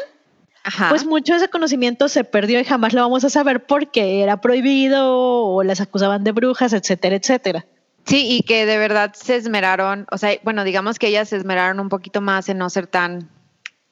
pues 0.88 1.04
mucho 1.04 1.32
de 1.32 1.38
ese 1.38 1.48
conocimiento 1.48 2.08
se 2.08 2.24
perdió 2.24 2.60
y 2.60 2.64
jamás 2.64 2.92
lo 2.92 3.02
vamos 3.02 3.24
a 3.24 3.30
saber 3.30 3.66
porque 3.66 4.22
era 4.22 4.40
prohibido 4.40 5.12
o 5.12 5.62
las 5.62 5.80
acusaban 5.80 6.24
de 6.24 6.32
brujas, 6.32 6.72
etcétera, 6.72 7.16
etcétera. 7.16 7.66
Sí, 8.04 8.28
y 8.28 8.42
que 8.42 8.66
de 8.66 8.78
verdad 8.78 9.12
se 9.14 9.34
esmeraron, 9.34 10.06
o 10.12 10.18
sea, 10.18 10.38
bueno, 10.44 10.62
digamos 10.62 10.98
que 10.98 11.08
ellas 11.08 11.28
se 11.28 11.36
esmeraron 11.36 11.80
un 11.80 11.88
poquito 11.88 12.20
más 12.20 12.48
en 12.48 12.58
no 12.58 12.70
ser 12.70 12.86
tan 12.86 13.28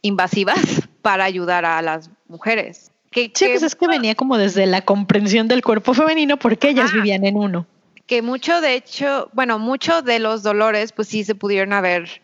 invasivas 0.03 0.57
para 1.03 1.25
ayudar 1.25 1.65
a 1.65 1.83
las 1.83 2.11
mujeres. 2.29 2.93
Que, 3.11 3.33
sí, 3.35 3.47
pues 3.49 3.63
es 3.65 3.75
que 3.75 3.89
venía 3.89 4.15
como 4.15 4.39
desde 4.39 4.67
la 4.67 4.83
comprensión 4.83 5.49
del 5.49 5.63
cuerpo 5.63 5.95
femenino 5.95 6.37
porque 6.37 6.69
ellas 6.69 6.93
vivían 6.93 7.25
en 7.25 7.37
uno. 7.37 7.67
Que 8.07 8.23
mucho, 8.23 8.61
de 8.61 8.75
hecho, 8.75 9.31
bueno, 9.33 9.59
mucho 9.59 10.03
de 10.03 10.19
los 10.19 10.43
dolores, 10.43 10.93
pues 10.93 11.09
sí 11.09 11.25
se 11.25 11.35
pudieron 11.35 11.73
haber 11.73 12.23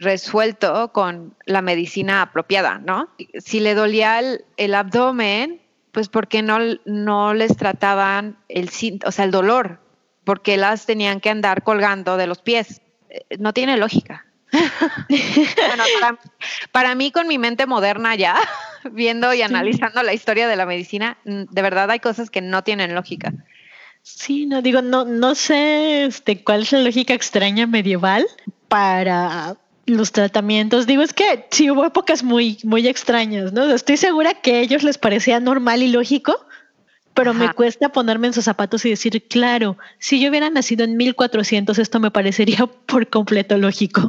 resuelto 0.00 0.92
con 0.92 1.34
la 1.44 1.62
medicina 1.62 2.22
apropiada, 2.22 2.78
¿no? 2.78 3.08
Si 3.38 3.60
le 3.60 3.74
dolía 3.74 4.20
el, 4.56 4.74
abdomen, 4.74 5.60
pues 5.92 6.08
¿por 6.08 6.28
qué 6.28 6.42
no, 6.42 6.58
no 6.84 7.34
les 7.34 7.56
trataban 7.56 8.38
el, 8.48 8.70
o 9.04 9.12
sea, 9.12 9.24
el 9.24 9.30
dolor? 9.30 9.80
Porque 10.24 10.56
las 10.56 10.86
tenían 10.86 11.20
que 11.20 11.30
andar 11.30 11.62
colgando 11.62 12.16
de 12.16 12.26
los 12.26 12.38
pies. 12.38 12.80
Eh, 13.10 13.24
no 13.38 13.52
tiene 13.52 13.76
lógica. 13.76 14.26
bueno, 15.08 15.84
para, 16.72 16.94
mí, 16.94 17.10
con 17.10 17.26
mi 17.26 17.38
mente 17.38 17.66
moderna 17.66 18.14
ya, 18.14 18.36
viendo 18.92 19.32
y 19.34 19.42
analizando 19.42 20.02
la 20.02 20.12
historia 20.12 20.46
de 20.46 20.56
la 20.56 20.66
medicina, 20.66 21.18
mm, 21.24 21.44
de 21.50 21.62
verdad 21.62 21.90
hay 21.90 22.00
cosas 22.00 22.30
que 22.30 22.40
no 22.40 22.62
tienen 22.62 22.94
lógica. 22.94 23.32
Sí, 24.02 24.46
no 24.46 24.62
digo, 24.62 24.82
no, 24.82 25.04
no 25.04 25.34
sé 25.34 26.04
este, 26.04 26.42
cuál 26.42 26.62
es 26.62 26.72
la 26.72 26.80
lógica 26.80 27.14
extraña 27.14 27.66
medieval 27.66 28.26
para 28.68 29.56
los 29.86 30.12
tratamientos. 30.12 30.86
Digo, 30.86 31.02
es 31.02 31.12
que 31.12 31.46
sí 31.50 31.70
hubo 31.70 31.84
épocas 31.84 32.22
muy, 32.22 32.58
muy 32.64 32.86
extrañas, 32.86 33.52
¿no? 33.52 33.64
Estoy 33.72 33.96
segura 33.96 34.34
que 34.34 34.54
a 34.54 34.60
ellos 34.60 34.82
les 34.82 34.98
parecía 34.98 35.40
normal 35.40 35.82
y 35.82 35.88
lógico 35.88 36.46
pero 37.14 37.34
me 37.34 37.52
cuesta 37.52 37.90
ponerme 37.90 38.28
en 38.28 38.32
sus 38.32 38.44
zapatos 38.44 38.84
y 38.84 38.90
decir, 38.90 39.26
claro, 39.28 39.76
si 39.98 40.20
yo 40.20 40.30
hubiera 40.30 40.48
nacido 40.50 40.84
en 40.84 40.96
1400, 40.96 41.78
esto 41.78 42.00
me 42.00 42.10
parecería 42.10 42.66
por 42.86 43.08
completo 43.08 43.58
lógico. 43.58 44.08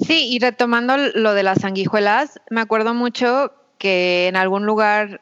Sí, 0.00 0.28
y 0.30 0.38
retomando 0.38 0.96
lo 0.96 1.34
de 1.34 1.42
las 1.42 1.60
sanguijuelas, 1.60 2.40
me 2.48 2.60
acuerdo 2.60 2.94
mucho 2.94 3.52
que 3.78 4.28
en 4.28 4.36
algún 4.36 4.64
lugar 4.64 5.20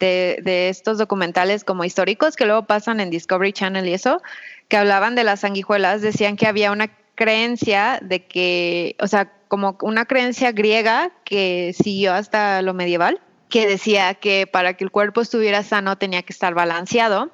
de, 0.00 0.40
de, 0.42 0.68
estos 0.68 0.98
documentales 0.98 1.64
como 1.64 1.84
históricos 1.84 2.36
que 2.36 2.44
luego 2.44 2.64
pasan 2.64 3.00
en 3.00 3.10
Discovery 3.10 3.52
Channel 3.52 3.88
y 3.88 3.94
eso, 3.94 4.20
que 4.68 4.76
hablaban 4.76 5.14
de 5.14 5.24
las 5.24 5.40
sanguijuelas, 5.40 6.02
decían 6.02 6.36
que 6.36 6.46
había 6.46 6.72
una 6.72 6.90
creencia 7.16 7.98
de 8.00 8.26
que, 8.26 8.94
o 9.00 9.08
sea, 9.08 9.32
como 9.48 9.76
una 9.82 10.04
creencia 10.04 10.52
griega 10.52 11.10
que 11.24 11.74
siguió 11.76 12.14
hasta 12.14 12.62
lo 12.62 12.74
medieval, 12.74 13.20
que 13.48 13.66
decía 13.66 14.14
que 14.14 14.46
para 14.46 14.74
que 14.74 14.84
el 14.84 14.90
cuerpo 14.90 15.20
estuviera 15.20 15.62
sano 15.62 15.98
tenía 15.98 16.22
que 16.22 16.32
estar 16.32 16.54
balanceado 16.54 17.32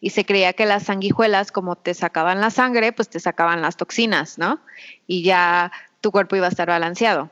y 0.00 0.10
se 0.10 0.24
creía 0.24 0.52
que 0.52 0.66
las 0.66 0.84
sanguijuelas, 0.84 1.52
como 1.52 1.76
te 1.76 1.94
sacaban 1.94 2.40
la 2.40 2.50
sangre, 2.50 2.92
pues 2.92 3.08
te 3.08 3.20
sacaban 3.20 3.62
las 3.62 3.76
toxinas, 3.76 4.38
¿no? 4.38 4.60
Y 5.06 5.22
ya 5.22 5.70
tu 6.00 6.10
cuerpo 6.10 6.36
iba 6.36 6.46
a 6.46 6.50
estar 6.50 6.68
balanceado. 6.68 7.30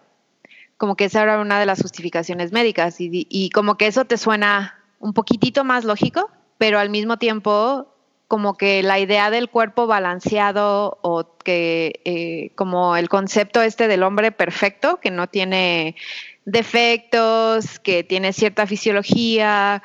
Como 0.77 0.95
que 0.95 1.07
esa 1.07 1.23
era 1.23 1.41
una 1.41 1.59
de 1.59 1.67
las 1.67 1.83
justificaciones 1.83 2.53
médicas 2.53 2.97
y, 2.99 3.51
como 3.51 3.77
que 3.77 3.87
eso 3.87 4.05
te 4.05 4.17
suena 4.17 4.79
un 5.01 5.13
poquitito 5.13 5.65
más 5.65 5.85
lógico, 5.85 6.31
pero 6.59 6.79
al 6.79 6.91
mismo 6.91 7.17
tiempo 7.17 7.93
como 8.29 8.59
que 8.59 8.83
la 8.83 8.99
idea 8.99 9.31
del 9.31 9.49
cuerpo 9.49 9.87
balanceado 9.87 10.99
o 11.01 11.39
que 11.39 12.01
eh, 12.05 12.53
como 12.55 12.95
el 12.97 13.09
concepto 13.09 13.63
este 13.63 13.89
del 13.89 14.03
hombre 14.03 14.33
perfecto, 14.33 15.01
que 15.01 15.11
no 15.11 15.29
tiene 15.29 15.97
defectos, 16.45 17.79
que 17.81 18.05
tiene 18.05 18.35
cierta 18.35 18.67
fisiología, 18.67 19.83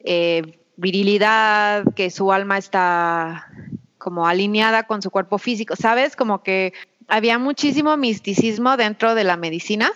eh, 0.00 0.58
virilidad, 0.76 1.84
que 1.94 2.10
su 2.10 2.32
alma 2.32 2.56
está 2.56 3.48
como 3.98 4.26
alineada 4.26 4.84
con 4.84 5.02
su 5.02 5.10
cuerpo 5.10 5.36
físico, 5.36 5.76
¿sabes? 5.76 6.16
Como 6.16 6.42
que 6.42 6.72
había 7.08 7.38
muchísimo 7.38 7.96
misticismo 7.98 8.78
dentro 8.78 9.14
de 9.14 9.24
la 9.24 9.36
medicina 9.36 9.92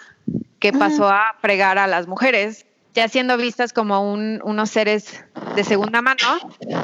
que 0.60 0.72
pasó 0.72 1.08
a 1.08 1.34
fregar 1.40 1.78
a 1.78 1.86
las 1.86 2.06
mujeres, 2.06 2.66
ya 2.96 3.08
siendo 3.08 3.36
vistas 3.36 3.74
como 3.74 4.12
unos 4.12 4.70
seres 4.70 5.22
de 5.54 5.64
segunda 5.64 6.00
mano 6.00 6.24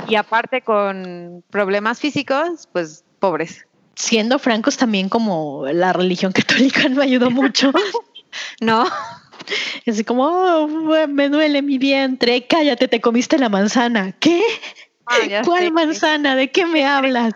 y 0.07 0.15
aparte 0.15 0.61
con 0.61 1.43
problemas 1.51 2.01
físicos, 2.01 2.69
pues 2.71 3.03
pobres. 3.19 3.67
Siendo 3.95 4.39
francos 4.39 4.77
también 4.77 5.09
como 5.09 5.67
la 5.67 5.95
religión 5.95 6.33
católica 6.33 6.89
no 6.91 7.01
ayudó 7.01 7.31
mucho. 7.31 7.73
no. 8.61 8.85
Así 9.87 10.05
como, 10.05 10.25
oh, 10.25 11.09
me 11.09 11.31
duele 11.31 11.63
mi 11.63 11.79
vientre, 11.79 12.47
cállate, 12.47 12.89
te 12.89 13.01
comiste 13.01 13.39
la 13.39 13.49
manzana. 13.49 14.13
¿Qué? 14.13 14.43
Ah, 15.07 15.17
¿Cuál 15.45 15.73
manzana? 15.73 16.37
¿De 16.37 16.51
qué 16.51 16.67
me 16.67 16.87
hablas? 16.87 17.33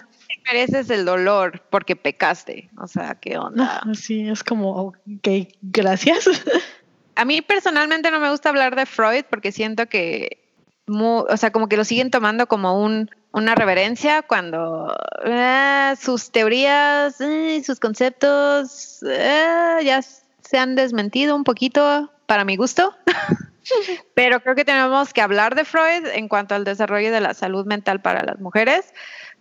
mereces 0.47 0.91
el 0.91 1.05
dolor 1.05 1.63
porque 1.71 1.97
pecaste. 1.97 2.71
O 2.79 2.87
sea, 2.87 3.17
¿qué 3.17 3.39
onda? 3.39 3.83
sí, 3.95 4.29
es 4.29 4.45
como, 4.45 4.71
ok, 4.71 5.29
gracias. 5.63 6.29
A 7.17 7.25
mí 7.25 7.41
personalmente 7.43 8.11
no 8.11 8.21
me 8.21 8.31
gusta 8.31 8.51
hablar 8.51 8.77
de 8.77 8.87
Freud 8.87 9.25
porque 9.29 9.51
siento 9.51 9.87
que, 9.87 10.39
o 10.87 11.37
sea, 11.37 11.51
como 11.51 11.69
que 11.69 11.77
lo 11.77 11.85
siguen 11.85 12.11
tomando 12.11 12.47
como 12.47 12.81
un, 12.81 13.11
una 13.33 13.55
reverencia 13.55 14.23
cuando 14.23 14.95
eh, 15.25 15.95
sus 15.99 16.31
teorías, 16.31 17.21
y 17.21 17.25
eh, 17.25 17.63
sus 17.65 17.81
conceptos 17.81 19.03
eh, 19.09 19.79
ya 19.83 20.01
se 20.03 20.59
han 20.59 20.75
desmentido 20.75 21.35
un 21.35 21.45
poquito 21.45 22.13
para 22.27 22.45
mi 22.45 22.57
gusto. 22.57 22.95
Pero 24.15 24.41
creo 24.41 24.55
que 24.55 24.65
tenemos 24.65 25.13
que 25.13 25.23
hablar 25.23 25.55
de 25.55 25.65
Freud 25.65 26.07
en 26.13 26.29
cuanto 26.29 26.55
al 26.55 26.65
desarrollo 26.65 27.11
de 27.11 27.21
la 27.21 27.35
salud 27.35 27.67
mental 27.67 28.01
para 28.01 28.23
las 28.23 28.39
mujeres, 28.39 28.93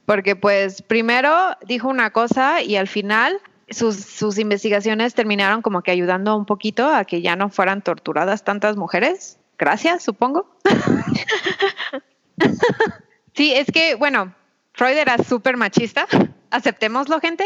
porque 0.06 0.36
pues 0.36 0.82
primero 0.82 1.56
dijo 1.66 1.90
una 1.90 2.12
cosa 2.12 2.62
y 2.64 2.76
al 2.76 2.88
final 2.88 3.40
sus, 3.70 3.96
sus, 3.96 4.38
investigaciones 4.38 5.14
terminaron 5.14 5.62
como 5.62 5.82
que 5.82 5.92
ayudando 5.92 6.36
un 6.36 6.46
poquito 6.46 6.88
a 6.88 7.06
que 7.06 7.22
ya 7.22 7.36
no 7.36 7.50
fueran 7.50 7.82
torturadas 7.82 8.44
tantas 8.44 8.78
mujeres. 8.78 9.40
Gracias, 9.58 10.04
supongo. 10.04 10.58
sí, 13.34 13.54
es 13.54 13.68
que, 13.72 13.96
bueno, 13.96 14.34
Freud 14.74 14.98
era 14.98 15.18
súper 15.18 15.58
machista 15.58 16.08
aceptémoslo, 16.56 17.20
gente. 17.20 17.46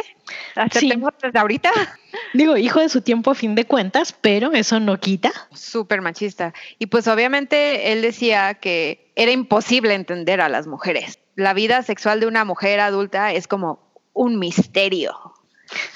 Aceptémoslo 0.55 1.17
desde 1.21 1.39
ahorita. 1.39 1.71
Digo, 2.34 2.58
hijo 2.58 2.79
de 2.79 2.89
su 2.89 3.01
tiempo 3.01 3.32
a 3.32 3.36
fin 3.36 3.55
de 3.55 3.65
cuentas, 3.65 4.13
pero 4.13 4.53
eso 4.53 4.79
no 4.79 4.99
quita. 4.99 5.32
Súper 5.53 6.01
machista. 6.01 6.53
Y 6.77 6.88
pues 6.88 7.08
obviamente 7.08 7.91
él 7.91 8.01
decía 8.01 8.55
que 8.55 9.12
era 9.15 9.32
imposible 9.32 9.93
entender 9.93 10.41
a 10.41 10.49
las 10.49 10.67
mujeres. 10.67 11.19
La 11.36 11.53
vida 11.53 11.84
sexual 11.84 12.19
de 12.19 12.27
una 12.27 12.45
mujer 12.45 12.79
adulta 12.79 13.34
es 13.34 13.47
como 13.47 13.79
un 14.13 14.39
misterio. 14.39 15.34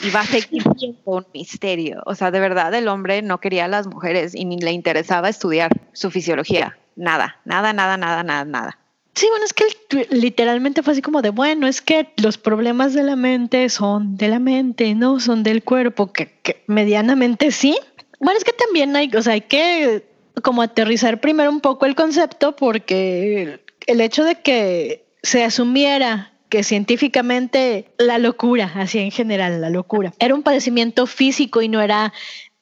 Y 0.01 0.09
va 0.11 0.21
a 0.21 0.25
seguir 0.25 0.63
siendo 0.77 0.99
un 1.05 1.25
misterio. 1.33 2.01
O 2.05 2.15
sea, 2.15 2.31
de 2.31 2.39
verdad 2.39 2.73
el 2.73 2.87
hombre 2.87 3.21
no 3.21 3.39
quería 3.39 3.65
a 3.65 3.67
las 3.67 3.87
mujeres 3.87 4.35
y 4.35 4.45
ni 4.45 4.57
le 4.57 4.71
interesaba 4.71 5.29
estudiar 5.29 5.71
su 5.93 6.11
fisiología. 6.11 6.77
Nada, 6.95 7.39
nada, 7.45 7.73
nada, 7.73 7.97
nada, 7.97 8.23
nada, 8.23 8.45
nada. 8.45 8.79
Sí, 9.15 9.27
bueno, 9.29 9.45
es 9.45 9.53
que 9.53 9.65
literalmente 10.09 10.81
fue 10.81 10.93
así 10.93 11.01
como 11.01 11.21
de, 11.21 11.29
bueno, 11.29 11.67
es 11.67 11.81
que 11.81 12.09
los 12.17 12.39
problemas 12.39 12.95
de 12.95 13.03
la 13.03 13.15
mente 13.15 13.69
son 13.69 14.17
de 14.17 14.27
la 14.27 14.39
mente, 14.39 14.95
no 14.95 15.19
son 15.19 15.43
del 15.43 15.63
cuerpo, 15.63 16.11
que, 16.11 16.63
medianamente 16.65 17.51
sí. 17.51 17.77
Bueno, 18.19 18.37
es 18.37 18.43
que 18.43 18.53
también 18.53 18.95
hay, 18.95 19.11
o 19.15 19.21
sea, 19.21 19.33
hay 19.33 19.41
que 19.41 20.03
como 20.41 20.63
aterrizar 20.63 21.21
primero 21.21 21.51
un 21.51 21.61
poco 21.61 21.85
el 21.85 21.93
concepto 21.93 22.55
porque 22.55 23.59
el 23.85 24.01
hecho 24.01 24.23
de 24.23 24.41
que 24.41 25.05
se 25.21 25.43
asumiera 25.43 26.32
que 26.53 26.61
científicamente 26.61 27.95
la 27.97 28.19
locura, 28.19 28.71
así 28.75 28.99
en 28.99 29.09
general, 29.09 29.59
la 29.59 29.71
locura, 29.71 30.13
era 30.19 30.35
un 30.35 30.43
padecimiento 30.43 31.07
físico 31.07 31.63
y 31.63 31.67
no 31.67 31.81
era 31.81 32.13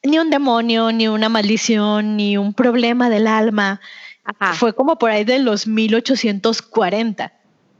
ni 0.02 0.18
un 0.18 0.30
demonio, 0.30 0.92
ni 0.92 1.08
una 1.08 1.28
maldición, 1.28 2.16
ni 2.16 2.38
un 2.38 2.54
problema 2.54 3.10
del 3.10 3.26
alma, 3.26 3.82
fue 4.54 4.74
como 4.74 4.96
por 4.96 5.10
ahí 5.10 5.24
de 5.24 5.40
los 5.40 5.66
1840. 5.66 7.34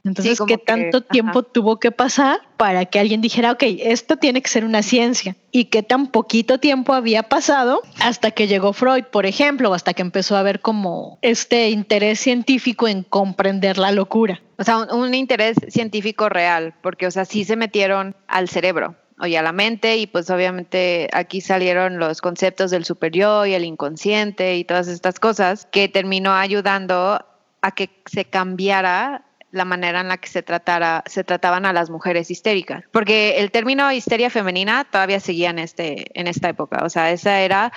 Entonces, 0.04 0.40
¿qué 0.46 0.58
tanto 0.58 1.02
tiempo 1.02 1.44
tuvo 1.44 1.78
que 1.78 1.92
pasar 1.92 2.40
para 2.56 2.86
que 2.86 2.98
alguien 2.98 3.20
dijera, 3.20 3.52
ok, 3.52 3.62
esto 3.78 4.16
tiene 4.16 4.42
que 4.42 4.48
ser 4.48 4.64
una 4.64 4.82
ciencia? 4.82 5.36
Y 5.52 5.66
qué 5.66 5.82
tan 5.82 6.08
poquito 6.08 6.58
tiempo 6.58 6.92
había 6.92 7.24
pasado 7.24 7.82
hasta 8.00 8.32
que 8.32 8.48
llegó 8.48 8.72
Freud, 8.72 9.04
por 9.04 9.26
ejemplo, 9.26 9.70
o 9.70 9.74
hasta 9.74 9.94
que 9.94 10.02
empezó 10.02 10.36
a 10.36 10.40
haber 10.40 10.60
como 10.60 11.18
este 11.22 11.70
interés 11.70 12.18
científico 12.18 12.88
en 12.88 13.04
comprender 13.04 13.78
la 13.78 13.92
locura. 13.92 14.42
O 14.58 14.64
sea, 14.64 14.78
un, 14.78 14.92
un 14.92 15.14
interés 15.14 15.56
científico 15.68 16.28
real, 16.28 16.74
porque, 16.82 17.06
o 17.06 17.10
sea, 17.10 17.24
sí 17.24 17.44
se 17.44 17.54
metieron 17.54 18.16
al 18.26 18.48
cerebro 18.48 18.96
y 19.24 19.36
a 19.36 19.42
la 19.42 19.52
mente 19.52 19.98
y 19.98 20.06
pues 20.06 20.30
obviamente 20.30 21.08
aquí 21.12 21.40
salieron 21.40 21.98
los 21.98 22.20
conceptos 22.20 22.70
del 22.70 22.84
superior 22.84 23.46
y 23.46 23.54
el 23.54 23.64
inconsciente 23.64 24.56
y 24.56 24.64
todas 24.64 24.88
estas 24.88 25.20
cosas 25.20 25.68
que 25.70 25.88
terminó 25.88 26.32
ayudando 26.32 27.24
a 27.60 27.70
que 27.70 27.90
se 28.06 28.24
cambiara 28.24 29.24
la 29.52 29.64
manera 29.64 30.00
en 30.00 30.08
la 30.08 30.16
que 30.16 30.28
se 30.28 30.42
tratara, 30.42 31.04
se 31.06 31.22
trataban 31.22 31.64
a 31.64 31.72
las 31.72 31.90
mujeres 31.90 32.30
histéricas, 32.30 32.84
porque 32.90 33.38
el 33.38 33.50
término 33.50 33.92
histeria 33.92 34.30
femenina 34.30 34.84
todavía 34.90 35.20
seguía 35.20 35.50
en 35.50 35.60
este 35.60 36.06
en 36.18 36.26
esta 36.26 36.48
época, 36.48 36.82
o 36.84 36.88
sea, 36.88 37.12
esa 37.12 37.40
era 37.40 37.72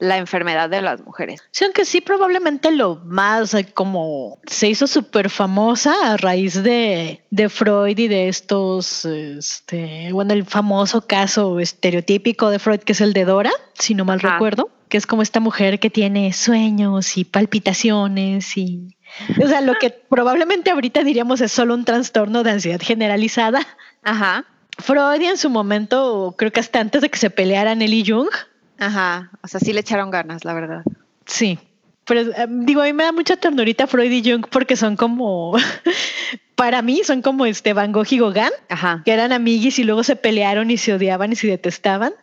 la 0.00 0.16
enfermedad 0.16 0.68
de 0.68 0.80
las 0.80 1.04
mujeres. 1.04 1.42
Sí, 1.52 1.64
aunque 1.64 1.84
sí 1.84 2.00
probablemente 2.00 2.72
lo 2.72 2.96
más 3.04 3.54
como 3.74 4.38
se 4.46 4.68
hizo 4.68 4.86
súper 4.86 5.28
famosa 5.28 5.94
a 6.12 6.16
raíz 6.16 6.60
de, 6.62 7.22
de, 7.30 7.48
Freud 7.48 7.96
y 7.98 8.08
de 8.08 8.28
estos, 8.28 9.04
este, 9.04 10.10
bueno, 10.12 10.32
el 10.32 10.44
famoso 10.44 11.06
caso 11.06 11.60
estereotípico 11.60 12.50
de 12.50 12.58
Freud 12.58 12.80
que 12.80 12.92
es 12.92 13.00
el 13.02 13.12
de 13.12 13.26
Dora, 13.26 13.52
si 13.74 13.94
no 13.94 14.06
mal 14.06 14.20
recuerdo, 14.20 14.70
que 14.88 14.96
es 14.96 15.06
como 15.06 15.20
esta 15.22 15.38
mujer 15.38 15.78
que 15.78 15.90
tiene 15.90 16.32
sueños 16.32 17.16
y 17.16 17.24
palpitaciones 17.24 18.56
y... 18.56 18.96
O 19.42 19.48
sea, 19.48 19.60
lo 19.60 19.74
que 19.74 19.90
probablemente 19.90 20.70
ahorita 20.70 21.02
diríamos 21.04 21.40
es 21.40 21.52
solo 21.52 21.74
un 21.74 21.84
trastorno 21.84 22.42
de 22.42 22.52
ansiedad 22.52 22.80
generalizada. 22.80 23.66
Ajá. 24.02 24.44
Freud 24.78 25.20
en 25.22 25.36
su 25.36 25.50
momento, 25.50 26.34
creo 26.38 26.52
que 26.52 26.60
hasta 26.60 26.80
antes 26.80 27.02
de 27.02 27.10
que 27.10 27.18
se 27.18 27.30
pelearan 27.30 27.82
él 27.82 27.94
y 27.94 28.04
Jung, 28.06 28.30
Ajá, 28.78 29.30
o 29.42 29.48
sea, 29.48 29.60
sí 29.60 29.74
le 29.74 29.80
echaron 29.80 30.10
ganas, 30.10 30.44
la 30.46 30.54
verdad. 30.54 30.82
Sí, 31.26 31.58
pero 32.06 32.22
eh, 32.22 32.46
digo, 32.48 32.80
a 32.80 32.84
mí 32.86 32.94
me 32.94 33.04
da 33.04 33.12
mucha 33.12 33.36
ternurita 33.36 33.86
Freud 33.86 34.10
y 34.10 34.28
Jung 34.28 34.46
porque 34.50 34.74
son 34.74 34.96
como, 34.96 35.54
para 36.54 36.80
mí 36.80 37.02
son 37.04 37.20
como 37.20 37.44
este 37.44 37.74
Van 37.74 37.92
Gogh 37.92 38.06
y 38.10 38.18
Gauguin, 38.18 38.50
Ajá. 38.70 39.02
que 39.04 39.12
eran 39.12 39.32
amiguis 39.32 39.78
y 39.78 39.84
luego 39.84 40.02
se 40.02 40.16
pelearon 40.16 40.70
y 40.70 40.78
se 40.78 40.94
odiaban 40.94 41.30
y 41.30 41.36
se 41.36 41.46
detestaban, 41.46 42.14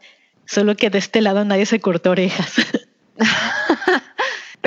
solo 0.45 0.75
que 0.75 0.89
de 0.89 0.97
este 0.97 1.21
lado 1.21 1.45
nadie 1.45 1.67
se 1.67 1.79
cortó 1.79 2.09
orejas. 2.11 2.55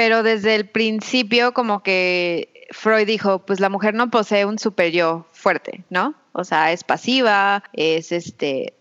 pero 0.00 0.22
desde 0.22 0.54
el 0.54 0.66
principio 0.66 1.52
como 1.52 1.82
que 1.82 2.66
Freud 2.70 3.06
dijo, 3.06 3.40
pues 3.40 3.60
la 3.60 3.68
mujer 3.68 3.92
no 3.92 4.10
posee 4.10 4.46
un 4.46 4.58
super 4.58 4.90
yo 4.90 5.26
fuerte, 5.30 5.84
¿no? 5.90 6.14
O 6.32 6.42
sea, 6.42 6.72
es 6.72 6.84
pasiva, 6.84 7.64
es 7.74 8.10
este 8.10 8.72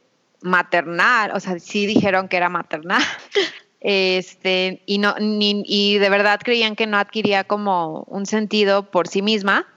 maternal, 0.42 1.32
o 1.34 1.42
sea, 1.42 1.60
sí 1.60 1.86
dijeron 1.86 2.30
que 2.30 2.38
era 2.38 2.48
maternal, 2.48 3.04
este, 3.82 4.82
y, 4.86 5.00
no, 5.00 5.14
y 5.20 5.98
de 5.98 6.10
verdad 6.10 6.40
creían 6.42 6.78
que 6.78 6.88
no 6.88 6.98
adquiría 6.98 7.44
como 7.44 8.04
un 8.08 8.26
sentido 8.26 8.90
por 8.90 9.10
sí 9.10 9.22
misma, 9.22 9.68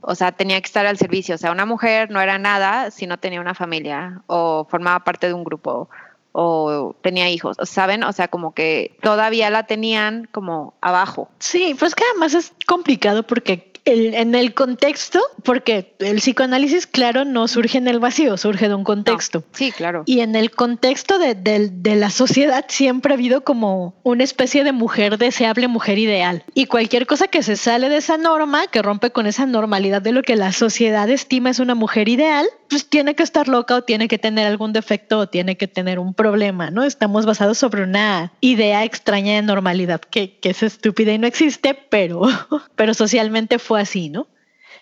o 0.00 0.14
sea, 0.14 0.30
tenía 0.30 0.60
que 0.60 0.66
estar 0.66 0.86
al 0.86 0.96
servicio, 0.96 1.34
o 1.34 1.38
sea, 1.38 1.50
una 1.50 1.66
mujer 1.66 2.12
no 2.12 2.20
era 2.20 2.38
nada 2.38 2.92
si 2.92 3.08
no 3.08 3.18
tenía 3.18 3.40
una 3.40 3.54
familia 3.54 4.22
o 4.28 4.64
formaba 4.70 5.02
parte 5.02 5.26
de 5.26 5.34
un 5.34 5.42
grupo 5.42 5.90
o 6.36 6.96
tenía 7.00 7.30
hijos, 7.30 7.56
¿saben? 7.62 8.02
O 8.02 8.12
sea, 8.12 8.26
como 8.26 8.54
que 8.54 8.96
todavía 9.00 9.50
la 9.50 9.66
tenían 9.68 10.28
como 10.32 10.74
abajo. 10.80 11.28
Sí, 11.38 11.76
pues 11.78 11.94
que 11.94 12.02
además 12.10 12.34
es 12.34 12.52
complicado 12.66 13.22
porque 13.22 13.72
en 13.84 14.34
el 14.34 14.54
contexto, 14.54 15.20
porque 15.42 15.94
el 15.98 16.16
psicoanálisis, 16.16 16.86
claro, 16.86 17.24
no 17.24 17.48
surge 17.48 17.78
en 17.78 17.88
el 17.88 18.00
vacío, 18.00 18.36
surge 18.36 18.68
de 18.68 18.74
un 18.74 18.84
contexto. 18.84 19.44
sí, 19.52 19.72
claro. 19.72 20.02
Y 20.06 20.20
en 20.20 20.36
el 20.36 20.50
contexto 20.50 21.18
de, 21.18 21.34
de, 21.34 21.96
la 21.96 22.10
sociedad 22.10 22.64
siempre 22.68 23.12
ha 23.12 23.16
habido 23.16 23.42
como 23.42 23.94
una 24.02 24.24
especie 24.24 24.64
de 24.64 24.72
mujer 24.72 25.18
deseable, 25.18 25.68
mujer 25.68 25.98
ideal. 25.98 26.44
Y 26.54 26.66
cualquier 26.66 27.06
cosa 27.06 27.28
que 27.28 27.42
se 27.42 27.56
sale 27.56 27.88
de 27.88 27.98
esa 27.98 28.16
norma, 28.16 28.66
que 28.68 28.82
rompe 28.82 29.10
con 29.10 29.26
esa 29.26 29.46
normalidad 29.46 30.02
de 30.02 30.12
lo 30.12 30.22
que 30.22 30.36
la 30.36 30.52
sociedad 30.52 31.08
estima 31.10 31.50
es 31.50 31.58
una 31.58 31.74
mujer 31.74 32.08
ideal, 32.08 32.46
pues 32.68 32.88
tiene 32.88 33.14
que 33.14 33.22
estar 33.22 33.48
loca 33.48 33.76
o 33.76 33.82
tiene 33.82 34.08
que 34.08 34.18
tener 34.18 34.46
algún 34.46 34.72
defecto 34.72 35.18
o 35.18 35.28
tiene 35.28 35.56
que 35.56 35.68
tener 35.68 35.98
un 35.98 36.14
problema, 36.14 36.70
¿no? 36.70 36.82
Estamos 36.82 37.26
basados 37.26 37.58
sobre 37.58 37.82
una 37.82 38.32
idea 38.40 38.84
extraña 38.84 39.34
de 39.34 39.42
normalidad 39.42 40.00
que, 40.00 40.38
que 40.38 40.50
es 40.50 40.62
estúpida 40.62 41.12
y 41.12 41.18
no 41.18 41.26
existe, 41.26 41.74
pero, 41.74 42.22
pero 42.74 42.94
socialmente 42.94 43.58
fue 43.58 43.73
así, 43.76 44.08
¿no? 44.08 44.26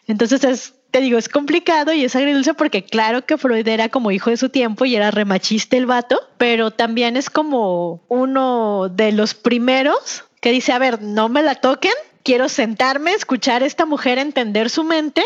Entonces 0.06 0.44
es, 0.44 0.74
te 0.90 1.00
digo, 1.00 1.18
es 1.18 1.28
complicado 1.28 1.92
y 1.92 2.04
es 2.04 2.16
agridulce 2.16 2.54
porque 2.54 2.84
claro 2.84 3.24
que 3.24 3.38
Freud 3.38 3.66
era 3.66 3.88
como 3.88 4.10
hijo 4.10 4.30
de 4.30 4.36
su 4.36 4.48
tiempo 4.48 4.84
y 4.84 4.96
era 4.96 5.10
remachista 5.10 5.76
el 5.76 5.86
vato, 5.86 6.20
pero 6.38 6.70
también 6.70 7.16
es 7.16 7.30
como 7.30 8.02
uno 8.08 8.88
de 8.88 9.12
los 9.12 9.34
primeros 9.34 10.24
que 10.40 10.50
dice, 10.50 10.72
a 10.72 10.78
ver, 10.78 11.00
no 11.00 11.28
me 11.28 11.42
la 11.42 11.54
toquen, 11.54 11.92
quiero 12.24 12.48
sentarme, 12.48 13.12
escuchar 13.12 13.62
a 13.62 13.66
esta 13.66 13.86
mujer, 13.86 14.18
entender 14.18 14.70
su 14.70 14.84
mente 14.84 15.22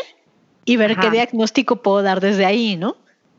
y 0.64 0.76
ver 0.76 0.96
qué 0.96 1.10
diagnóstico 1.10 1.76
puedo 1.76 2.02
dar 2.02 2.20
desde 2.20 2.44
ahí, 2.44 2.76
¿no? 2.76 2.96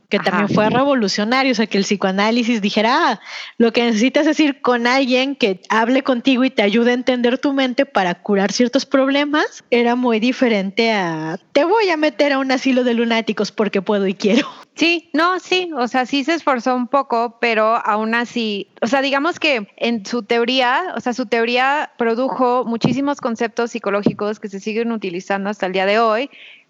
Que 0.10 0.20
también 0.20 0.48
fue 0.48 0.70
revolucionario, 0.70 1.52
o 1.52 1.56
sea, 1.56 1.68
que 1.68 1.78
el 1.78 1.84
psicoanálisis 1.84 2.62
dijera, 2.62 3.12
ah, 3.12 3.20
lo 3.58 3.74
que 3.74 3.84
necesitas 3.84 4.26
es 4.26 4.40
ir 4.40 4.62
con 4.62 4.88
alguien 4.88 5.36
que 5.36 5.62
hable 5.70 6.02
contigo 6.04 6.46
y 6.46 6.50
te 6.50 6.62
ayude 6.62 6.92
a 6.92 6.94
entender 6.94 7.38
tu 7.40 7.52
mente 7.52 7.86
para 7.86 8.16
curar 8.16 8.54
ciertos 8.54 8.86
problemas, 8.86 9.66
era 9.70 9.96
muy 9.96 10.20
diferente 10.20 10.94
a, 10.94 11.40
te 11.52 11.66
voy 11.66 11.90
a 11.90 11.98
meter 11.98 12.32
a 12.32 12.40
un 12.40 12.52
asilo 12.52 12.86
de 12.86 12.94
lunáticos 12.94 13.52
porque 13.52 13.82
puedo 13.82 14.08
y 14.08 14.14
quiero. 14.14 14.48
Sí, 14.76 15.10
no, 15.12 15.40
sí, 15.40 15.72
o 15.76 15.88
sea, 15.88 16.06
sí 16.06 16.24
se 16.24 16.36
esforzó 16.36 16.76
un 16.76 16.88
poco, 16.88 17.38
pero 17.42 17.76
aún 17.86 18.16
así, 18.16 18.70
o 18.82 18.88
sea, 18.88 19.02
digamos 19.02 19.40
que 19.40 19.68
en 19.76 20.06
su 20.06 20.24
teoría, 20.24 20.94
o 20.96 21.02
sea, 21.02 21.14
su 21.14 21.26
teoría 21.26 21.92
produjo 21.98 22.64
muchísimos 22.64 23.20
conceptos 23.20 23.72
psicológicos 23.72 24.40
que 24.40 24.48
se 24.50 24.60
siguen 24.60 24.92
utilizando 24.92 25.50
hasta 25.50 25.66
el 25.66 25.74
día 25.74 25.86
de 25.86 26.00
hoy, 26.00 26.30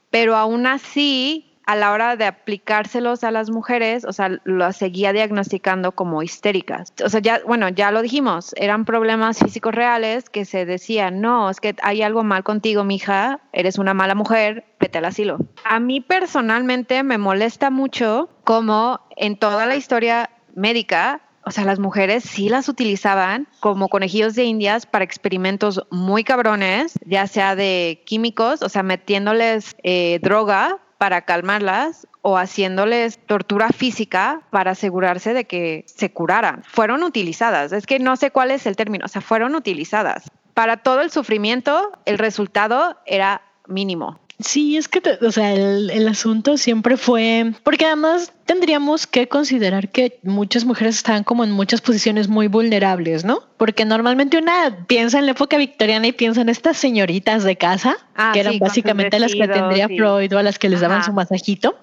pero 0.09 0.35
aún 0.35 0.65
así 0.65 1.46
a 1.67 1.75
la 1.75 1.91
hora 1.91 2.15
de 2.15 2.25
aplicárselos 2.25 3.25
a 3.25 3.31
las 3.31 3.49
mujeres, 3.49 4.05
o 4.05 4.13
sea, 4.13 4.39
lo 4.45 4.71
seguía 4.71 5.11
diagnosticando 5.11 5.91
como 5.91 6.23
histéricas. 6.23 6.93
O 7.03 7.09
sea, 7.09 7.19
ya, 7.19 7.41
bueno, 7.45 7.67
ya 7.67 7.91
lo 7.91 8.01
dijimos, 8.01 8.53
eran 8.55 8.85
problemas 8.85 9.39
físicos 9.39 9.75
reales 9.75 10.29
que 10.29 10.45
se 10.45 10.65
decían, 10.65 11.19
no, 11.19 11.49
es 11.49 11.59
que 11.59 11.75
hay 11.83 12.01
algo 12.01 12.23
mal 12.23 12.45
contigo, 12.45 12.85
mija, 12.85 13.41
eres 13.51 13.77
una 13.77 13.93
mala 13.93 14.15
mujer, 14.15 14.65
vete 14.79 14.99
al 14.99 15.05
asilo. 15.05 15.39
A 15.65 15.81
mí 15.81 15.99
personalmente 15.99 17.03
me 17.03 17.17
molesta 17.17 17.69
mucho 17.69 18.29
como 18.45 19.01
en 19.17 19.37
toda 19.37 19.65
la 19.65 19.75
historia 19.75 20.29
médica 20.55 21.21
o 21.43 21.51
sea, 21.51 21.63
las 21.63 21.79
mujeres 21.79 22.25
sí 22.25 22.49
las 22.49 22.67
utilizaban 22.67 23.47
como 23.61 23.87
conejillos 23.87 24.35
de 24.35 24.43
indias 24.43 24.85
para 24.85 25.05
experimentos 25.05 25.81
muy 25.89 26.25
cabrones, 26.25 26.99
ya 27.05 27.25
sea 27.25 27.55
de 27.55 28.03
químicos, 28.05 28.61
o 28.61 28.67
sea, 28.67 28.83
metiéndoles 28.83 29.73
eh, 29.81 30.19
droga 30.21 30.79
para 30.97 31.21
calmarlas 31.21 32.07
o 32.21 32.37
haciéndoles 32.37 33.19
tortura 33.25 33.69
física 33.69 34.41
para 34.49 34.71
asegurarse 34.71 35.33
de 35.33 35.45
que 35.45 35.85
se 35.87 36.11
curaran. 36.11 36.63
Fueron 36.67 37.03
utilizadas, 37.03 37.71
es 37.71 37.85
que 37.85 37.99
no 37.99 38.15
sé 38.15 38.31
cuál 38.31 38.51
es 38.51 38.65
el 38.65 38.75
término, 38.75 39.05
o 39.05 39.07
sea, 39.07 39.21
fueron 39.21 39.55
utilizadas. 39.55 40.31
Para 40.53 40.77
todo 40.77 41.01
el 41.01 41.11
sufrimiento, 41.11 41.91
el 42.05 42.17
resultado 42.17 42.97
era 43.05 43.41
mínimo. 43.67 44.19
Sí, 44.39 44.77
es 44.77 44.87
que, 44.87 45.01
o 45.25 45.31
sea, 45.31 45.51
el, 45.53 46.07
asunto 46.07 46.57
siempre 46.57 46.95
fue, 46.95 47.53
porque 47.63 47.85
además 47.87 48.33
tendríamos 48.45 49.07
que 49.07 49.27
considerar 49.27 49.89
que 49.89 50.19
muchas 50.21 50.63
mujeres 50.63 50.97
estaban 50.97 51.23
como 51.23 51.43
en 51.43 51.51
muchas 51.51 51.81
posiciones 51.81 52.27
muy 52.27 52.47
vulnerables, 52.47 53.25
¿no? 53.25 53.39
Porque 53.57 53.83
normalmente 53.83 54.37
una 54.37 54.85
piensa 54.85 55.17
en 55.17 55.25
la 55.25 55.31
época 55.31 55.57
victoriana 55.57 56.05
y 56.05 56.11
piensa 56.11 56.41
en 56.41 56.49
estas 56.49 56.77
señoritas 56.77 57.43
de 57.43 57.55
casa, 57.55 57.97
ah, 58.15 58.29
que 58.31 58.41
eran 58.41 58.59
básicamente 58.59 59.17
las 59.17 59.33
que 59.33 59.47
tendría 59.47 59.87
Freud 59.87 60.31
o 60.31 60.37
a 60.37 60.43
las 60.43 60.59
que 60.59 60.69
les 60.69 60.81
daban 60.81 61.03
su 61.03 61.13
masajito. 61.13 61.75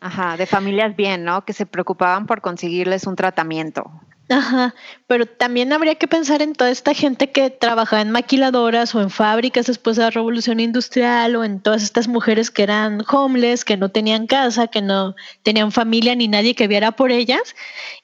Ajá, 0.00 0.36
de 0.36 0.44
familias 0.44 0.94
bien, 0.94 1.24
¿no? 1.24 1.46
Que 1.46 1.54
se 1.54 1.64
preocupaban 1.64 2.26
por 2.26 2.42
conseguirles 2.42 3.06
un 3.06 3.16
tratamiento. 3.16 3.90
Ajá, 4.32 4.74
pero 5.06 5.26
también 5.26 5.74
habría 5.74 5.96
que 5.96 6.08
pensar 6.08 6.40
en 6.40 6.54
toda 6.54 6.70
esta 6.70 6.94
gente 6.94 7.30
que 7.30 7.50
trabajaba 7.50 8.00
en 8.00 8.10
maquiladoras 8.10 8.94
o 8.94 9.02
en 9.02 9.10
fábricas 9.10 9.66
después 9.66 9.96
de 9.96 10.04
la 10.04 10.10
revolución 10.10 10.58
industrial 10.58 11.36
o 11.36 11.44
en 11.44 11.60
todas 11.60 11.82
estas 11.82 12.08
mujeres 12.08 12.50
que 12.50 12.62
eran 12.62 13.04
homeless, 13.10 13.66
que 13.66 13.76
no 13.76 13.90
tenían 13.90 14.26
casa, 14.26 14.68
que 14.68 14.80
no 14.80 15.14
tenían 15.42 15.70
familia 15.70 16.14
ni 16.14 16.28
nadie 16.28 16.54
que 16.54 16.66
viera 16.66 16.92
por 16.92 17.12
ellas. 17.12 17.54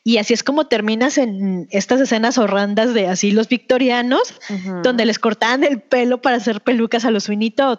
Y 0.04 0.18
así 0.18 0.34
es 0.34 0.42
como 0.42 0.66
terminas 0.66 1.16
en 1.16 1.66
estas 1.70 1.98
escenas 1.98 2.36
horrendas 2.36 2.92
de 2.92 3.08
asilos 3.08 3.48
victorianos, 3.48 4.34
donde 4.82 5.06
les 5.06 5.18
cortaban 5.18 5.64
el 5.64 5.80
pelo 5.80 6.20
para 6.20 6.36
hacer 6.36 6.60
pelucas 6.60 7.06
a 7.06 7.10
los 7.10 7.26
Winnie 7.28 7.54
¿no? 7.56 7.78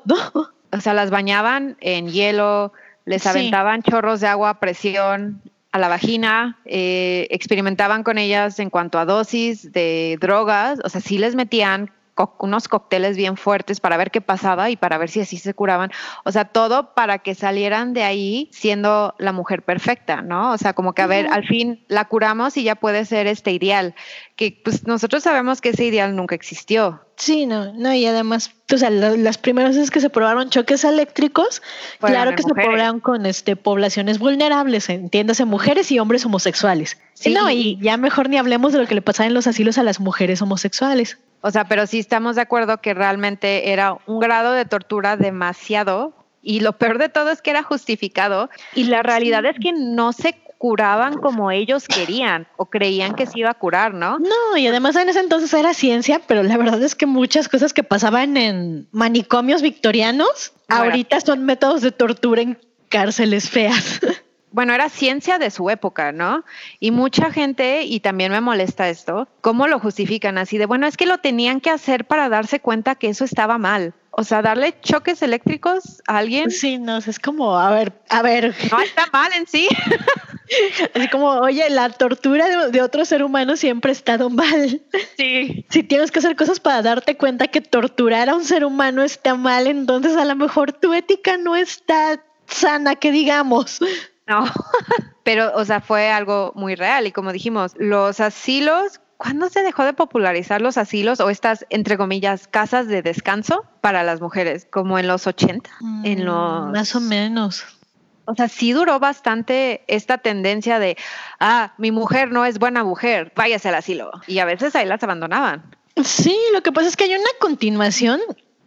O 0.72 0.82
sea, 0.82 0.96
las 0.96 1.12
bañaban 1.12 1.78
en 1.82 2.10
hielo, 2.10 2.74
les 3.06 3.28
aventaban 3.28 3.84
chorros 3.84 4.22
de 4.22 4.28
agua 4.28 4.50
a 4.50 4.60
presión, 4.60 5.42
a 5.72 5.80
la 5.80 5.88
vagina, 5.88 6.60
eh, 6.66 7.28
experimentaban 7.30 8.04
con 8.04 8.18
ellas 8.18 8.60
en 8.60 8.70
cuanto 8.70 8.98
a 8.98 9.06
dosis 9.06 9.72
de 9.72 10.18
drogas, 10.20 10.80
o 10.84 10.90
sea, 10.90 11.02
sí 11.02 11.18
les 11.18 11.36
metían 11.36 11.92
unos 12.40 12.68
cócteles 12.68 13.18
bien 13.18 13.38
fuertes 13.38 13.80
para 13.80 13.98
ver 13.98 14.12
qué 14.12 14.22
pasaba 14.22 14.70
y 14.70 14.76
para 14.76 14.98
ver 14.98 15.10
si 15.10 15.22
así 15.22 15.38
se 15.38 15.54
curaban. 15.54 15.92
O 16.26 16.32
sea, 16.32 16.46
todo 16.46 16.94
para 16.94 17.20
que 17.20 17.36
salieran 17.36 17.94
de 17.94 18.04
ahí 18.04 18.50
siendo 18.52 19.16
la 19.18 19.32
mujer 19.32 19.64
perfecta, 19.64 20.22
¿no? 20.22 20.52
O 20.52 20.58
sea, 20.58 20.74
como 20.74 20.94
que 20.94 21.02
a 21.02 21.08
ver, 21.08 21.28
al 21.28 21.46
fin 21.46 21.86
la 21.88 22.06
curamos 22.06 22.58
y 22.58 22.64
ya 22.64 22.76
puede 22.76 23.06
ser 23.06 23.28
este 23.28 23.52
ideal, 23.52 23.96
que 24.36 24.60
pues 24.64 24.86
nosotros 24.88 25.24
sabemos 25.24 25.62
que 25.62 25.70
ese 25.70 25.86
ideal 25.86 26.16
nunca 26.16 26.36
existió. 26.36 27.02
Sí, 27.20 27.46
no, 27.46 27.74
no, 27.74 27.94
y 27.94 28.06
además, 28.06 28.52
o 28.74 28.78
sea, 28.78 28.90
las 28.90 29.38
primeras 29.38 29.76
veces 29.76 29.92
que 29.92 30.00
se 30.00 30.10
probaron 30.10 30.50
choques 30.50 30.86
eléctricos, 30.86 31.62
claro 32.00 32.34
que 32.34 32.44
se 32.44 32.54
probaron 32.54 33.02
con 33.02 33.26
este 33.26 33.58
poblaciones 33.58 34.20
vulnerables, 34.20 34.90
entiéndase, 34.90 35.44
mujeres 35.44 35.92
y 35.92 36.00
hombres 36.00 36.26
homosexuales. 36.26 36.98
Sí. 37.16 37.34
No, 37.34 37.50
y 37.50 37.78
ya 37.82 37.98
mejor 37.98 38.30
ni 38.30 38.38
hablemos 38.38 38.72
de 38.72 38.80
lo 38.80 38.88
que 38.88 38.96
le 38.96 39.02
pasaba 39.02 39.28
en 39.28 39.34
los 39.34 39.48
asilos 39.48 39.78
a 39.78 39.84
las 39.84 40.00
mujeres 40.00 40.42
homosexuales. 40.42 41.18
O 41.42 41.52
sea, 41.52 41.66
pero 41.66 41.88
sí 41.88 42.00
estamos 42.00 42.36
de 42.36 42.42
acuerdo 42.42 42.82
que 42.82 42.94
realmente 42.94 43.72
era 43.72 43.98
un 44.06 44.20
grado 44.20 44.52
de 44.54 44.66
tortura 44.66 45.18
demasiado 45.18 46.14
y 46.42 46.62
lo 46.62 46.74
peor 46.74 46.98
de 46.98 47.10
todo 47.10 47.32
es 47.32 47.42
que 47.42 47.52
era 47.52 47.64
justificado 47.64 48.50
y 48.74 48.86
la 48.86 49.04
realidad 49.04 49.46
es 49.46 49.58
que 49.60 49.72
no 49.74 50.14
se 50.14 50.36
curaban 50.58 51.18
como 51.20 51.52
ellos 51.52 51.88
querían 51.88 52.46
o 52.58 52.66
creían 52.66 53.16
que 53.16 53.26
se 53.26 53.40
iba 53.40 53.50
a 53.50 53.54
curar, 53.54 53.94
¿no? 53.94 54.20
No, 54.20 54.58
y 54.58 54.68
además 54.68 54.96
en 54.98 55.08
ese 55.08 55.22
entonces 55.22 55.54
era 55.54 55.74
ciencia, 55.74 56.22
pero 56.28 56.44
la 56.44 56.58
verdad 56.58 56.84
es 56.84 56.96
que 56.96 57.06
muchas 57.06 57.48
cosas 57.48 57.74
que 57.74 57.84
pasaban 57.84 58.36
en 58.36 58.88
manicomios 58.92 59.62
victorianos 59.62 60.52
ahorita 60.68 61.22
son 61.22 61.46
métodos 61.46 61.82
de 61.82 61.92
tortura 61.92 62.42
en 62.42 62.60
cárceles 62.90 63.50
feas. 63.50 64.02
bueno, 64.52 64.74
era 64.74 64.90
ciencia 64.90 65.38
de 65.38 65.52
su 65.52 65.70
época, 65.70 66.12
¿no? 66.12 66.44
Y 66.80 66.92
mucha 66.92 67.32
gente, 67.32 67.84
y 67.84 68.00
también 68.00 68.32
me 68.32 68.42
molesta 68.42 68.90
esto, 68.90 69.28
¿cómo 69.42 69.68
lo 69.68 69.80
justifican 69.80 70.38
así 70.38 70.58
de, 70.58 70.66
bueno, 70.66 70.88
es 70.88 70.98
que 70.98 71.06
lo 71.06 71.20
tenían 71.20 71.62
que 71.62 71.70
hacer 71.70 72.06
para 72.06 72.30
darse 72.30 72.60
cuenta 72.60 72.96
que 72.96 73.10
eso 73.10 73.26
estaba 73.26 73.58
mal? 73.58 73.94
O 74.12 74.24
sea, 74.24 74.42
darle 74.42 74.76
choques 74.82 75.22
eléctricos 75.22 76.02
a 76.08 76.18
alguien. 76.18 76.52
Sí, 76.52 76.78
no, 76.78 76.98
es 76.98 77.20
como, 77.20 77.58
a 77.58 77.70
ver, 77.70 77.94
a 78.10 78.22
ver. 78.22 78.56
No 78.72 78.82
está 78.82 79.08
mal 79.14 79.32
en 79.34 79.48
sí. 79.48 79.70
Así 80.96 81.08
como, 81.10 81.28
oye, 81.30 81.70
la 81.70 81.90
tortura 81.90 82.68
de, 82.70 82.82
otro 82.82 83.06
ser 83.06 83.24
humano 83.24 83.56
siempre 83.56 83.92
ha 83.92 83.94
estado 83.94 84.30
mal. 84.30 84.82
Sí. 85.16 85.66
Si 85.70 85.84
tienes 85.84 86.12
que 86.12 86.20
hacer 86.20 86.36
cosas 86.36 86.60
para 86.60 86.82
darte 86.82 87.18
cuenta 87.18 87.48
que 87.48 87.62
torturar 87.62 88.30
a 88.30 88.36
un 88.36 88.44
ser 88.44 88.66
humano 88.66 89.04
está 89.04 89.36
mal, 89.36 89.68
entonces 89.68 90.18
a 90.18 90.26
lo 90.26 90.36
mejor 90.36 90.74
tu 90.74 90.94
ética 90.94 91.38
no 91.38 91.56
está 91.56 92.22
sana, 92.48 92.96
que 92.96 93.12
digamos. 93.12 93.80
No, 94.30 94.46
pero, 95.24 95.52
o 95.56 95.66
sea, 95.66 95.82
fue 95.82 96.12
algo 96.12 96.54
muy 96.56 96.76
real. 96.76 97.08
Y 97.08 97.12
como 97.12 97.34
dijimos, 97.34 97.74
los 97.78 98.20
asilos, 98.20 99.02
¿cuándo 99.18 99.50
se 99.50 99.64
dejó 99.64 99.84
de 99.84 99.94
popularizar 99.94 100.62
los 100.62 100.78
asilos 100.78 101.20
o 101.20 101.30
estas, 101.30 101.66
entre 101.70 101.98
comillas, 101.98 102.48
casas 102.48 102.88
de 102.88 103.02
descanso 103.02 103.66
para 103.82 104.04
las 104.04 104.22
mujeres? 104.22 104.68
Como 104.70 105.00
en 105.00 105.08
los 105.08 105.26
80, 105.26 105.70
en 106.04 106.20
mm, 106.20 106.22
los... 106.22 106.72
Más 106.72 106.96
o 106.96 107.02
menos. 107.02 107.66
O 108.26 108.36
sea, 108.36 108.48
sí 108.48 108.72
duró 108.72 109.00
bastante 109.00 109.84
esta 109.88 110.20
tendencia 110.20 110.78
de, 110.78 110.96
ah, 111.40 111.74
mi 111.80 111.92
mujer 111.92 112.32
no 112.32 112.46
es 112.46 112.60
buena 112.60 112.84
mujer, 112.84 113.34
váyase 113.36 113.70
al 113.70 113.76
asilo. 113.76 114.12
Y 114.28 114.38
a 114.38 114.46
veces 114.46 114.76
ahí 114.76 114.86
las 114.86 115.02
abandonaban. 115.02 115.76
Sí, 116.04 116.38
lo 116.54 116.62
que 116.62 116.72
pasa 116.72 116.88
es 116.88 116.96
que 116.96 117.06
hay 117.06 117.16
una 117.16 117.32
continuación 117.40 118.22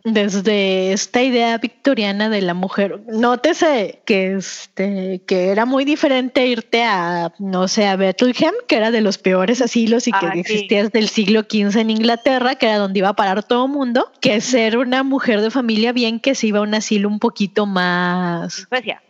desde 0.05 0.93
esta 0.93 1.23
idea 1.23 1.59
victoriana 1.59 2.29
de 2.29 2.43
la 2.43 2.55
mujer. 2.55 3.01
Nótese 3.07 4.01
que 4.05 4.35
este 4.37 5.23
que 5.27 5.49
era 5.49 5.65
muy 5.65 5.85
diferente 5.85 6.47
irte 6.47 6.83
a 6.85 7.33
no 7.39 7.69
sé 7.69 7.87
a 7.87 7.97
Bethlehem, 7.97 8.55
que 8.67 8.77
era 8.77 8.91
de 8.91 9.01
los 9.01 9.19
peores 9.19 9.61
asilos 9.61 10.09
y 10.09 10.13
que 10.13 10.27
ah, 10.27 10.33
existía 10.35 10.85
desde 10.85 10.99
el 10.99 11.09
siglo 11.09 11.43
XV 11.43 11.77
en 11.79 11.91
Inglaterra, 11.91 12.55
que 12.57 12.67
era 12.67 12.79
donde 12.79 12.99
iba 12.99 13.11
a 13.11 13.17
parar 13.17 13.43
todo 13.43 13.67
el 13.67 13.73
mundo, 13.73 14.11
que 14.21 14.41
ser 14.41 14.79
una 14.79 15.03
mujer 15.03 15.41
de 15.41 15.51
familia 15.51 15.93
bien 15.93 16.21
que 16.21 16.35
se 16.35 16.49
iba 16.49 16.59
a 16.59 16.63
un 16.63 16.75
asilo 16.75 17.09
un 17.09 17.19
poquito 17.19 17.67
más. 17.67 18.67
Suecia. 18.69 19.03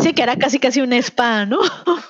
Sí, 0.00 0.14
que 0.14 0.22
era 0.22 0.36
casi 0.36 0.58
casi 0.58 0.80
un 0.80 0.92
spa, 0.94 1.44
¿no? 1.44 1.58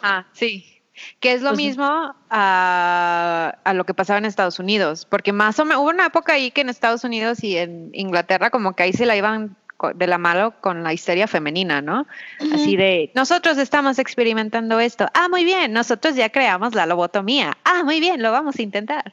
Ah, 0.03 0.27
sí 0.33 0.74
que 1.21 1.33
es 1.33 1.43
lo 1.43 1.51
pues 1.51 1.59
mismo 1.59 2.15
a, 2.31 3.59
a, 3.65 3.75
lo 3.75 3.85
que 3.85 3.95
pasaba 3.95 4.19
en 4.19 4.25
Estados 4.25 4.59
Unidos, 4.59 5.07
porque 5.09 5.33
más 5.33 5.59
o 5.59 5.65
menos 5.65 5.83
hubo 5.83 5.91
una 5.91 6.07
época 6.07 6.35
ahí 6.35 6.51
que 6.51 6.61
en 6.61 6.69
Estados 6.69 7.05
Unidos 7.05 7.43
y 7.43 7.57
en 7.57 7.91
Inglaterra 7.93 8.51
como 8.51 8.75
que 8.75 8.85
ahí 8.85 8.93
se 8.93 9.07
la 9.07 9.17
iban 9.17 9.57
de 9.95 10.07
la 10.07 10.19
mano 10.19 10.55
con 10.61 10.83
la 10.83 10.93
histeria 10.93 11.27
femenina, 11.27 11.83
¿no? 11.83 12.07
Así 12.53 12.77
de, 12.77 13.11
nosotros 13.15 13.59
estamos 13.59 13.99
experimentando 13.99 14.81
esto. 14.81 15.07
Ah, 15.15 15.29
muy 15.29 15.45
bien, 15.45 15.73
nosotros 15.73 16.15
ya 16.15 16.31
creamos 16.31 16.75
la 16.75 16.87
lobotomía. 16.87 17.57
Ah, 17.65 17.83
muy 17.85 18.01
bien, 18.01 18.23
lo 18.23 18.33
vamos 18.33 18.59
a 18.59 18.63
intentar. 18.63 19.13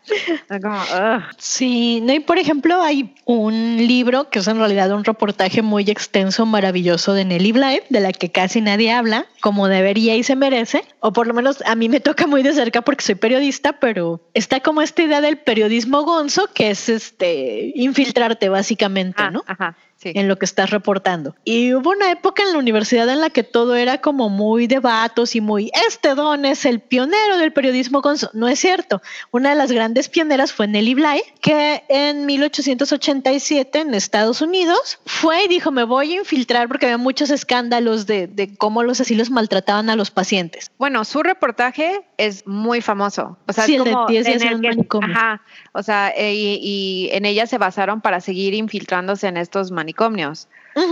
sí, 1.37 2.01
no, 2.01 2.13
y 2.13 2.19
por 2.19 2.37
ejemplo, 2.37 2.81
hay 2.81 3.13
un 3.25 3.77
libro 3.77 4.29
que 4.29 4.39
es 4.39 4.47
en 4.47 4.57
realidad 4.57 4.91
un 4.91 5.03
reportaje 5.03 5.61
muy 5.61 5.89
extenso, 5.89 6.45
maravilloso 6.45 7.13
de 7.13 7.25
Nelly 7.25 7.51
Bly, 7.51 7.81
de 7.89 7.99
la 7.99 8.13
que 8.13 8.31
casi 8.31 8.61
nadie 8.61 8.91
habla, 8.91 9.25
como 9.41 9.67
debería 9.67 10.15
y 10.15 10.23
se 10.23 10.35
merece, 10.35 10.85
o 10.99 11.11
por 11.11 11.27
lo 11.27 11.33
menos 11.33 11.61
a 11.65 11.75
mí 11.75 11.89
me 11.89 11.99
toca 11.99 12.27
muy 12.27 12.43
de 12.43 12.53
cerca 12.53 12.81
porque 12.81 13.03
soy 13.03 13.15
periodista, 13.15 13.73
pero 13.73 14.21
está 14.33 14.59
como 14.59 14.81
esta 14.81 15.01
idea 15.01 15.21
del 15.21 15.37
periodismo 15.37 16.03
gonzo, 16.03 16.47
que 16.53 16.71
es 16.71 16.87
este 16.87 17.71
infiltrarte 17.75 18.49
básicamente, 18.49 19.21
ah, 19.21 19.31
¿no? 19.31 19.43
Ajá 19.47 19.75
en 20.03 20.27
lo 20.27 20.37
que 20.37 20.45
estás 20.45 20.69
reportando. 20.69 21.35
Y 21.43 21.73
hubo 21.73 21.91
una 21.91 22.11
época 22.11 22.43
en 22.43 22.53
la 22.53 22.59
universidad 22.59 23.07
en 23.09 23.21
la 23.21 23.29
que 23.29 23.43
todo 23.43 23.75
era 23.75 23.99
como 23.99 24.29
muy 24.29 24.67
debatos 24.67 25.35
y 25.35 25.41
muy, 25.41 25.71
este 25.87 26.15
don 26.15 26.45
es 26.45 26.65
el 26.65 26.79
pionero 26.79 27.37
del 27.37 27.53
periodismo 27.53 28.01
con... 28.01 28.17
No 28.33 28.47
es 28.47 28.59
cierto. 28.59 29.01
Una 29.31 29.51
de 29.51 29.55
las 29.55 29.71
grandes 29.71 30.09
pioneras 30.09 30.51
fue 30.53 30.67
Nelly 30.67 30.95
Bly, 30.95 31.23
que 31.41 31.83
en 31.89 32.25
1887 32.25 33.79
en 33.79 33.93
Estados 33.93 34.41
Unidos 34.41 34.99
fue 35.05 35.45
y 35.45 35.47
dijo, 35.47 35.71
me 35.71 35.83
voy 35.83 36.13
a 36.13 36.19
infiltrar 36.19 36.67
porque 36.67 36.87
había 36.87 36.97
muchos 36.97 37.29
escándalos 37.29 38.07
de, 38.07 38.27
de 38.27 38.55
cómo 38.55 38.83
los 38.83 38.99
asilos 39.01 39.29
maltrataban 39.29 39.89
a 39.89 39.95
los 39.95 40.11
pacientes. 40.11 40.71
Bueno, 40.77 41.05
su 41.05 41.23
reportaje 41.23 42.03
es 42.17 42.45
muy 42.47 42.81
famoso. 42.81 43.37
O 43.47 43.53
sea, 43.53 43.65
sí, 43.65 43.75
es 43.75 43.83
como 43.83 44.07
el 44.07 44.23
de 44.23 44.87
Ajá. 45.03 45.41
O 45.73 45.83
sea, 45.83 46.09
eh, 46.15 46.33
y, 46.33 46.59
y 46.61 47.09
en 47.11 47.25
ella 47.25 47.45
se 47.47 47.57
basaron 47.57 48.01
para 48.01 48.19
seguir 48.19 48.53
infiltrándose 48.53 49.27
en 49.27 49.37
estos 49.37 49.71
manicomios 49.71 49.90
manicomios. 49.91 50.47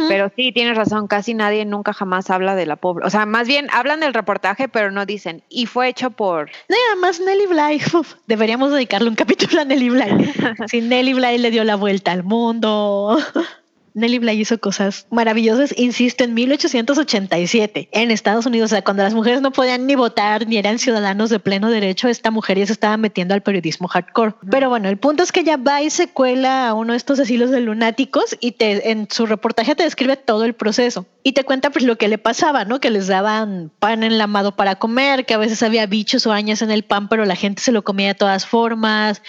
Pero 0.09 0.29
sí, 0.35 0.51
tienes 0.51 0.75
razón, 0.75 1.07
casi 1.07 1.33
nadie 1.33 1.63
nunca 1.63 1.93
jamás 1.93 2.29
habla 2.29 2.53
de 2.55 2.65
la 2.65 2.75
pobre. 2.75 3.05
O 3.05 3.09
sea, 3.09 3.25
más 3.25 3.47
bien 3.47 3.67
hablan 3.71 4.01
del 4.01 4.13
reportaje, 4.13 4.67
pero 4.67 4.91
no 4.91 5.05
dicen, 5.05 5.41
y 5.47 5.67
fue 5.67 5.87
hecho 5.87 6.11
por... 6.11 6.49
Nada 6.67 6.95
más 6.99 7.21
Nelly 7.21 7.47
Bly, 7.47 7.81
deberíamos 8.27 8.71
dedicarle 8.73 9.07
un 9.07 9.15
capítulo 9.15 9.61
a 9.61 9.65
Nelly 9.65 9.89
Bly. 9.89 10.33
si 10.67 10.81
Nelly 10.81 11.13
Bly 11.13 11.37
le 11.37 11.51
dio 11.51 11.63
la 11.63 11.75
vuelta 11.75 12.11
al 12.11 12.23
mundo. 12.23 13.17
Nelly 13.93 14.19
Bly 14.19 14.41
hizo 14.41 14.59
cosas 14.59 15.07
maravillosas, 15.09 15.73
insisto, 15.77 16.23
en 16.23 16.33
1887 16.33 17.89
en 17.91 18.11
Estados 18.11 18.45
Unidos, 18.45 18.71
o 18.71 18.75
sea, 18.75 18.83
cuando 18.83 19.03
las 19.03 19.13
mujeres 19.13 19.41
no 19.41 19.51
podían 19.51 19.87
ni 19.87 19.95
votar 19.95 20.47
ni 20.47 20.57
eran 20.57 20.79
ciudadanos 20.79 21.29
de 21.29 21.39
pleno 21.39 21.69
derecho, 21.69 22.07
esta 22.07 22.31
mujer 22.31 22.57
ya 22.59 22.65
se 22.65 22.73
estaba 22.73 22.97
metiendo 22.97 23.33
al 23.33 23.41
periodismo 23.41 23.87
hardcore. 23.87 24.33
Pero 24.49 24.69
bueno, 24.69 24.89
el 24.89 24.97
punto 24.97 25.23
es 25.23 25.31
que 25.31 25.41
ella 25.41 25.57
va 25.57 25.81
y 25.81 25.89
se 25.89 26.09
cuela 26.09 26.69
a 26.69 26.73
uno 26.73 26.93
de 26.93 26.97
estos 26.97 27.19
asilos 27.19 27.51
de 27.51 27.61
lunáticos 27.61 28.37
y 28.39 28.51
te, 28.51 28.91
en 28.91 29.07
su 29.09 29.25
reportaje 29.25 29.75
te 29.75 29.83
describe 29.83 30.17
todo 30.17 30.45
el 30.45 30.53
proceso 30.53 31.05
y 31.23 31.33
te 31.33 31.43
cuenta 31.43 31.69
pues 31.69 31.85
lo 31.85 31.97
que 31.97 32.07
le 32.07 32.17
pasaba, 32.17 32.65
¿no? 32.65 32.79
Que 32.79 32.89
les 32.89 33.07
daban 33.07 33.71
pan 33.79 34.03
enlamado 34.03 34.55
para 34.55 34.75
comer, 34.75 35.25
que 35.25 35.33
a 35.33 35.37
veces 35.37 35.63
había 35.63 35.85
bichos 35.85 36.25
o 36.25 36.31
arañas 36.31 36.61
en 36.61 36.71
el 36.71 36.83
pan, 36.83 37.09
pero 37.09 37.25
la 37.25 37.35
gente 37.35 37.61
se 37.61 37.71
lo 37.71 37.83
comía 37.83 38.07
de 38.07 38.15
todas 38.15 38.45
formas, 38.45 39.21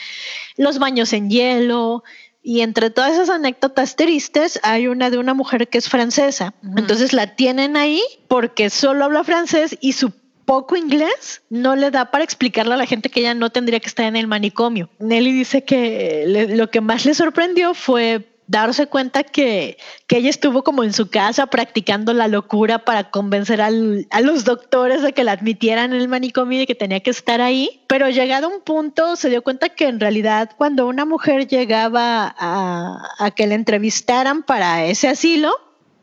los 0.57 0.79
baños 0.79 1.13
en 1.13 1.31
hielo, 1.31 2.05
y 2.43 2.63
entre 2.63 2.91
todas 2.91 3.13
esas 3.13 3.31
anécdotas 3.31 3.97
tristes 3.97 4.59
hay 4.63 4.87
una 4.87 5.11
de 5.11 5.19
una 5.19 5.35
mujer 5.35 5.69
que 5.69 5.79
es 5.79 5.89
francesa. 5.89 6.55
Entonces 6.77 7.13
la 7.13 7.35
tienen 7.37 7.77
ahí 7.77 8.03
porque 8.29 8.71
solo 8.71 9.05
habla 9.05 9.25
francés 9.25 9.77
y 9.81 9.93
su 9.93 10.13
poco 10.51 10.77
inglés 10.77 11.43
no 11.49 11.77
le 11.77 11.91
da 11.93 12.11
para 12.11 12.25
explicarle 12.25 12.75
a 12.75 12.77
la 12.77 12.87
gente 12.87 13.09
que 13.09 13.21
ella 13.21 13.35
no 13.35 13.51
tendría 13.51 13.79
que 13.79 13.87
estar 13.87 14.07
en 14.07 14.17
el 14.17 14.27
manicomio. 14.27 14.91
Nelly 14.99 15.33
dice 15.33 15.65
que 15.65 16.49
lo 16.51 16.71
que 16.71 16.81
más 16.81 17.05
le 17.05 17.15
sorprendió 17.15 17.73
fue 17.75 18.30
darse 18.51 18.89
cuenta 18.89 19.23
que, 19.23 19.79
que, 20.09 20.17
ella 20.17 20.29
estuvo 20.29 20.65
como 20.65 20.83
en 20.83 20.93
su 20.93 21.09
casa 21.09 21.47
practicando 21.47 22.13
la 22.13 22.27
locura 22.27 22.81
para 22.85 23.11
convencer 23.11 23.61
al, 23.61 24.09
a 24.11 24.21
los 24.21 24.45
doctores 24.45 25.03
de 25.03 25.13
que 25.13 25.23
la 25.23 25.33
admitieran 25.33 25.93
en 25.93 26.01
el 26.01 26.09
manicomio 26.09 26.61
y 26.61 26.67
que 26.67 26.75
tenía 26.75 26.99
que 26.99 27.11
estar 27.11 27.41
ahí. 27.41 27.83
Pero 27.87 28.09
llegado 28.09 28.49
a 28.49 28.51
un 28.51 28.61
punto 28.63 29.15
se 29.15 29.31
dio 29.31 29.43
cuenta 29.43 29.69
que 29.69 29.87
en 29.87 30.01
realidad 30.01 30.51
cuando 30.59 30.89
una 30.89 31.05
mujer 31.05 31.47
llegaba 31.47 32.35
a, 32.37 33.15
a 33.21 33.31
que 33.31 33.47
la 33.47 33.55
entrevistaran 33.55 34.43
para 34.43 34.85
ese 34.85 35.07
asilo, 35.07 35.55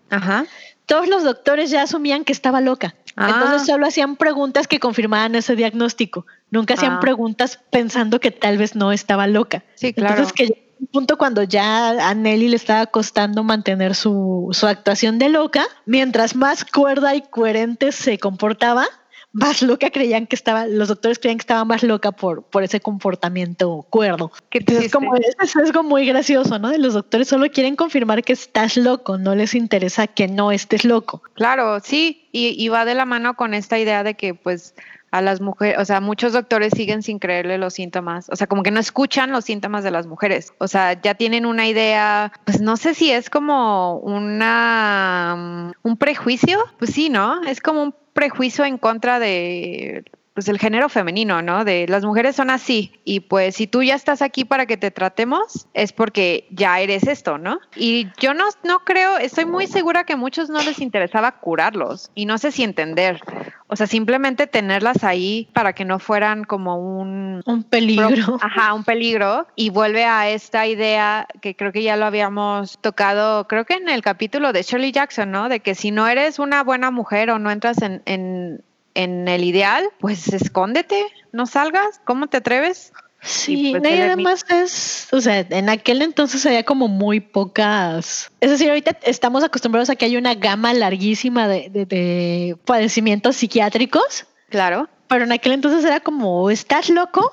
Ajá. 0.10 0.46
todos 0.86 1.10
los 1.10 1.26
doctores 1.26 1.70
ya 1.70 1.82
asumían 1.82 2.24
que 2.24 2.32
estaba 2.32 2.62
loca. 2.62 2.96
Ah. 3.18 3.30
Entonces 3.30 3.68
solo 3.68 3.86
hacían 3.86 4.16
preguntas 4.16 4.70
que 4.70 4.80
confirmaban 4.80 5.36
ese 5.36 5.58
diagnóstico. 5.58 6.26
Nunca 6.50 6.76
hacían 6.76 6.94
ah. 6.94 7.00
preguntas 7.02 7.60
pensando 7.72 8.22
que 8.22 8.32
tal 8.32 8.58
vez 8.58 8.74
no 8.74 8.94
estaba 8.94 9.28
loca. 9.28 9.66
Sí, 9.76 9.92
claro. 9.92 10.14
Entonces 10.14 10.34
que 10.34 10.67
un 10.80 10.88
punto 10.88 11.18
cuando 11.18 11.44
ya 11.44 12.10
a 12.10 12.14
Nelly 12.14 12.50
le 12.50 12.56
estaba 12.56 12.86
costando 12.88 13.44
mantener 13.44 13.96
su, 13.96 14.50
su 14.52 14.68
actuación 14.68 15.20
de 15.20 15.30
loca, 15.30 15.66
mientras 15.86 16.36
más 16.36 16.66
cuerda 16.66 17.16
y 17.16 17.22
coherente 17.22 17.92
se 17.92 18.18
comportaba, 18.18 18.88
más 19.32 19.62
loca 19.62 19.92
creían 19.92 20.26
que 20.26 20.36
estaba, 20.36 20.66
los 20.66 20.88
doctores 20.88 21.20
creían 21.20 21.38
que 21.38 21.44
estaba 21.44 21.64
más 21.66 21.84
loca 21.84 22.12
por, 22.12 22.44
por 22.44 22.64
ese 22.64 22.80
comportamiento 22.80 23.86
cuerdo. 23.90 24.32
es 24.52 24.92
como 24.92 25.16
es, 25.16 25.56
algo 25.56 25.84
muy 25.84 26.08
gracioso, 26.08 26.58
¿no? 26.58 26.76
Los 26.78 26.94
doctores 26.94 27.28
solo 27.28 27.50
quieren 27.52 27.76
confirmar 27.76 28.24
que 28.24 28.34
estás 28.34 28.78
loco, 28.78 29.18
no 29.18 29.36
les 29.36 29.54
interesa 29.54 30.08
que 30.08 30.28
no 30.28 30.52
estés 30.52 30.86
loco. 30.86 31.22
Claro, 31.34 31.80
sí, 31.82 32.28
y, 32.32 32.56
y 32.58 32.70
va 32.70 32.86
de 32.86 32.96
la 32.96 33.06
mano 33.06 33.36
con 33.36 33.54
esta 33.54 33.78
idea 33.78 34.04
de 34.04 34.16
que 34.16 34.34
pues 34.34 34.74
a 35.12 35.22
las 35.22 35.42
mujeres, 35.42 35.78
o 35.80 35.86
sea, 35.86 36.02
muchos 36.02 36.34
doctores 36.34 36.74
siguen 36.76 37.02
sin 37.04 37.20
creerle 37.20 37.58
los 37.58 37.74
síntomas, 37.74 38.30
o 38.30 38.36
sea, 38.36 38.48
como 38.48 38.64
que 38.64 38.72
no 38.72 38.80
escuchan 38.80 39.32
los 39.32 39.46
síntomas 39.46 39.84
de 39.84 39.92
las 39.92 40.08
mujeres, 40.08 40.54
o 40.58 40.68
sea, 40.68 41.00
ya 41.02 41.16
tienen 41.16 41.46
una 41.46 41.68
idea, 41.68 42.34
pues 42.46 42.62
no 42.62 42.78
sé 42.78 42.94
si 42.94 43.12
es 43.12 43.30
como 43.30 43.98
una 44.00 45.36
mm, 45.38 45.88
un 45.88 45.98
prejuicio, 45.98 46.60
pues 46.78 46.92
sí, 46.92 47.10
¿no? 47.10 47.42
Es 47.44 47.62
como 47.62 47.84
un 47.84 47.96
prejuicio 48.14 48.66
en 48.66 48.78
contra 48.78 49.20
de 49.20 50.04
pues 50.38 50.50
el 50.50 50.60
género 50.60 50.88
femenino, 50.88 51.42
¿no? 51.42 51.66
De 51.66 51.88
las 51.88 52.06
mujeres 52.06 52.36
son 52.36 52.52
así 52.52 52.92
y 53.04 53.22
pues 53.22 53.56
si 53.56 53.66
tú 53.66 53.82
ya 53.82 53.96
estás 53.96 54.22
aquí 54.22 54.46
para 54.46 54.68
que 54.68 54.78
te 54.78 54.92
tratemos 54.92 55.66
es 55.74 55.94
porque 55.94 56.46
ya 56.52 56.80
eres 56.80 57.08
esto, 57.08 57.40
¿no? 57.40 57.60
Y 57.76 58.10
yo 58.20 58.36
no, 58.36 58.44
no 58.64 58.78
creo, 58.86 59.18
estoy 59.18 59.46
muy 59.46 59.66
segura 59.66 60.04
que 60.04 60.14
a 60.14 60.16
muchos 60.16 60.52
no 60.52 60.62
les 60.62 60.80
interesaba 60.80 61.40
curarlos 61.40 62.12
y 62.14 62.28
no 62.28 62.38
sé 62.38 62.52
si 62.52 62.62
entender, 62.62 63.20
o 63.66 63.76
sea, 63.76 63.88
simplemente 63.88 64.46
tenerlas 64.46 65.04
ahí 65.04 65.50
para 65.54 65.74
que 65.74 65.86
no 65.86 65.98
fueran 65.98 66.44
como 66.44 66.76
un... 66.76 67.42
Un 67.48 67.64
peligro. 67.64 68.38
Ajá, 68.40 68.74
un 68.74 68.84
peligro 68.84 69.48
y 69.56 69.72
vuelve 69.72 70.06
a 70.06 70.30
esta 70.30 70.68
idea 70.68 71.28
que 71.42 71.56
creo 71.56 71.72
que 71.72 71.82
ya 71.82 71.98
lo 71.98 72.06
habíamos 72.06 72.78
tocado, 72.78 73.48
creo 73.48 73.66
que 73.66 73.74
en 73.74 73.90
el 73.90 74.04
capítulo 74.04 74.54
de 74.54 74.62
Shirley 74.62 74.92
Jackson, 74.92 75.32
¿no? 75.32 75.50
De 75.50 75.62
que 75.62 75.74
si 75.74 75.90
no 75.90 76.08
eres 76.08 76.38
una 76.38 76.62
buena 76.62 76.92
mujer 76.92 77.32
o 77.32 77.40
no 77.40 77.50
entras 77.50 77.82
en, 77.82 78.04
en 78.06 78.64
en 78.98 79.28
el 79.28 79.44
ideal, 79.44 79.90
pues 80.00 80.28
escóndete, 80.34 81.06
no 81.32 81.46
salgas, 81.46 82.02
¿cómo 82.04 82.28
te 82.28 82.38
atreves? 82.38 82.92
Sí, 83.22 83.76
pues, 83.78 83.94
y 83.94 84.02
además 84.02 84.46
es, 84.50 85.08
o 85.12 85.22
sea, 85.22 85.40
en 85.40 85.70
aquel 85.70 86.02
entonces 86.02 86.46
había 86.46 86.64
como 86.64 86.88
muy 86.88 87.20
pocas, 87.20 88.32
es 88.40 88.50
decir, 88.50 88.70
ahorita 88.70 88.98
estamos 89.04 89.44
acostumbrados 89.44 89.90
a 89.90 89.96
que 89.96 90.06
hay 90.06 90.18
una 90.18 90.34
gama 90.34 90.74
larguísima 90.74 91.48
de, 91.48 91.70
de 91.70 92.58
padecimientos 92.66 93.36
psiquiátricos. 93.36 94.26
Claro. 94.50 94.90
Pero 95.08 95.26
en 95.26 95.32
aquel 95.32 95.54
entonces 95.54 95.86
era 95.86 96.00
como, 96.00 96.50
¿estás 96.50 96.90
loco? 96.90 97.32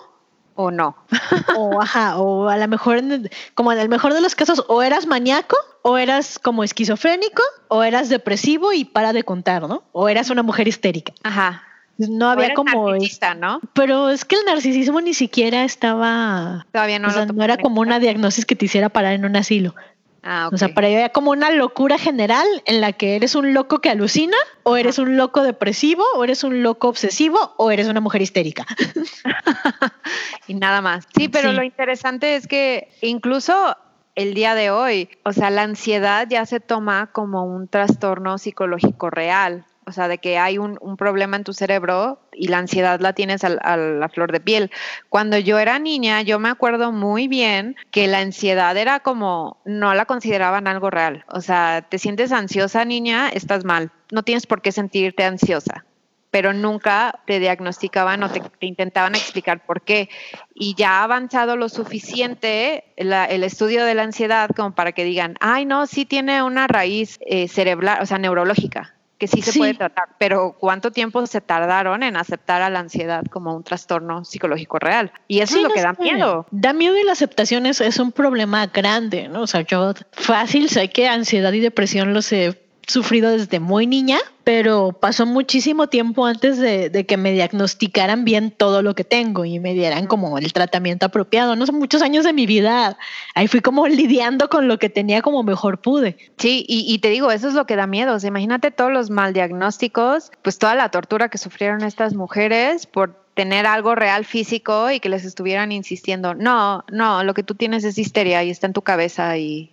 O 0.55 0.71
no. 0.71 0.97
o 1.57 1.81
ajá, 1.81 2.19
o 2.19 2.49
a 2.49 2.57
lo 2.57 2.69
mejor, 2.69 3.01
como 3.55 3.73
en 3.73 3.79
el 3.79 3.89
mejor 3.89 4.15
de 4.15 4.21
los 4.21 4.35
casos, 4.35 4.65
o 4.69 4.83
eras 4.83 5.07
maníaco, 5.07 5.57
o 5.83 5.99
eras 5.99 6.39
como 6.39 6.65
esquizofrénico, 6.65 7.43
o 7.69 7.83
eras 7.83 8.09
depresivo 8.09 8.73
y 8.73 8.85
para 8.85 9.13
de 9.13 9.25
contar, 9.25 9.69
¿no? 9.69 9.85
O 9.93 10.09
eras 10.09 10.31
una 10.31 10.43
mujer 10.43 10.69
histérica. 10.69 11.13
Ajá. 11.23 11.63
No 11.97 12.29
había 12.29 12.55
como. 12.55 12.93
¿no? 13.37 13.61
Pero 13.73 14.11
es 14.11 14.25
que 14.25 14.37
el 14.37 14.45
narcisismo 14.47 15.01
ni 15.01 15.15
siquiera 15.15 15.65
estaba. 15.65 16.67
Todavía 16.73 16.99
no 16.99 17.09
o 17.09 17.11
sea, 17.13 17.27
no 17.27 17.45
era 17.45 17.57
como 17.57 17.81
una 17.81 18.01
diagnosis 18.01 18.45
que 18.47 18.57
te 18.57 18.65
hiciera 18.65 18.89
parar 18.89 19.13
en 19.13 19.25
un 19.25 19.37
asilo. 19.37 19.75
Ah, 20.27 20.49
O 20.51 20.57
sea, 20.57 20.69
para 20.69 20.89
ella 20.89 21.11
como 21.11 21.33
una 21.33 21.51
locura 21.51 21.99
general 21.99 22.47
en 22.65 22.81
la 22.81 22.93
que 22.95 23.15
eres 23.15 23.35
un 23.35 23.53
loco 23.53 23.81
que 23.81 23.91
alucina, 23.91 24.37
o 24.63 24.79
eres 24.79 24.99
un 24.99 25.19
loco 25.19 25.43
depresivo, 25.43 26.03
o 26.17 26.25
eres 26.25 26.45
un 26.45 26.63
loco 26.63 26.89
obsesivo, 26.89 27.53
o 27.59 27.71
eres 27.71 27.89
una 27.89 28.01
mujer 28.01 28.23
histérica. 28.23 28.65
y 30.47 30.55
nada 30.55 30.81
más. 30.81 31.05
Sí, 31.17 31.29
pero 31.29 31.51
Sí. 31.51 31.57
lo 31.57 31.63
interesante 31.63 32.37
es 32.37 32.47
que 32.47 32.89
incluso 33.03 33.77
el 34.15 34.33
día 34.35 34.55
de 34.55 34.71
hoy, 34.71 35.09
o 35.25 35.33
sea, 35.33 35.51
la 35.51 35.63
ansiedad 35.63 36.27
ya 36.29 36.47
se 36.47 36.61
toma 36.61 37.11
como 37.13 37.45
un 37.45 37.69
trastorno 37.69 38.39
psicológico 38.39 39.11
real. 39.11 39.67
O 39.87 39.93
sea, 39.93 40.09
de 40.09 40.19
que 40.19 40.39
hay 40.39 40.59
un, 40.59 40.79
problema 40.97 41.37
en 41.37 41.45
tu 41.45 41.53
cerebro 41.53 42.21
y 42.33 42.49
la 42.49 42.59
ansiedad 42.59 43.01
la 43.01 43.13
tienes 43.13 43.45
a, 43.45 43.77
la 43.77 44.09
flor 44.09 44.33
de 44.33 44.41
piel. 44.41 44.71
Cuando 45.09 45.39
yo 45.39 45.59
era 45.59 45.79
niña, 45.79 46.23
yo 46.23 46.39
me 46.39 46.49
acuerdo 46.49 46.93
muy 46.93 47.29
bien 47.29 47.77
que 47.91 48.07
la 48.07 48.21
ansiedad 48.21 48.77
era 48.77 49.01
como, 49.01 49.61
no 49.65 49.95
la 49.95 50.07
consideraban 50.07 50.67
algo 50.67 50.91
real. 50.91 51.25
O 51.29 51.41
sea, 51.41 51.87
te 51.89 51.99
sientes 51.99 52.33
ansiosa, 52.33 52.85
niña, 52.85 53.29
estás 53.29 53.65
mal. 53.65 53.91
No 54.11 54.23
tienes 54.23 54.47
por 54.47 54.63
qué 54.63 54.73
sentirte 54.73 55.25
ansiosa 55.25 55.85
pero 56.35 56.53
nunca 56.53 57.21
te 57.29 57.39
diagnosticaban 57.39 58.25
o 58.25 58.29
te, 58.29 58.41
te 58.41 58.67
intentaban 58.67 59.15
explicar 59.15 59.65
por 59.65 59.83
qué. 59.83 60.09
Y 60.53 60.75
ya 60.75 60.99
ha 60.99 61.05
avanzado 61.05 61.57
lo 61.57 61.69
suficiente 61.69 62.93
el 62.97 63.45
estudio 63.45 63.85
de 63.85 63.95
la 63.95 64.03
ansiedad 64.03 64.51
como 64.51 64.75
para 64.75 64.91
que 64.91 65.05
digan, 65.05 65.37
ay, 65.39 65.65
no, 65.65 65.87
sí 65.87 66.05
tiene 66.05 66.43
una 66.43 66.67
raíz 66.67 67.21
eh, 67.25 67.47
cerebral, 67.47 68.03
o 68.03 68.07
sea, 68.07 68.19
neurológica, 68.19 68.97
que 69.25 69.37
sí 69.37 69.43
se 69.43 69.53
Sí. 69.53 69.59
puede 69.59 69.75
tratar, 69.75 70.09
pero 70.19 70.57
¿cuánto 70.59 70.91
tiempo 70.91 71.27
se 71.27 71.41
tardaron 71.41 72.03
en 72.03 72.17
aceptar 72.17 72.63
a 72.63 72.71
la 72.71 72.81
ansiedad 72.81 73.25
como 73.31 73.55
un 73.55 73.65
trastorno 73.65 74.25
psicológico 74.25 74.79
real? 74.79 75.13
Y 75.29 75.41
eso 75.41 75.55
Sí, 75.55 75.59
es 75.59 75.63
lo 75.65 75.71
que 75.71 75.81
da 75.83 75.95
sé. 75.95 76.03
miedo. 76.03 76.47
Da 76.51 76.73
miedo 76.73 76.97
y 76.97 77.05
la 77.05 77.13
aceptación 77.13 77.67
es, 77.67 77.81
es 77.81 77.99
un 77.99 78.13
problema 78.13 78.67
grande, 78.67 79.29
¿no? 79.29 79.43
O 79.43 79.47
sea, 79.47 79.63
yo 79.63 79.93
fácil 80.13 80.69
sé 80.69 80.91
que 80.91 81.09
ansiedad 81.09 81.53
y 81.53 81.61
depresión 81.61 82.13
los 82.15 82.31
he 82.33 82.61
sufrido 82.87 83.31
desde 83.31 83.61
muy 83.61 83.87
niña, 83.87 84.19
pero 84.45 84.93
pasó 84.93 85.27
muchísimo 85.27 85.89
tiempo 85.89 86.27
antes 86.27 86.59
de, 86.59 87.07
que 87.07 87.17
me 87.17 87.33
diagnosticaran 87.33 88.25
bien 88.25 88.51
todo 88.51 88.83
lo 88.83 88.95
que 88.95 89.05
tengo 89.05 89.45
y 89.45 89.59
me 89.59 89.73
dieran 89.75 90.07
como 90.07 90.39
el 90.39 90.53
tratamiento 90.53 91.07
apropiado. 91.07 91.57
No 91.57 91.67
son 91.67 91.79
muchos 91.79 92.03
años 92.03 92.25
de 92.25 92.33
mi 92.33 92.47
vida. 92.47 92.99
Ahí 93.35 93.49
fui 93.49 93.61
como 93.61 93.87
lidiando 93.89 94.49
con 94.49 94.69
lo 94.69 94.79
que 94.79 94.91
tenía 94.91 95.23
como 95.23 95.43
mejor 95.43 95.81
pude. 95.81 96.17
Sí, 96.37 96.65
y, 96.69 96.99
te 96.99 97.09
digo, 97.09 97.31
eso 97.31 97.49
es 97.49 97.55
lo 97.55 97.67
que 97.67 97.77
da 97.77 97.87
miedo. 97.87 98.15
O 98.15 98.27
imagínate 98.27 98.71
todos 98.71 98.93
los 98.93 99.11
mal 99.11 99.33
diagnósticos, 99.33 100.31
pues 100.43 100.59
toda 100.59 100.75
la 100.75 100.91
tortura 100.91 101.29
que 101.29 101.39
sufrieron 101.39 101.83
estas 101.83 102.15
mujeres 102.15 102.87
por 102.87 103.25
tener 103.35 103.67
algo 103.67 103.97
real 103.97 104.25
físico 104.25 104.91
y 104.93 105.01
que 105.01 105.09
les 105.09 105.25
estuvieran 105.25 105.73
insistiendo, 105.73 106.35
no, 106.35 106.85
no, 106.93 107.25
lo 107.25 107.35
que 107.35 107.43
tú 107.43 107.57
tienes 107.57 107.83
es 107.83 107.99
histeria 107.99 108.45
y 108.45 108.51
está 108.51 108.69
en 108.69 108.73
tu 108.73 108.83
cabeza 108.83 109.37
y 109.37 109.73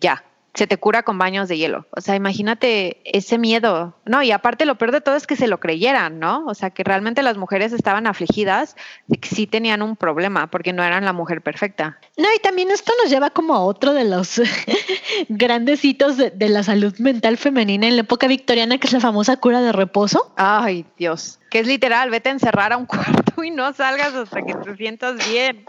ya. 0.00 0.24
Se 0.54 0.66
te 0.66 0.76
cura 0.78 1.02
con 1.02 1.18
baños 1.18 1.48
de 1.48 1.58
hielo. 1.58 1.86
O 1.90 2.00
sea, 2.00 2.16
imagínate 2.16 3.00
ese 3.04 3.38
miedo. 3.38 3.94
No, 4.04 4.22
y 4.22 4.32
aparte 4.32 4.66
lo 4.66 4.76
peor 4.76 4.92
de 4.92 5.00
todo 5.00 5.16
es 5.16 5.26
que 5.26 5.36
se 5.36 5.46
lo 5.46 5.60
creyeran, 5.60 6.18
¿no? 6.18 6.44
O 6.46 6.54
sea, 6.54 6.70
que 6.70 6.84
realmente 6.84 7.22
las 7.22 7.36
mujeres 7.36 7.72
estaban 7.72 8.06
afligidas 8.06 8.76
de 9.06 9.18
que 9.18 9.28
sí 9.28 9.46
tenían 9.46 9.82
un 9.82 9.96
problema 9.96 10.50
porque 10.50 10.72
no 10.72 10.82
eran 10.82 11.04
la 11.04 11.12
mujer 11.12 11.42
perfecta. 11.42 11.98
No, 12.16 12.26
y 12.34 12.38
también 12.40 12.70
esto 12.70 12.92
nos 13.02 13.10
lleva 13.10 13.30
como 13.30 13.54
a 13.54 13.60
otro 13.60 13.94
de 13.94 14.04
los 14.04 14.40
grandes 15.28 15.84
hitos 15.84 16.16
de, 16.16 16.30
de 16.30 16.48
la 16.48 16.62
salud 16.62 16.96
mental 16.98 17.36
femenina 17.36 17.86
en 17.86 17.96
la 17.96 18.02
época 18.02 18.26
victoriana, 18.26 18.78
que 18.78 18.86
es 18.86 18.92
la 18.92 19.00
famosa 19.00 19.36
cura 19.38 19.60
de 19.60 19.72
reposo. 19.72 20.32
Ay, 20.36 20.84
Dios. 20.96 21.39
Que 21.50 21.60
es 21.60 21.66
literal, 21.66 22.10
vete 22.10 22.28
a 22.28 22.32
encerrar 22.32 22.72
a 22.72 22.76
un 22.76 22.86
cuarto 22.86 23.44
y 23.44 23.50
no 23.50 23.72
salgas 23.72 24.14
hasta 24.14 24.42
que 24.42 24.54
te 24.54 24.76
sientas 24.76 25.16
bien. 25.30 25.64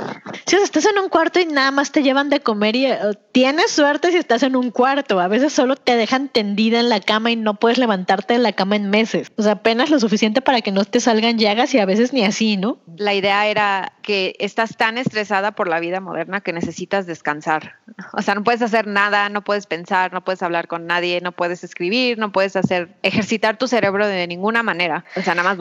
Si 0.46 0.56
estás 0.56 0.86
en 0.86 1.00
un 1.00 1.10
cuarto 1.10 1.40
y 1.40 1.46
nada 1.46 1.72
más 1.72 1.92
te 1.92 2.04
llevan 2.04 2.30
de 2.30 2.42
comer 2.42 2.76
y 2.76 2.86
eh, 2.86 2.98
tienes 3.32 3.72
suerte 3.72 4.12
si 4.12 4.18
estás 4.18 4.44
en 4.44 4.56
un 4.56 4.72
cuarto. 4.72 5.20
A 5.20 5.28
veces 5.28 5.54
solo 5.54 5.76
te 5.76 5.96
dejan 5.96 6.30
tendida 6.30 6.80
en 6.80 6.90
la 6.90 7.00
cama 7.00 7.32
y 7.32 7.36
no 7.36 7.56
puedes 7.56 7.78
levantarte 7.78 8.34
de 8.34 8.40
la 8.40 8.54
cama 8.54 8.76
en 8.76 8.90
meses. 8.90 9.32
O 9.38 9.44
sea, 9.44 9.54
apenas 9.54 9.90
lo 9.90 10.00
suficiente 10.00 10.42
para 10.42 10.62
que 10.62 10.72
no 10.72 10.86
te 10.86 11.00
salgan 11.00 11.38
llagas 11.38 11.74
y 11.74 11.80
a 11.80 11.86
veces 11.86 12.14
ni 12.14 12.24
así, 12.24 12.58
¿no? 12.58 12.80
La 12.98 13.14
idea 13.14 13.48
era 13.48 13.94
que 14.02 14.36
estás 14.40 14.76
tan 14.78 14.98
estresada 14.98 15.54
por 15.54 15.68
la 15.68 15.80
vida 15.80 16.00
moderna 16.00 16.42
que 16.42 16.54
necesitas 16.54 17.06
descansar. 17.06 17.76
O 18.14 18.22
sea, 18.22 18.36
no 18.36 18.44
puedes 18.44 18.62
hacer 18.62 18.88
nada, 18.88 19.30
no 19.30 19.44
puedes 19.44 19.68
pensar, 19.68 20.12
no 20.14 20.24
puedes 20.24 20.44
hablar 20.44 20.68
con 20.68 20.88
nadie, 20.88 21.22
no 21.22 21.32
puedes 21.32 21.64
escribir, 21.64 22.18
no 22.18 22.32
puedes 22.32 22.56
hacer 22.56 22.96
ejercitar 23.04 23.58
tu 23.58 23.68
cerebro 23.68 24.08
de 24.08 24.28
ninguna 24.28 24.64
manera. 24.64 25.06
O 25.16 25.22
sea, 25.22 25.36
nada 25.36 25.50
más 25.50 25.58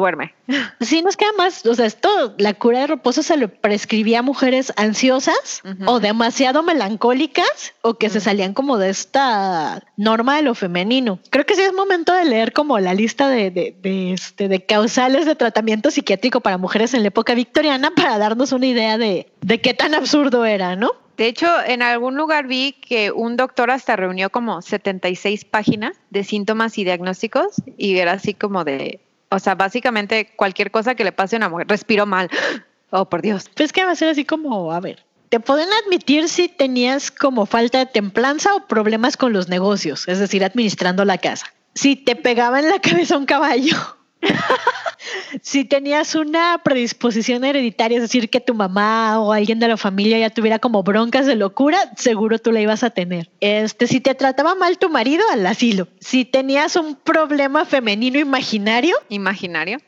Sí, 0.81 1.03
nos 1.03 1.17
queda 1.17 1.33
más, 1.37 1.65
o 1.67 1.75
sea, 1.75 1.87
esto, 1.87 2.35
la 2.39 2.55
cura 2.55 2.81
de 2.81 2.87
reposo 2.89 3.23
se 3.23 3.37
le 3.37 3.49
prescribía 3.49 4.21
a 4.21 4.23
mujeres 4.23 4.73
ansiosas 4.77 5.63
o 5.87 6.01
demasiado 6.01 6.63
melancólicas 6.63 7.75
o 7.83 7.95
que 7.95 8.11
se 8.11 8.21
salían 8.21 8.55
como 8.55 8.79
de 8.79 8.91
esta 8.91 9.83
norma 9.97 10.37
de 10.37 10.43
lo 10.43 10.55
femenino. 10.55 11.21
Creo 11.31 11.47
que 11.47 11.55
sí 11.55 11.63
es 11.63 11.73
momento 11.73 12.13
de 12.13 12.25
leer 12.25 12.53
como 12.53 12.79
la 12.79 12.95
lista 12.95 13.29
de, 13.29 13.51
de, 13.51 13.77
de, 13.81 14.13
este, 14.13 14.49
de 14.49 14.65
causales 14.65 15.27
de 15.27 15.37
tratamiento 15.37 15.91
psiquiátrico 15.91 16.41
para 16.41 16.59
mujeres 16.59 16.95
en 16.95 17.03
la 17.03 17.09
época 17.09 17.35
victoriana 17.35 17.91
para 17.97 18.19
darnos 18.19 18.53
una 18.53 18.67
idea 18.67 18.99
de, 18.99 19.33
de 19.41 19.61
qué 19.61 19.75
tan 19.75 19.95
absurdo 19.95 20.45
era, 20.45 20.77
¿no? 20.77 20.93
De 21.21 21.27
hecho, 21.27 21.49
en 21.67 21.83
algún 21.83 22.17
lugar 22.17 22.47
vi 22.47 22.73
que 22.73 23.13
un 23.13 23.37
doctor 23.37 23.71
hasta 23.71 23.95
reunió 23.95 24.31
como 24.31 24.63
76 24.63 25.45
páginas 25.45 25.99
de 26.09 26.25
síntomas 26.25 26.79
y 26.79 26.85
diagnósticos 26.85 27.57
y 27.77 27.99
era 27.99 28.13
así 28.13 28.33
como 28.33 28.65
de, 28.65 29.01
o 29.31 29.39
sea, 29.39 29.55
básicamente 29.55 30.33
cualquier 30.37 30.71
cosa 30.71 30.95
que 30.95 31.05
le 31.05 31.13
pase 31.13 31.37
a 31.37 31.39
una 31.39 31.49
mujer, 31.49 31.67
respiró 31.69 32.07
mal. 32.07 32.31
Oh, 32.93 33.09
por 33.09 33.23
Dios. 33.23 33.49
Pues 33.55 33.73
que 33.73 33.85
va 33.85 33.93
a 33.93 33.95
ser 33.95 34.09
así 34.09 34.25
como, 34.25 34.73
a 34.73 34.81
ver, 34.81 35.05
te 35.29 35.39
pueden 35.39 35.69
admitir 35.85 36.29
si 36.29 36.49
tenías 36.49 37.13
como 37.13 37.47
falta 37.47 37.79
de 37.79 37.87
templanza 37.87 38.53
o 38.57 38.67
problemas 38.67 39.17
con 39.17 39.33
los 39.33 39.49
negocios, 39.49 40.09
es 40.09 40.19
decir, 40.19 40.45
administrando 40.45 41.05
la 41.05 41.17
casa. 41.17 41.47
Si 41.73 41.95
te 41.95 42.17
pegaba 42.17 42.59
en 42.59 42.69
la 42.69 42.81
cabeza 42.83 43.17
un 43.17 43.27
caballo. 43.27 43.77
si 45.43 45.65
tenías 45.65 46.15
una 46.15 46.61
predisposición 46.63 47.45
hereditaria, 47.45 47.97
es 47.97 48.03
decir, 48.03 48.31
que 48.31 48.41
tu 48.41 48.55
mamá 48.55 49.21
o 49.21 49.33
alguien 49.33 49.59
de 49.59 49.69
la 49.69 49.77
familia 49.77 50.19
ya 50.19 50.31
tuviera 50.31 50.59
como 50.59 50.83
broncas 50.83 51.27
de 51.27 51.37
locura, 51.37 51.79
seguro 51.97 52.39
tú 52.39 52.53
la 52.53 52.61
ibas 52.61 52.83
a 52.83 52.91
tener. 52.91 53.31
Este, 53.41 53.87
si 53.87 54.01
te 54.01 54.15
trataba 54.15 54.55
mal 54.55 54.79
tu 54.79 54.91
marido, 54.91 55.25
al 55.33 55.47
asilo. 55.47 55.89
Si 56.01 56.25
tenías 56.25 56.77
un 56.77 56.97
problema 56.97 57.65
femenino 57.65 58.19
imaginario, 58.19 58.97
Imaginario. 59.09 59.79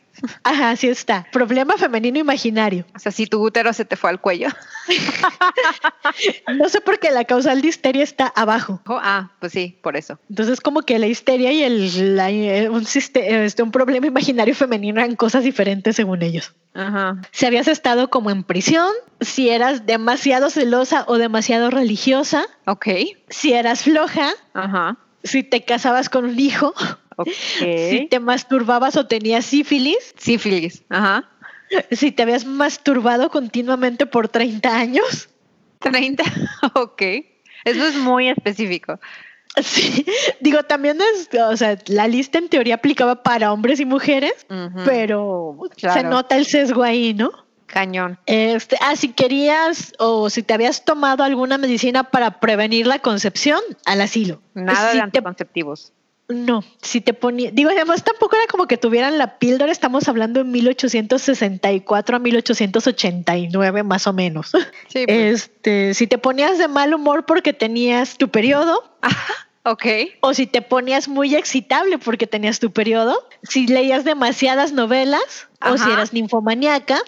Ajá, 0.45 0.71
así 0.71 0.89
está. 0.89 1.27
Problema 1.33 1.77
femenino 1.77 2.19
imaginario. 2.19 2.85
O 2.95 2.99
sea, 2.99 3.13
si 3.13 3.27
tu 3.27 3.41
útero 3.45 3.73
se 3.73 3.85
te 3.85 3.97
fue 3.97 4.11
al 4.11 4.21
cuello. 4.21 4.49
No 6.59 6.69
sé 6.69 6.81
por 6.81 6.99
qué 6.99 7.11
la 7.11 7.25
causal 7.25 7.63
de 7.63 7.69
histeria 7.69 8.03
está 8.03 8.27
abajo. 8.35 8.81
Oh, 8.87 8.99
ah, 9.03 9.33
pues 9.41 9.53
sí, 9.53 9.79
por 9.83 9.97
eso. 9.97 10.19
Entonces, 10.29 10.61
como 10.61 10.83
que 10.83 10.99
la 10.99 11.07
histeria 11.07 11.53
y 11.53 11.63
el, 11.63 12.17
la- 12.17 12.31
eh, 12.31 12.69
un, 12.69 12.83
este, 12.95 13.63
un 13.63 13.71
problema 13.71 14.07
imaginario 14.07 14.55
femenino 14.55 15.01
eran 15.01 15.17
cosas 15.17 15.45
diferentes 15.45 15.97
según 15.97 16.23
ellos. 16.23 16.53
Ajá. 16.75 17.21
Si 17.31 17.47
habías 17.47 17.69
estado 17.69 18.11
como 18.11 18.31
en 18.31 18.45
prisión, 18.45 18.89
si 19.21 19.49
eras 19.51 19.87
demasiado 19.87 20.51
celosa 20.51 21.05
o 21.07 21.19
demasiado 21.19 21.71
religiosa, 21.71 22.45
Ok. 22.67 22.89
si 23.29 23.53
eras 23.53 23.83
floja, 23.85 24.31
Ajá. 24.55 24.97
si 25.23 25.43
te 25.43 25.65
casabas 25.65 26.09
con 26.09 26.25
un 26.25 26.39
hijo, 26.39 26.75
Si 27.59 28.07
te 28.11 28.21
masturbabas 28.21 28.97
o 28.97 29.07
tenías 29.07 29.45
sífilis, 29.47 30.15
Sífilis. 30.19 30.83
Ajá. 30.89 31.29
si 31.91 32.13
te 32.13 32.23
habías 32.23 32.45
masturbado 32.45 33.31
continuamente 33.31 34.07
por 34.07 34.29
30 34.29 34.77
años. 34.77 35.29
30. 35.81 36.23
Ok. 36.75 37.03
Eso 37.65 37.87
es 37.87 37.95
muy 37.97 38.29
específico. 38.29 38.99
Sí, 39.63 40.07
digo, 40.41 40.63
también 40.63 40.99
es, 41.01 41.29
o 41.39 41.57
sea, 41.57 41.77
la 41.87 42.09
lista 42.09 42.39
en 42.39 42.49
teoría 42.49 42.77
aplicaba 42.77 43.23
para 43.23 43.53
hombres 43.53 43.81
y 43.81 43.85
mujeres, 43.85 44.33
pero 44.87 45.59
se 45.77 46.03
nota 46.05 46.37
el 46.37 46.47
sesgo 46.47 46.83
ahí, 46.83 47.13
¿no? 47.15 47.31
Cañón. 47.67 48.19
Este, 48.27 48.77
ah, 48.81 48.97
si 48.97 49.09
querías 49.13 49.93
o 49.99 50.29
si 50.31 50.43
te 50.43 50.55
habías 50.55 50.85
tomado 50.85 51.23
alguna 51.25 51.59
medicina 51.59 52.05
para 52.05 52.41
prevenir 52.41 52.87
la 52.87 52.99
concepción, 53.01 53.61
al 53.87 54.01
asilo. 54.01 54.41
Nada 54.55 54.89
Si 54.91 54.97
de 54.97 54.99
te- 54.99 55.01
anticonceptivos. 55.05 55.93
No, 56.33 56.65
si 56.81 57.01
te 57.01 57.15
ponía, 57.15 57.51
digo, 57.53 57.71
además 57.71 58.03
tampoco 58.05 58.37
era 58.37 58.47
como 58.47 58.67
que 58.67 58.77
tuvieran 58.77 59.19
la 59.19 59.39
píldora, 59.39 59.71
estamos 59.71 60.09
hablando 60.09 60.41
en 60.41 60.51
1864 60.51 62.17
a 62.17 62.19
1889 62.19 63.83
más 63.83 64.07
o 64.07 64.13
menos. 64.13 64.53
Sí. 64.89 65.05
pues. 65.07 65.43
Este, 65.43 65.95
si 65.95 66.07
te 66.07 66.19
ponías 66.19 66.59
de 66.59 66.69
mal 66.69 66.95
humor 66.95 67.25
porque 67.25 67.53
tenías 67.53 68.19
tu 68.19 68.29
periodo, 68.29 68.83
Ok. 69.65 69.87
o 70.21 70.35
si 70.35 70.47
te 70.47 70.63
ponías 70.63 71.09
muy 71.09 71.35
excitable 71.35 71.99
porque 71.99 72.27
tenías 72.27 72.59
tu 72.59 72.73
periodo, 72.73 73.17
si 73.43 73.67
leías 73.67 74.05
demasiadas 74.05 74.73
novelas, 74.73 75.49
o 75.65 75.79
si 75.79 75.91
eras 75.91 76.13
ninfomaníaca, 76.13 76.99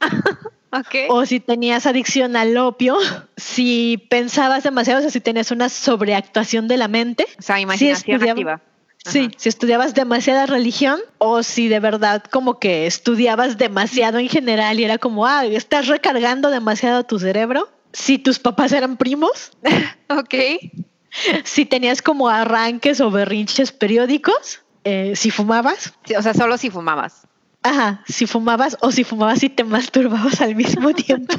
Ok. 0.70 0.94
o 1.08 1.24
si 1.24 1.38
tenías 1.38 1.86
adicción 1.86 2.34
al 2.36 2.56
opio, 2.56 2.96
si 3.36 4.06
pensabas 4.10 4.64
demasiado, 4.64 4.98
o 4.98 5.02
sea, 5.02 5.10
si 5.10 5.20
tenías 5.20 5.50
una 5.52 5.68
sobreactuación 5.68 6.66
de 6.66 6.76
la 6.76 6.88
mente. 6.88 7.26
O 7.38 7.42
sea, 7.42 7.60
imaginación 7.60 8.22
activa. 8.22 8.60
Sí, 9.04 9.20
Ajá. 9.20 9.30
si 9.36 9.48
estudiabas 9.50 9.94
demasiada 9.94 10.46
religión 10.46 10.98
o 11.18 11.42
si 11.42 11.68
de 11.68 11.78
verdad 11.78 12.24
como 12.24 12.58
que 12.58 12.86
estudiabas 12.86 13.58
demasiado 13.58 14.18
en 14.18 14.28
general 14.28 14.80
y 14.80 14.84
era 14.84 14.98
como, 14.98 15.26
ah, 15.26 15.44
estás 15.44 15.88
recargando 15.88 16.50
demasiado 16.50 17.04
tu 17.04 17.18
cerebro. 17.18 17.68
Si 17.92 18.18
tus 18.18 18.38
papás 18.38 18.72
eran 18.72 18.96
primos, 18.96 19.52
Ok. 20.08 20.34
si 21.44 21.66
tenías 21.66 22.02
como 22.02 22.28
arranques 22.28 23.00
o 23.00 23.10
berrinches 23.10 23.72
periódicos, 23.72 24.62
eh, 24.84 25.12
si 25.16 25.30
fumabas. 25.30 25.92
o 26.16 26.22
sea, 26.22 26.34
solo 26.34 26.56
si 26.58 26.70
fumabas. 26.70 27.23
Ajá, 27.66 28.04
si 28.06 28.26
fumabas 28.26 28.76
o 28.82 28.92
si 28.92 29.04
fumabas 29.04 29.42
y 29.42 29.48
te 29.48 29.64
masturbabas 29.64 30.42
al 30.42 30.54
mismo 30.54 30.92
tiempo. 30.94 31.34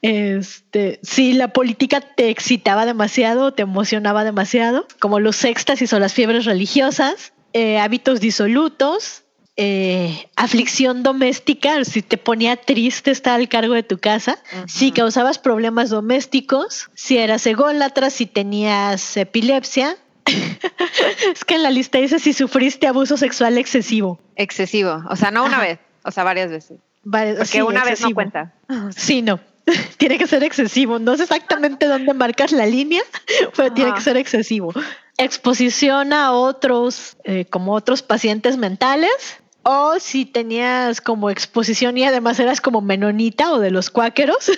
este, 0.00 0.98
si 1.02 1.34
la 1.34 1.48
política 1.48 2.00
te 2.00 2.30
excitaba 2.30 2.86
demasiado 2.86 3.44
o 3.44 3.52
te 3.52 3.60
emocionaba 3.62 4.24
demasiado, 4.24 4.86
como 4.98 5.20
los 5.20 5.44
éxtasis 5.44 5.92
o 5.92 5.98
las 5.98 6.14
fiebres 6.14 6.46
religiosas, 6.46 7.34
eh, 7.52 7.78
hábitos 7.78 8.18
disolutos, 8.18 9.24
eh, 9.58 10.30
aflicción 10.36 11.02
doméstica, 11.02 11.84
si 11.84 12.00
te 12.00 12.16
ponía 12.16 12.56
triste 12.56 13.10
estar 13.10 13.38
al 13.38 13.50
cargo 13.50 13.74
de 13.74 13.82
tu 13.82 13.98
casa, 13.98 14.38
si 14.66 14.90
causabas 14.90 15.38
problemas 15.38 15.90
domésticos, 15.90 16.88
si 16.94 17.18
eras 17.18 17.46
ególatra, 17.46 18.08
si 18.08 18.24
tenías 18.24 19.18
epilepsia, 19.18 19.98
es 21.32 21.44
que 21.44 21.54
en 21.54 21.62
la 21.62 21.70
lista 21.70 21.98
dice 21.98 22.18
si 22.18 22.32
sufriste 22.32 22.86
abuso 22.86 23.16
sexual 23.16 23.58
excesivo. 23.58 24.20
Excesivo, 24.34 25.02
o 25.08 25.16
sea, 25.16 25.30
no 25.30 25.44
una 25.44 25.60
vez, 25.60 25.78
o 26.02 26.10
sea, 26.10 26.24
varias 26.24 26.50
veces. 26.50 26.78
Porque 27.10 27.62
una 27.62 27.84
vez 27.84 28.00
no 28.00 28.10
cuenta. 28.10 28.52
Sí, 28.96 29.22
no. 29.22 29.40
tiene 29.98 30.18
que 30.18 30.26
ser 30.26 30.44
excesivo. 30.44 30.98
No 30.98 31.16
sé 31.16 31.24
exactamente 31.24 31.86
dónde 31.86 32.14
marcas 32.14 32.52
la 32.52 32.66
línea, 32.66 33.02
pero 33.56 33.72
tiene 33.72 33.94
que 33.94 34.00
ser 34.00 34.16
excesivo. 34.16 34.72
Exposición 35.18 36.12
a 36.12 36.32
otros, 36.32 37.16
eh, 37.24 37.46
como 37.46 37.72
otros 37.72 38.02
pacientes 38.02 38.56
mentales, 38.56 39.40
o 39.62 39.98
si 39.98 40.26
tenías 40.26 41.00
como 41.00 41.30
exposición 41.30 41.98
y 41.98 42.04
además 42.04 42.38
eras 42.38 42.60
como 42.60 42.80
menonita 42.80 43.52
o 43.52 43.58
de 43.58 43.70
los 43.70 43.90
cuáqueros. 43.90 44.50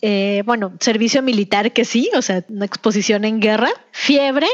Eh, 0.00 0.42
bueno, 0.46 0.72
servicio 0.80 1.22
militar 1.22 1.72
que 1.72 1.84
sí, 1.84 2.10
o 2.16 2.22
sea, 2.22 2.44
una 2.48 2.64
exposición 2.64 3.24
en 3.24 3.40
guerra, 3.40 3.70
fiebre 3.90 4.46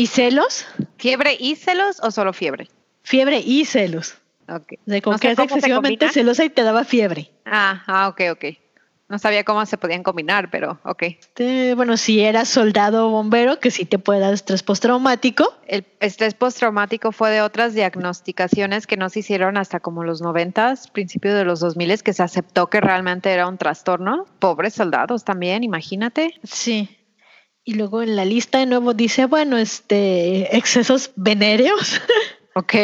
¿Y 0.00 0.06
celos? 0.06 0.64
¿Fiebre 0.96 1.36
y 1.38 1.56
celos 1.56 2.00
o 2.02 2.10
solo 2.10 2.32
fiebre? 2.32 2.68
Fiebre 3.02 3.42
y 3.44 3.66
celos. 3.66 4.14
Ok. 4.48 4.72
De 4.86 5.02
con 5.02 5.18
que 5.18 5.30
excesivamente 5.30 6.08
celosa 6.08 6.42
y 6.42 6.48
te 6.48 6.62
daba 6.62 6.84
fiebre. 6.84 7.30
Ah, 7.44 7.82
ah, 7.86 8.08
ok, 8.08 8.22
ok. 8.32 8.44
No 9.10 9.18
sabía 9.18 9.44
cómo 9.44 9.66
se 9.66 9.76
podían 9.76 10.02
combinar, 10.02 10.50
pero 10.50 10.80
ok. 10.84 11.02
Este, 11.02 11.74
bueno, 11.74 11.98
si 11.98 12.20
eras 12.20 12.48
soldado 12.48 13.08
o 13.08 13.10
bombero, 13.10 13.60
que 13.60 13.70
sí 13.70 13.84
te 13.84 13.98
puede 13.98 14.20
dar 14.20 14.32
estrés 14.32 14.62
postraumático. 14.62 15.52
El 15.66 15.84
estrés 16.00 16.32
postraumático 16.32 17.12
fue 17.12 17.30
de 17.30 17.42
otras 17.42 17.74
diagnosticaciones 17.74 18.86
que 18.86 18.96
no 18.96 19.10
se 19.10 19.18
hicieron 19.18 19.58
hasta 19.58 19.80
como 19.80 20.02
los 20.02 20.22
noventas, 20.22 20.88
principios 20.88 21.34
de 21.34 21.44
los 21.44 21.60
2000 21.60 22.02
que 22.02 22.14
se 22.14 22.22
aceptó 22.22 22.68
que 22.68 22.80
realmente 22.80 23.30
era 23.30 23.46
un 23.46 23.58
trastorno. 23.58 24.24
Pobres 24.38 24.72
soldados 24.72 25.24
también, 25.24 25.62
imagínate. 25.62 26.40
Sí. 26.42 26.96
Y 27.70 27.74
luego 27.74 28.02
en 28.02 28.16
la 28.16 28.24
lista 28.24 28.58
de 28.58 28.66
nuevo 28.66 28.94
dice, 28.94 29.26
bueno, 29.26 29.56
este, 29.56 30.56
excesos 30.56 31.12
venéreos. 31.14 32.00
Ok. 32.54 32.74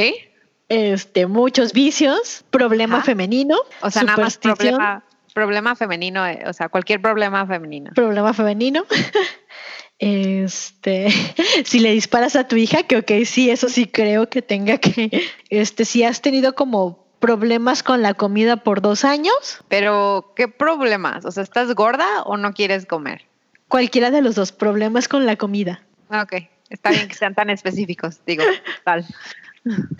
Este, 0.69 1.27
muchos 1.27 1.73
vicios, 1.73 2.45
problema 2.51 3.03
femenino. 3.03 3.57
O 3.83 3.91
sea, 3.91 4.05
nada 4.05 4.23
más 4.23 4.39
problema, 4.39 5.05
problema 5.35 5.75
femenino, 5.75 6.25
eh, 6.25 6.45
o 6.47 6.53
sea, 6.53 6.69
cualquier 6.69 7.03
problema 7.03 7.45
femenino. 7.47 7.91
Problema 7.95 8.33
femenino. 8.33 8.85
Este, 9.99 11.09
si 11.65 11.81
le 11.81 11.91
disparas 11.91 12.37
a 12.37 12.47
tu 12.47 12.55
hija, 12.55 12.85
que 12.85 12.99
ok, 12.99 13.11
sí, 13.25 13.51
eso 13.51 13.69
sí 13.69 13.87
creo 13.87 14.29
que 14.29 14.41
tenga 14.41 14.79
que, 14.79 15.11
este, 15.51 15.85
si 15.85 16.05
has 16.05 16.21
tenido 16.21 16.55
como 16.55 17.07
problemas 17.19 17.83
con 17.83 18.03
la 18.03 18.15
comida 18.15 18.59
por 18.59 18.83
dos 18.83 19.05
años. 19.05 19.65
Pero, 19.69 20.33
¿qué 20.37 20.47
problemas? 20.47 21.25
O 21.25 21.33
sea, 21.33 21.43
¿estás 21.43 21.75
gorda 21.75 22.23
o 22.25 22.37
no 22.37 22.53
quieres 22.53 22.87
comer? 22.87 23.27
Cualquiera 23.69 24.11
de 24.11 24.23
los 24.23 24.35
dos 24.35 24.53
problemas 24.53 25.09
con 25.09 25.27
la 25.27 25.37
comida. 25.37 25.83
Ok, 26.09 26.35
está 26.71 26.91
bien 26.91 27.09
que 27.09 27.15
sean 27.15 27.35
tan 27.35 27.51
específicos, 27.51 28.21
digo, 28.27 28.45
tal. 28.85 29.05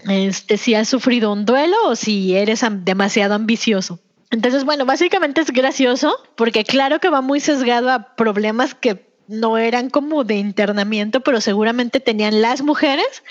Este, 0.09 0.57
si 0.57 0.75
has 0.75 0.89
sufrido 0.89 1.33
un 1.33 1.45
duelo 1.45 1.77
o 1.87 1.97
si 1.97 2.37
eres 2.37 2.65
demasiado 2.85 3.35
ambicioso. 3.35 4.01
Entonces, 4.31 4.65
bueno, 4.65 4.85
básicamente 4.87 5.41
es 5.41 5.51
gracioso 5.51 6.17
porque 6.37 6.65
claro 6.65 6.99
que 7.01 7.09
va 7.09 7.21
muy 7.21 7.41
sesgado 7.41 7.91
a 7.91 8.15
problemas 8.17 8.75
que 8.75 9.06
no 9.29 9.59
eran 9.59 9.91
como 9.91 10.25
de 10.25 10.37
internamiento, 10.37 11.21
pero 11.21 11.41
seguramente 11.41 12.01
tenían 12.01 12.43
las 12.43 12.63
mujeres 12.63 13.23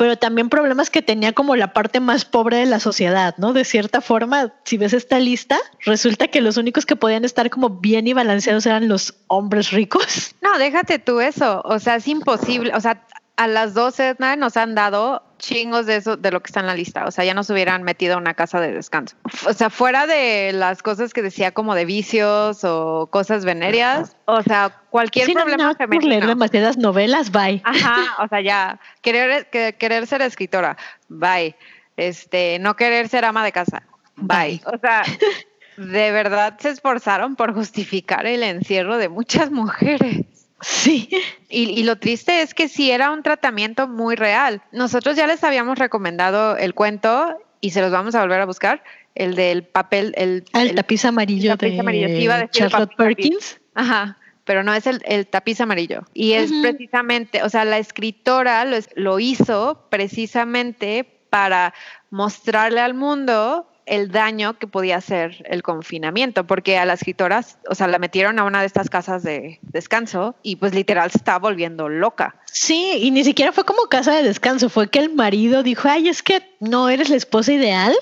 pero 0.00 0.16
también 0.16 0.48
problemas 0.48 0.88
que 0.88 1.02
tenía 1.02 1.34
como 1.34 1.56
la 1.56 1.74
parte 1.74 2.00
más 2.00 2.24
pobre 2.24 2.56
de 2.56 2.64
la 2.64 2.80
sociedad, 2.80 3.34
¿no? 3.36 3.52
De 3.52 3.66
cierta 3.66 4.00
forma, 4.00 4.54
si 4.64 4.78
ves 4.78 4.94
esta 4.94 5.18
lista, 5.18 5.58
resulta 5.84 6.28
que 6.28 6.40
los 6.40 6.56
únicos 6.56 6.86
que 6.86 6.96
podían 6.96 7.26
estar 7.26 7.50
como 7.50 7.68
bien 7.68 8.06
y 8.06 8.14
balanceados 8.14 8.64
eran 8.64 8.88
los 8.88 9.16
hombres 9.26 9.72
ricos. 9.72 10.34
No, 10.40 10.56
déjate 10.58 11.00
tú 11.00 11.20
eso, 11.20 11.60
o 11.66 11.78
sea, 11.78 11.96
es 11.96 12.08
imposible, 12.08 12.72
o 12.74 12.80
sea, 12.80 13.06
a 13.40 13.46
las 13.46 13.72
12 13.72 14.16
nos 14.36 14.58
han 14.58 14.74
dado 14.74 15.22
chingos 15.38 15.86
de 15.86 15.96
eso, 15.96 16.18
de 16.18 16.30
lo 16.30 16.42
que 16.42 16.48
está 16.48 16.60
en 16.60 16.66
la 16.66 16.74
lista. 16.74 17.06
O 17.06 17.10
sea, 17.10 17.24
ya 17.24 17.32
nos 17.32 17.48
hubieran 17.48 17.84
metido 17.84 18.16
a 18.16 18.18
una 18.18 18.34
casa 18.34 18.60
de 18.60 18.70
descanso. 18.70 19.16
O 19.48 19.54
sea, 19.54 19.70
fuera 19.70 20.06
de 20.06 20.52
las 20.52 20.82
cosas 20.82 21.14
que 21.14 21.22
decía 21.22 21.50
como 21.52 21.74
de 21.74 21.86
vicios 21.86 22.64
o 22.64 23.08
cosas 23.10 23.46
venéreas, 23.46 24.14
o 24.26 24.42
sea, 24.42 24.82
cualquier 24.90 25.32
problema 25.32 25.68
no, 25.68 25.74
femenino. 25.74 26.10
leer 26.10 26.26
demasiadas 26.26 26.76
novelas, 26.76 27.32
bye. 27.32 27.62
Ajá, 27.64 28.22
o 28.22 28.28
sea, 28.28 28.42
ya, 28.42 28.78
querer, 29.00 29.48
querer 29.48 30.06
ser 30.06 30.20
escritora, 30.20 30.76
bye. 31.08 31.56
Este, 31.96 32.58
no 32.58 32.76
querer 32.76 33.08
ser 33.08 33.24
ama 33.24 33.42
de 33.42 33.52
casa, 33.52 33.84
bye. 34.16 34.60
O 34.66 34.76
sea, 34.78 35.02
de 35.78 36.12
verdad 36.12 36.58
se 36.58 36.68
esforzaron 36.68 37.36
por 37.36 37.54
justificar 37.54 38.26
el 38.26 38.42
encierro 38.42 38.98
de 38.98 39.08
muchas 39.08 39.50
mujeres. 39.50 40.26
Sí. 40.60 41.08
Y, 41.48 41.82
lo 41.82 41.96
triste 41.96 42.42
es 42.42 42.54
que 42.54 42.68
sí 42.68 42.90
era 42.90 43.10
un 43.10 43.22
tratamiento 43.22 43.88
muy 43.88 44.14
real. 44.14 44.62
Nosotros 44.72 45.16
ya 45.16 45.26
les 45.26 45.42
habíamos 45.42 45.78
recomendado 45.78 46.56
el 46.56 46.74
cuento 46.74 47.36
y 47.60 47.70
se 47.70 47.80
los 47.80 47.90
vamos 47.90 48.14
a 48.14 48.20
volver 48.20 48.40
a 48.40 48.46
buscar, 48.46 48.82
el 49.14 49.34
del 49.34 49.64
papel, 49.64 50.14
el, 50.16 50.44
ah, 50.52 50.62
el, 50.62 50.74
tapiz 50.74 51.04
amarillo 51.04 51.56
de 51.56 52.48
Charlotte 52.50 52.94
Perkins. 52.96 53.60
Ajá, 53.74 54.16
pero 54.44 54.62
no 54.62 54.72
es 54.74 54.86
el, 54.86 55.26
tapiz 55.26 55.60
amarillo. 55.60 56.02
Y 56.14 56.32
es 56.32 56.50
precisamente, 56.62 57.42
o 57.42 57.48
sea, 57.48 57.64
la 57.64 57.78
escritora 57.78 58.64
lo, 58.64 58.78
lo 58.94 59.20
hizo 59.20 59.86
precisamente 59.90 61.04
para 61.30 61.74
mostrarle 62.10 62.80
al 62.80 62.94
mundo 62.94 63.69
el 63.90 64.12
daño 64.12 64.56
que 64.56 64.68
podía 64.68 64.96
hacer 64.96 65.42
el 65.46 65.64
confinamiento, 65.64 66.46
porque 66.46 66.78
a 66.78 66.84
las 66.84 67.00
escritoras, 67.00 67.58
o 67.68 67.74
sea, 67.74 67.88
la 67.88 67.98
metieron 67.98 68.38
a 68.38 68.44
una 68.44 68.60
de 68.60 68.66
estas 68.66 68.88
casas 68.88 69.24
de 69.24 69.58
descanso 69.62 70.36
y 70.44 70.56
pues 70.56 70.72
literal 70.72 71.10
se 71.10 71.18
estaba 71.18 71.40
volviendo 71.40 71.88
loca. 71.88 72.36
Sí, 72.44 72.98
y 73.00 73.10
ni 73.10 73.24
siquiera 73.24 73.50
fue 73.50 73.64
como 73.64 73.88
casa 73.88 74.14
de 74.14 74.22
descanso, 74.22 74.68
fue 74.68 74.88
que 74.88 75.00
el 75.00 75.12
marido 75.12 75.64
dijo, 75.64 75.88
ay, 75.88 76.08
es 76.08 76.22
que 76.22 76.40
no 76.60 76.90
eres 76.90 77.08
la 77.08 77.16
esposa 77.16 77.52
ideal 77.52 77.94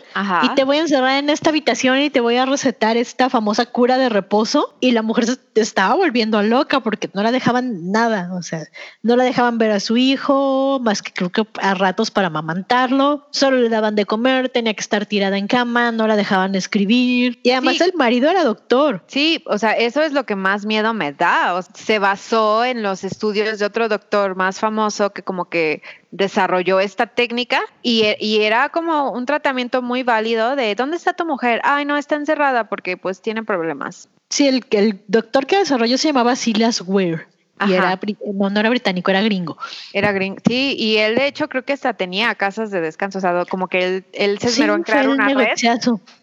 y 0.42 0.54
te 0.56 0.64
voy 0.64 0.78
a 0.78 0.80
encerrar 0.80 1.18
en 1.18 1.30
esta 1.30 1.50
habitación 1.50 1.98
y 1.98 2.10
te 2.10 2.20
voy 2.20 2.36
a 2.36 2.44
recetar 2.44 2.96
esta 2.96 3.30
famosa 3.30 3.66
cura 3.66 3.96
de 3.98 4.08
reposo. 4.08 4.74
Y 4.80 4.90
la 4.90 5.02
mujer 5.02 5.26
se 5.26 5.38
estaba 5.54 5.94
volviendo 5.94 6.42
loca 6.42 6.80
porque 6.80 7.08
no 7.14 7.22
la 7.22 7.30
dejaban 7.30 7.92
nada, 7.92 8.30
o 8.34 8.42
sea, 8.42 8.66
no 9.02 9.14
la 9.14 9.24
dejaban 9.24 9.58
ver 9.58 9.70
a 9.70 9.80
su 9.80 9.96
hijo, 9.96 10.80
más 10.82 11.02
que 11.02 11.12
creo 11.12 11.30
que 11.30 11.46
a 11.60 11.74
ratos 11.74 12.10
para 12.10 12.26
amamantarlo, 12.26 13.28
solo 13.30 13.58
le 13.58 13.68
daban 13.68 13.94
de 13.94 14.06
comer, 14.06 14.48
tenía 14.48 14.74
que 14.74 14.80
estar 14.80 15.06
tirada 15.06 15.38
en 15.38 15.46
cama, 15.46 15.92
no 15.92 16.08
la 16.08 16.16
dejaban 16.16 16.54
escribir 16.56 17.38
y 17.44 17.50
además 17.50 17.80
el 17.80 17.92
marido 17.94 18.28
era 18.28 18.42
doctor. 18.42 19.04
Sí, 19.06 19.42
o 19.46 19.58
sea, 19.58 19.72
eso 19.72 20.02
es 20.02 20.12
lo 20.12 20.26
que 20.26 20.34
más 20.34 20.66
miedo 20.66 20.94
me 20.94 21.12
da. 21.12 21.62
se 21.74 22.00
basó 22.00 22.64
en 22.64 22.82
los 22.82 23.04
estudios 23.04 23.60
de 23.60 23.66
otro 23.66 23.88
doctor 23.88 24.34
más 24.34 24.58
famoso 24.58 25.12
que 25.12 25.22
como 25.22 25.48
que 25.48 25.82
desarrolló 26.10 26.80
esta 26.80 27.06
técnica 27.06 27.60
y, 27.82 28.02
era 28.48 28.68
como 28.70 29.12
un 29.12 29.26
tratamiento 29.26 29.82
muy 29.82 30.02
válido 30.02 30.56
de 30.56 30.74
¿dónde 30.74 30.96
está 30.96 31.12
tu 31.12 31.24
mujer? 31.24 31.60
Ay, 31.64 31.84
no, 31.84 31.96
está 31.96 32.16
encerrada 32.16 32.68
porque 32.68 32.96
pues 32.96 33.20
tiene 33.20 33.44
problemas. 33.44 34.08
Sí, 34.30 34.48
el, 34.48 34.64
el 34.70 35.00
doctor 35.06 35.46
que 35.46 35.58
desarrolló 35.58 35.96
se 35.96 36.08
llamaba 36.08 36.34
Silas 36.36 36.82
Ware. 36.84 37.26
Y 37.66 37.72
era, 37.72 37.98
no, 38.34 38.50
no 38.50 38.60
era 38.60 38.70
británico, 38.70 39.10
era 39.10 39.20
gringo. 39.20 39.58
Era 39.92 40.12
gringo, 40.12 40.38
sí, 40.46 40.76
y 40.78 40.98
él 40.98 41.16
de 41.16 41.26
hecho 41.26 41.48
creo 41.48 41.64
que 41.64 41.72
hasta 41.72 41.92
tenía 41.92 42.34
casas 42.36 42.70
de 42.70 42.80
descanso, 42.80 43.18
o 43.18 43.20
sea, 43.20 43.44
como 43.46 43.68
que 43.68 43.84
él, 43.84 44.04
él 44.12 44.38
se 44.38 44.48
esmeró 44.48 44.76
en 44.76 44.84
crear 44.84 45.08
una 45.08 45.28
red. 45.28 45.56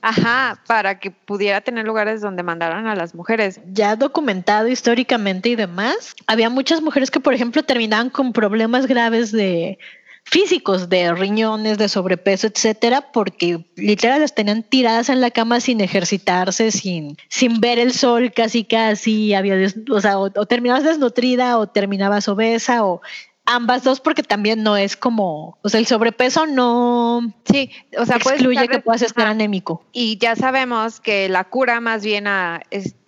Ajá, 0.01 0.61
para 0.65 0.99
que 0.99 1.11
pudiera 1.11 1.61
tener 1.61 1.85
lugares 1.85 2.21
donde 2.21 2.43
mandaran 2.43 2.87
a 2.87 2.95
las 2.95 3.15
mujeres. 3.15 3.59
Ya 3.73 3.95
documentado 3.95 4.67
históricamente 4.67 5.49
y 5.49 5.55
demás, 5.55 6.15
había 6.27 6.49
muchas 6.49 6.81
mujeres 6.81 7.11
que, 7.11 7.19
por 7.19 7.33
ejemplo, 7.33 7.63
terminaban 7.63 8.09
con 8.09 8.31
problemas 8.31 8.87
graves 8.87 9.31
de 9.31 9.77
físicos 10.25 10.89
de 10.89 11.13
riñones, 11.13 11.77
de 11.77 11.87
sobrepeso, 11.87 12.47
etcétera, 12.47 13.11
porque 13.13 13.63
literal 13.75 14.21
las 14.21 14.33
tenían 14.33 14.63
tiradas 14.63 15.09
en 15.09 15.21
la 15.21 15.29
cama 15.29 15.61
sin 15.61 15.79
ejercitarse, 15.81 16.71
sin, 16.71 17.15
sin 17.29 17.61
ver 17.61 17.77
el 17.77 17.93
sol 17.93 18.33
casi 18.33 18.65
casi, 18.65 19.33
había, 19.35 19.55
o 19.91 20.01
sea, 20.01 20.17
o, 20.17 20.29
terminabas 20.45 20.83
desnutrida 20.83 21.59
o 21.59 21.67
terminabas 21.67 22.27
obesa 22.27 22.83
o 22.83 23.01
ambas 23.45 23.83
dos 23.83 23.99
porque 23.99 24.23
también 24.23 24.63
no 24.63 24.77
es 24.77 24.97
como, 24.97 25.57
o 25.61 25.69
sea, 25.69 25.79
el 25.79 25.85
sobrepeso 25.85 26.45
no 26.47 27.33
sí, 27.45 27.71
o 27.97 28.05
sea, 28.05 28.17
excluye 28.17 28.67
que 28.67 28.79
puedas 28.79 29.01
estar 29.01 29.27
anémico. 29.27 29.85
Y 29.91 30.17
ya 30.17 30.35
sabemos 30.35 30.99
que 30.99 31.29
la 31.29 31.43
cura 31.43 31.79
más 31.79 32.03
bien 32.03 32.27
a, 32.27 32.61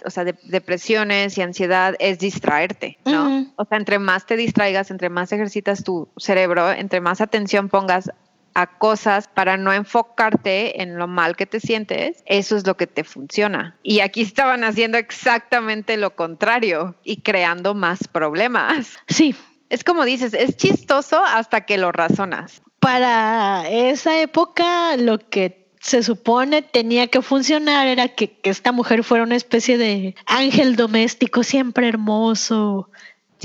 o 0.06 0.10
sea, 0.10 0.24
de, 0.24 0.36
depresiones 0.44 1.38
y 1.38 1.42
ansiedad 1.42 1.96
es 2.00 2.20
distraerte, 2.20 2.98
¿no? 3.06 3.48
O 3.56 3.66
sea, 3.66 3.78
entre 3.78 4.00
más 4.00 4.26
te 4.26 4.38
distraigas, 4.38 4.92
entre 4.92 5.10
más 5.10 5.32
ejercitas 5.32 5.84
tu 5.84 6.08
cerebro, 6.18 6.72
entre 6.72 7.02
más 7.02 7.22
atención 7.22 7.70
pongas 7.70 8.12
a 8.54 8.66
cosas 8.80 9.28
para 9.28 9.56
no 9.56 9.72
enfocarte 9.72 10.82
en 10.82 10.98
lo 10.98 11.08
mal 11.08 11.36
que 11.36 11.46
te 11.46 11.60
sientes, 11.60 12.24
eso 12.26 12.58
es 12.58 12.66
lo 12.66 12.76
que 12.76 12.88
te 12.88 13.04
funciona. 13.04 13.78
Y 13.84 14.00
aquí 14.00 14.22
estaban 14.22 14.64
haciendo 14.64 14.98
exactamente 14.98 15.96
lo 15.96 16.16
contrario 16.16 16.96
y 17.04 17.22
creando 17.22 17.76
más 17.76 18.08
problemas. 18.08 18.98
Sí. 19.08 19.36
Es 19.70 19.84
como 19.84 20.05
dices, 20.05 20.34
es 20.34 20.55
chistoso 20.57 21.24
hasta 21.24 21.61
que 21.61 21.78
lo 21.78 21.91
razonas. 21.91 22.61
Para 22.80 23.68
esa 23.70 24.22
época, 24.22 24.95
lo 24.97 25.20
que 25.20 25.68
se 25.82 26.03
supone 26.03 26.61
tenía 26.61 27.07
que 27.07 27.22
funcionar 27.22 27.88
era 27.88 28.07
que, 28.09 28.32
que, 28.32 28.49
esta 28.49 28.72
mujer 28.72 29.03
fuera 29.03 29.24
una 29.24 29.36
especie 29.36 29.78
de 29.78 30.15
ángel 30.26 30.76
doméstico, 30.76 31.43
siempre 31.43 31.88
hermoso, 31.88 32.89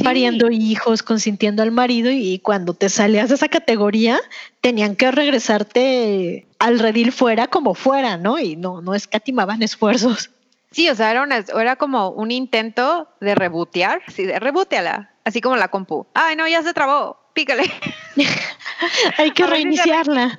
pariendo 0.03 0.51
hijos, 0.51 1.03
consintiendo 1.03 1.63
al 1.63 1.71
marido 1.71 2.11
y 2.11 2.39
cuando 2.39 2.75
te 2.75 2.89
salías 2.89 3.29
de 3.29 3.35
esa 3.35 3.49
categoría 3.49 4.19
tenían 4.61 4.97
que 4.97 5.11
regresarte 5.11 6.47
al 6.59 6.79
redil 6.79 7.13
fuera 7.13 7.49
como 7.49 7.75
fuera, 7.75 8.17
¿no? 8.17 8.39
Y 8.39 8.57
no, 8.57 8.81
no 8.81 8.95
escatimaban 8.95 9.63
esfuerzos. 9.63 10.31
Sí, 10.71 10.89
o 10.89 10.95
sea, 10.95 11.11
era, 11.11 11.27
era 11.61 11.77
como 11.77 12.11
un 12.11 12.31
intento 12.31 13.09
de 13.21 13.35
rebotear, 13.35 14.01
sí, 14.09 14.25
de 14.25 14.39
reboteala, 14.39 15.12
así 15.25 15.41
como 15.41 15.57
la 15.57 15.69
compu. 15.69 16.07
Ay, 16.15 16.37
no, 16.37 16.47
ya 16.49 16.63
se 16.63 16.75
trabó, 16.75 17.19
pícale. 17.33 17.65
Hay 19.19 19.31
que 19.33 19.47
reiniciarla. 19.47 20.39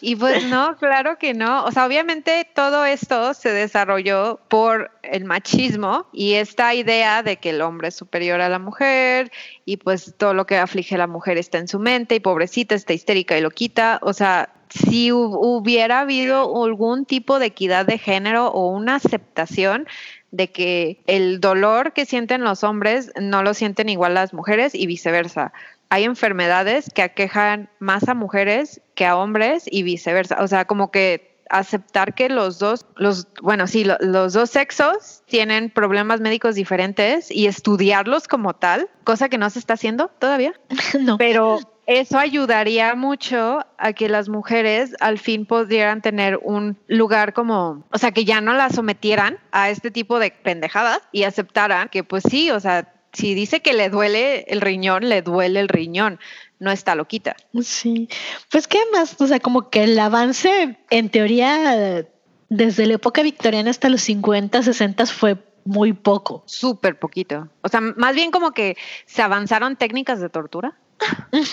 y 0.00 0.16
pues 0.16 0.44
no, 0.44 0.76
claro 0.76 1.18
que 1.18 1.34
no. 1.34 1.64
O 1.64 1.72
sea, 1.72 1.86
obviamente 1.86 2.48
todo 2.54 2.84
esto 2.84 3.34
se 3.34 3.50
desarrolló 3.50 4.40
por 4.48 4.90
el 5.02 5.24
machismo 5.24 6.06
y 6.12 6.34
esta 6.34 6.74
idea 6.74 7.22
de 7.22 7.36
que 7.36 7.50
el 7.50 7.60
hombre 7.60 7.88
es 7.88 7.94
superior 7.94 8.40
a 8.40 8.48
la 8.48 8.58
mujer 8.58 9.30
y 9.64 9.78
pues 9.78 10.14
todo 10.16 10.34
lo 10.34 10.46
que 10.46 10.56
aflige 10.56 10.94
a 10.94 10.98
la 10.98 11.06
mujer 11.06 11.38
está 11.38 11.58
en 11.58 11.68
su 11.68 11.78
mente 11.78 12.14
y 12.14 12.20
pobrecita 12.20 12.74
está 12.74 12.92
histérica 12.92 13.36
y 13.36 13.40
lo 13.40 13.50
quita. 13.50 13.98
O 14.02 14.12
sea, 14.12 14.50
si 14.70 15.12
hubiera 15.12 16.00
habido 16.00 16.64
algún 16.64 17.04
tipo 17.04 17.38
de 17.38 17.46
equidad 17.46 17.86
de 17.86 17.98
género 17.98 18.48
o 18.48 18.68
una 18.68 18.96
aceptación 18.96 19.86
de 20.30 20.50
que 20.50 21.00
el 21.06 21.40
dolor 21.40 21.92
que 21.92 22.04
sienten 22.04 22.44
los 22.44 22.64
hombres 22.64 23.12
no 23.20 23.42
lo 23.42 23.54
sienten 23.54 23.88
igual 23.88 24.14
las 24.14 24.34
mujeres 24.34 24.74
y 24.74 24.86
viceversa 24.86 25.52
hay 25.88 26.04
enfermedades 26.04 26.90
que 26.92 27.02
aquejan 27.02 27.68
más 27.78 28.08
a 28.08 28.14
mujeres 28.14 28.80
que 28.94 29.06
a 29.06 29.16
hombres 29.16 29.64
y 29.70 29.82
viceversa. 29.82 30.38
O 30.40 30.48
sea, 30.48 30.64
como 30.64 30.90
que 30.90 31.36
aceptar 31.48 32.14
que 32.14 32.28
los 32.28 32.58
dos, 32.58 32.86
los, 32.96 33.28
bueno, 33.40 33.68
sí, 33.68 33.86
los 34.00 34.32
dos 34.32 34.50
sexos 34.50 35.22
tienen 35.26 35.70
problemas 35.70 36.20
médicos 36.20 36.56
diferentes 36.56 37.30
y 37.30 37.46
estudiarlos 37.46 38.26
como 38.26 38.54
tal, 38.54 38.88
cosa 39.04 39.28
que 39.28 39.38
no 39.38 39.48
se 39.50 39.60
está 39.60 39.74
haciendo 39.74 40.08
todavía. 40.18 40.54
no. 41.00 41.18
Pero 41.18 41.60
eso 41.86 42.18
ayudaría 42.18 42.94
mucho 42.94 43.64
a 43.78 43.92
que 43.92 44.08
las 44.08 44.28
mujeres 44.28 44.94
al 45.00 45.18
fin 45.18 45.46
pudieran 45.46 46.02
tener 46.02 46.38
un 46.42 46.76
lugar 46.88 47.32
como, 47.32 47.84
o 47.92 47.98
sea, 47.98 48.10
que 48.10 48.24
ya 48.24 48.40
no 48.40 48.54
las 48.54 48.74
sometieran 48.74 49.38
a 49.52 49.70
este 49.70 49.90
tipo 49.90 50.18
de 50.18 50.32
pendejadas 50.32 51.00
y 51.12 51.22
aceptaran 51.22 51.88
que 51.88 52.02
pues 52.02 52.24
sí, 52.28 52.50
o 52.50 52.58
sea, 52.58 52.92
si 53.12 53.34
dice 53.34 53.60
que 53.60 53.72
le 53.72 53.88
duele 53.88 54.44
el 54.48 54.60
riñón, 54.60 55.08
le 55.08 55.22
duele 55.22 55.60
el 55.60 55.68
riñón, 55.68 56.18
no 56.58 56.70
está 56.70 56.94
loquita. 56.94 57.36
Sí, 57.62 58.08
pues 58.50 58.66
qué 58.66 58.80
más, 58.92 59.18
o 59.20 59.26
sea, 59.26 59.38
como 59.38 59.70
que 59.70 59.84
el 59.84 59.98
avance 59.98 60.76
en 60.90 61.08
teoría 61.08 62.04
desde 62.48 62.86
la 62.86 62.94
época 62.94 63.22
victoriana 63.22 63.70
hasta 63.70 63.88
los 63.88 64.02
50, 64.02 64.62
60 64.62 65.06
fue 65.06 65.36
muy 65.66 65.92
poco. 65.92 66.42
Súper 66.46 66.98
poquito. 66.98 67.48
O 67.62 67.68
sea, 67.68 67.80
más 67.80 68.14
bien 68.14 68.30
como 68.30 68.52
que 68.52 68.76
se 69.06 69.22
avanzaron 69.22 69.76
técnicas 69.76 70.20
de 70.20 70.28
tortura. 70.28 70.76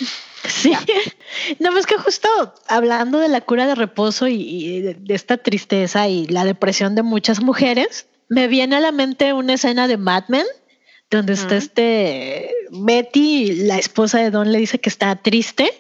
Sí, 0.46 0.74
no, 1.60 1.72
más 1.72 1.86
que 1.86 1.98
justo 1.98 2.28
hablando 2.68 3.18
de 3.18 3.30
la 3.30 3.40
cura 3.40 3.66
de 3.66 3.76
reposo 3.76 4.28
y, 4.28 4.82
de, 4.82 4.98
esta 5.08 5.38
tristeza 5.38 6.10
y 6.10 6.28
la 6.28 6.44
depresión 6.44 6.96
de 6.96 7.02
muchas 7.02 7.42
mujeres, 7.42 8.08
me 8.28 8.50
viene 8.50 8.76
a 8.76 8.82
la 8.82 8.92
mente 8.92 9.32
una 9.32 9.54
escena 9.54 9.88
de 9.88 9.96
Mad 9.96 10.26
Men 10.28 10.46
donde 11.10 11.34
está 11.34 11.56
este 11.56 12.52
Betty, 12.72 13.54
la 13.64 13.78
esposa 13.78 14.20
de 14.20 14.32
Don, 14.32 14.52
le 14.52 14.60
dice 14.60 14.80
que 14.80 14.90
está 14.90 15.16
triste 15.16 15.72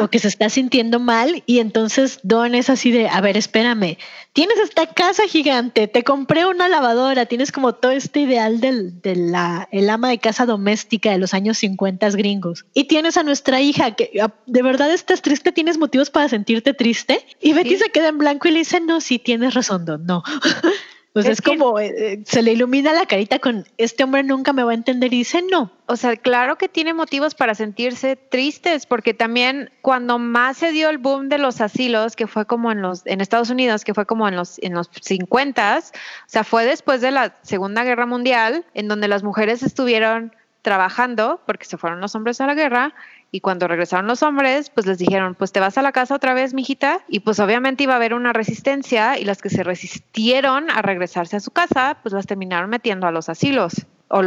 o 0.00 0.08
que 0.08 0.18
se 0.18 0.28
está 0.28 0.48
sintiendo 0.50 1.00
mal 1.00 1.42
y 1.46 1.58
entonces 1.58 2.20
Don 2.22 2.54
es 2.54 2.70
así 2.70 2.90
de, 2.90 3.08
a 3.08 3.20
ver, 3.20 3.36
espérame, 3.36 3.96
tienes 4.32 4.58
esta 4.58 4.86
casa 4.86 5.24
gigante, 5.26 5.88
te 5.88 6.02
compré 6.04 6.46
una 6.46 6.68
lavadora, 6.68 7.26
tienes 7.26 7.52
como 7.52 7.74
todo 7.74 7.92
este 7.92 8.20
ideal 8.20 8.60
del, 8.60 9.00
de 9.00 9.16
la, 9.16 9.68
el 9.70 9.88
ama 9.90 10.08
de 10.08 10.18
casa 10.18 10.46
doméstica 10.46 11.10
de 11.10 11.18
los 11.18 11.34
años 11.34 11.58
50 11.58 12.10
gringos 12.10 12.64
y 12.74 12.84
tienes 12.84 13.16
a 13.16 13.22
nuestra 13.22 13.60
hija 13.60 13.92
que 13.92 14.10
de 14.46 14.62
verdad 14.62 14.92
estás 14.92 15.22
triste, 15.22 15.52
tienes 15.52 15.78
motivos 15.78 16.10
para 16.10 16.28
sentirte 16.28 16.74
triste 16.74 17.24
y 17.40 17.52
Betty 17.52 17.76
se 17.76 17.90
queda 17.90 18.08
en 18.08 18.18
blanco 18.18 18.48
y 18.48 18.52
le 18.52 18.60
dice, 18.60 18.80
no, 18.80 19.00
sí, 19.00 19.18
tienes 19.18 19.54
razón, 19.54 19.84
Don, 19.84 20.04
no. 20.06 20.22
Pues 21.12 21.26
es, 21.26 21.42
como 21.42 21.78
eh, 21.78 21.92
eh, 21.96 22.22
se 22.24 22.40
le 22.40 22.52
ilumina 22.52 22.94
la 22.94 23.04
carita 23.04 23.38
con 23.38 23.66
este 23.76 24.02
hombre 24.02 24.22
nunca 24.22 24.54
me 24.54 24.62
va 24.62 24.70
a 24.70 24.74
entender 24.74 25.12
y 25.12 25.18
dice 25.18 25.42
no. 25.42 25.70
O 25.84 25.96
sea, 25.96 26.16
claro 26.16 26.56
que 26.56 26.70
tiene 26.70 26.94
motivos 26.94 27.34
para 27.34 27.54
sentirse 27.54 28.16
tristes, 28.16 28.86
porque 28.86 29.12
también 29.12 29.70
cuando 29.82 30.18
más 30.18 30.56
se 30.56 30.72
dio 30.72 30.88
el 30.88 30.96
boom 30.96 31.28
de 31.28 31.36
los 31.36 31.60
asilos, 31.60 32.16
que 32.16 32.26
fue 32.26 32.46
como 32.46 32.72
en 32.72 32.80
los 32.80 33.06
en 33.06 33.20
Estados 33.20 33.50
Unidos, 33.50 33.84
que 33.84 33.92
fue 33.92 34.06
como 34.06 34.26
en 34.26 34.36
los 34.36 34.58
en 34.62 34.72
los 34.72 34.88
50 35.02 35.78
o 35.78 35.82
sea, 36.26 36.44
fue 36.44 36.64
después 36.64 37.02
de 37.02 37.10
la 37.10 37.36
Segunda 37.42 37.84
Guerra 37.84 38.06
Mundial, 38.06 38.64
en 38.72 38.88
donde 38.88 39.06
las 39.06 39.22
mujeres 39.22 39.62
estuvieron 39.62 40.34
trabajando, 40.62 41.40
porque 41.44 41.66
se 41.66 41.76
fueron 41.76 42.00
los 42.00 42.14
hombres 42.14 42.40
a 42.40 42.46
la 42.46 42.54
guerra, 42.54 42.94
y 43.34 43.40
cuando 43.40 43.66
regresaron 43.66 44.06
los 44.06 44.22
hombres, 44.22 44.68
pues 44.68 44.86
les 44.86 44.98
dijeron, 44.98 45.34
pues 45.34 45.52
te 45.52 45.58
vas 45.58 45.78
a 45.78 45.82
la 45.82 45.90
casa 45.90 46.14
otra 46.14 46.34
vez, 46.34 46.52
mijita. 46.52 47.00
Y 47.08 47.20
pues 47.20 47.40
obviamente 47.40 47.82
iba 47.84 47.94
a 47.94 47.96
haber 47.96 48.12
una 48.12 48.34
resistencia 48.34 49.18
y 49.18 49.24
las 49.24 49.40
que 49.40 49.48
se 49.48 49.64
resistieron 49.64 50.70
a 50.70 50.82
regresarse 50.82 51.36
a 51.36 51.40
su 51.40 51.50
casa, 51.50 51.96
pues 52.02 52.12
las 52.12 52.26
terminaron 52.26 52.68
metiendo 52.68 53.06
a 53.06 53.10
los 53.10 53.30
asilos 53.30 53.86
o, 54.08 54.20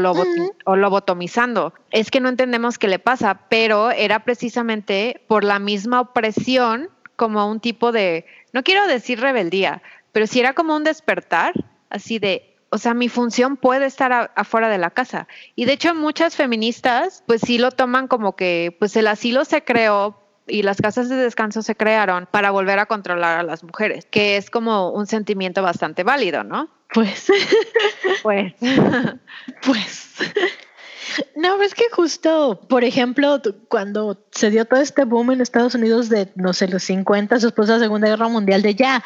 o 0.65 0.75
lobotomizando. 0.75 1.75
Es 1.91 2.09
que 2.09 2.19
no 2.19 2.29
entendemos 2.29 2.79
qué 2.79 2.87
le 2.87 2.97
pasa, 2.97 3.41
pero 3.47 3.91
era 3.91 4.25
precisamente 4.25 5.21
por 5.27 5.43
la 5.43 5.59
misma 5.59 6.01
opresión 6.01 6.89
como 7.15 7.47
un 7.47 7.59
tipo 7.59 7.91
de, 7.91 8.25
no 8.53 8.63
quiero 8.63 8.87
decir 8.87 9.21
rebeldía, 9.21 9.83
pero 10.13 10.25
sí 10.25 10.39
era 10.39 10.53
como 10.53 10.75
un 10.75 10.83
despertar, 10.83 11.53
así 11.91 12.17
de, 12.17 12.54
o 12.69 12.77
sea, 12.77 12.93
mi 12.93 13.09
función 13.09 13.57
puede 13.57 13.85
estar 13.85 14.31
afuera 14.35 14.69
de 14.69 14.77
la 14.77 14.89
casa. 14.89 15.27
Y 15.55 15.65
de 15.65 15.73
hecho 15.73 15.95
muchas 15.95 16.35
feministas 16.35 17.23
pues 17.27 17.41
sí 17.41 17.57
lo 17.57 17.71
toman 17.71 18.07
como 18.07 18.35
que 18.35 18.75
pues 18.79 18.95
el 18.95 19.07
asilo 19.07 19.45
se 19.45 19.63
creó 19.63 20.21
y 20.47 20.61
las 20.61 20.77
casas 20.77 21.09
de 21.09 21.15
descanso 21.15 21.61
se 21.61 21.75
crearon 21.75 22.27
para 22.29 22.51
volver 22.51 22.79
a 22.79 22.85
controlar 22.85 23.39
a 23.39 23.43
las 23.43 23.63
mujeres, 23.63 24.05
que 24.05 24.37
es 24.37 24.49
como 24.49 24.91
un 24.91 25.07
sentimiento 25.07 25.61
bastante 25.61 26.03
válido, 26.03 26.43
¿no? 26.43 26.69
Pues, 26.93 27.27
pues, 28.23 28.53
pues. 29.65 30.13
No, 31.35 31.61
es 31.61 31.75
que 31.75 31.85
justo, 31.91 32.59
por 32.67 32.83
ejemplo, 32.83 33.41
cuando 33.67 34.25
se 34.31 34.49
dio 34.49 34.65
todo 34.65 34.81
este 34.81 35.05
boom 35.05 35.31
en 35.31 35.41
Estados 35.41 35.75
Unidos 35.75 36.09
de, 36.09 36.31
no 36.35 36.53
sé, 36.53 36.67
los 36.67 36.83
50, 36.83 37.37
después 37.37 37.67
de 37.67 37.75
la 37.75 37.79
Segunda 37.79 38.07
Guerra 38.07 38.27
Mundial, 38.27 38.61
de 38.61 38.75
ya, 38.75 39.03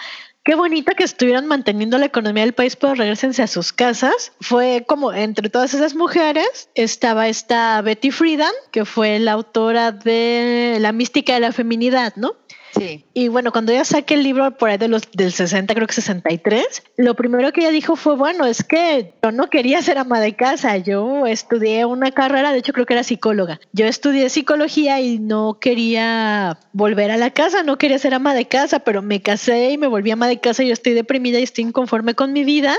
Qué 0.50 0.56
bonita 0.56 0.96
que 0.96 1.04
estuvieran 1.04 1.46
manteniendo 1.46 2.00
la 2.00 2.08
economía 2.08 2.42
del 2.42 2.54
país, 2.54 2.76
pero 2.76 2.96
regresense 2.96 3.44
a 3.44 3.48
sus 3.48 3.72
casas. 3.72 4.32
Fue 4.42 4.84
como 4.88 5.14
entre 5.14 5.48
todas 5.48 5.76
esas 5.76 5.94
mujeres 5.94 6.70
estaba 6.74 7.28
esta 7.28 7.80
Betty 7.84 8.10
Friedan, 8.10 8.52
que 8.72 8.84
fue 8.84 9.20
la 9.20 9.34
autora 9.34 9.92
de 9.92 10.78
La 10.80 10.92
mística 10.92 11.36
de 11.36 11.40
la 11.42 11.52
feminidad, 11.52 12.16
¿no? 12.16 12.32
Sí. 12.80 13.06
Y 13.14 13.28
bueno, 13.28 13.52
cuando 13.52 13.72
ella 13.72 13.84
saque 13.84 14.14
el 14.14 14.24
libro 14.24 14.52
por 14.58 14.70
ahí 14.70 14.78
de 14.78 14.88
los 14.88 15.04
del 15.12 15.34
60, 15.34 15.74
creo 15.76 15.86
que 15.86 15.94
63, 15.94 16.84
lo 16.98 17.14
primero 17.14 17.52
que 17.52 17.62
ella 17.62 17.72
dijo 17.72 17.96
fue, 17.96 18.16
bueno, 18.16 18.46
es 18.46 18.64
que 18.64 19.14
yo 19.22 19.32
no 19.32 19.50
quería 19.50 19.82
ser 19.82 19.98
ama 19.98 20.22
de 20.22 20.36
casa, 20.36 20.78
yo 20.78 21.26
estudié 21.26 21.86
una 21.86 22.12
carrera, 22.12 22.54
de 22.54 22.60
hecho 22.60 22.72
creo 22.72 22.86
que 22.86 22.94
era 22.94 23.04
psicóloga. 23.04 23.60
Yo 23.74 23.86
estudié 23.86 24.30
psicología 24.30 25.02
y 25.02 25.20
no 25.20 25.58
quería 25.60 26.58
volver 26.72 27.12
a 27.12 27.18
la 27.18 27.32
casa, 27.32 27.64
no 27.64 27.78
quería 27.78 28.00
ser 28.00 28.14
ama 28.14 28.34
de 28.34 28.48
casa, 28.48 28.80
pero 28.80 29.02
me 29.02 29.22
casé 29.22 29.72
y 29.72 29.78
me 29.78 29.88
volví 29.88 30.12
ama 30.12 30.28
de 30.28 30.40
casa 30.40 30.64
yo 30.64 30.74
estoy 30.74 30.94
deprimida 30.94 31.40
y 31.40 31.44
estoy 31.44 31.66
inconforme 31.66 32.16
con 32.16 32.32
mi 32.32 32.44
vida 32.44 32.78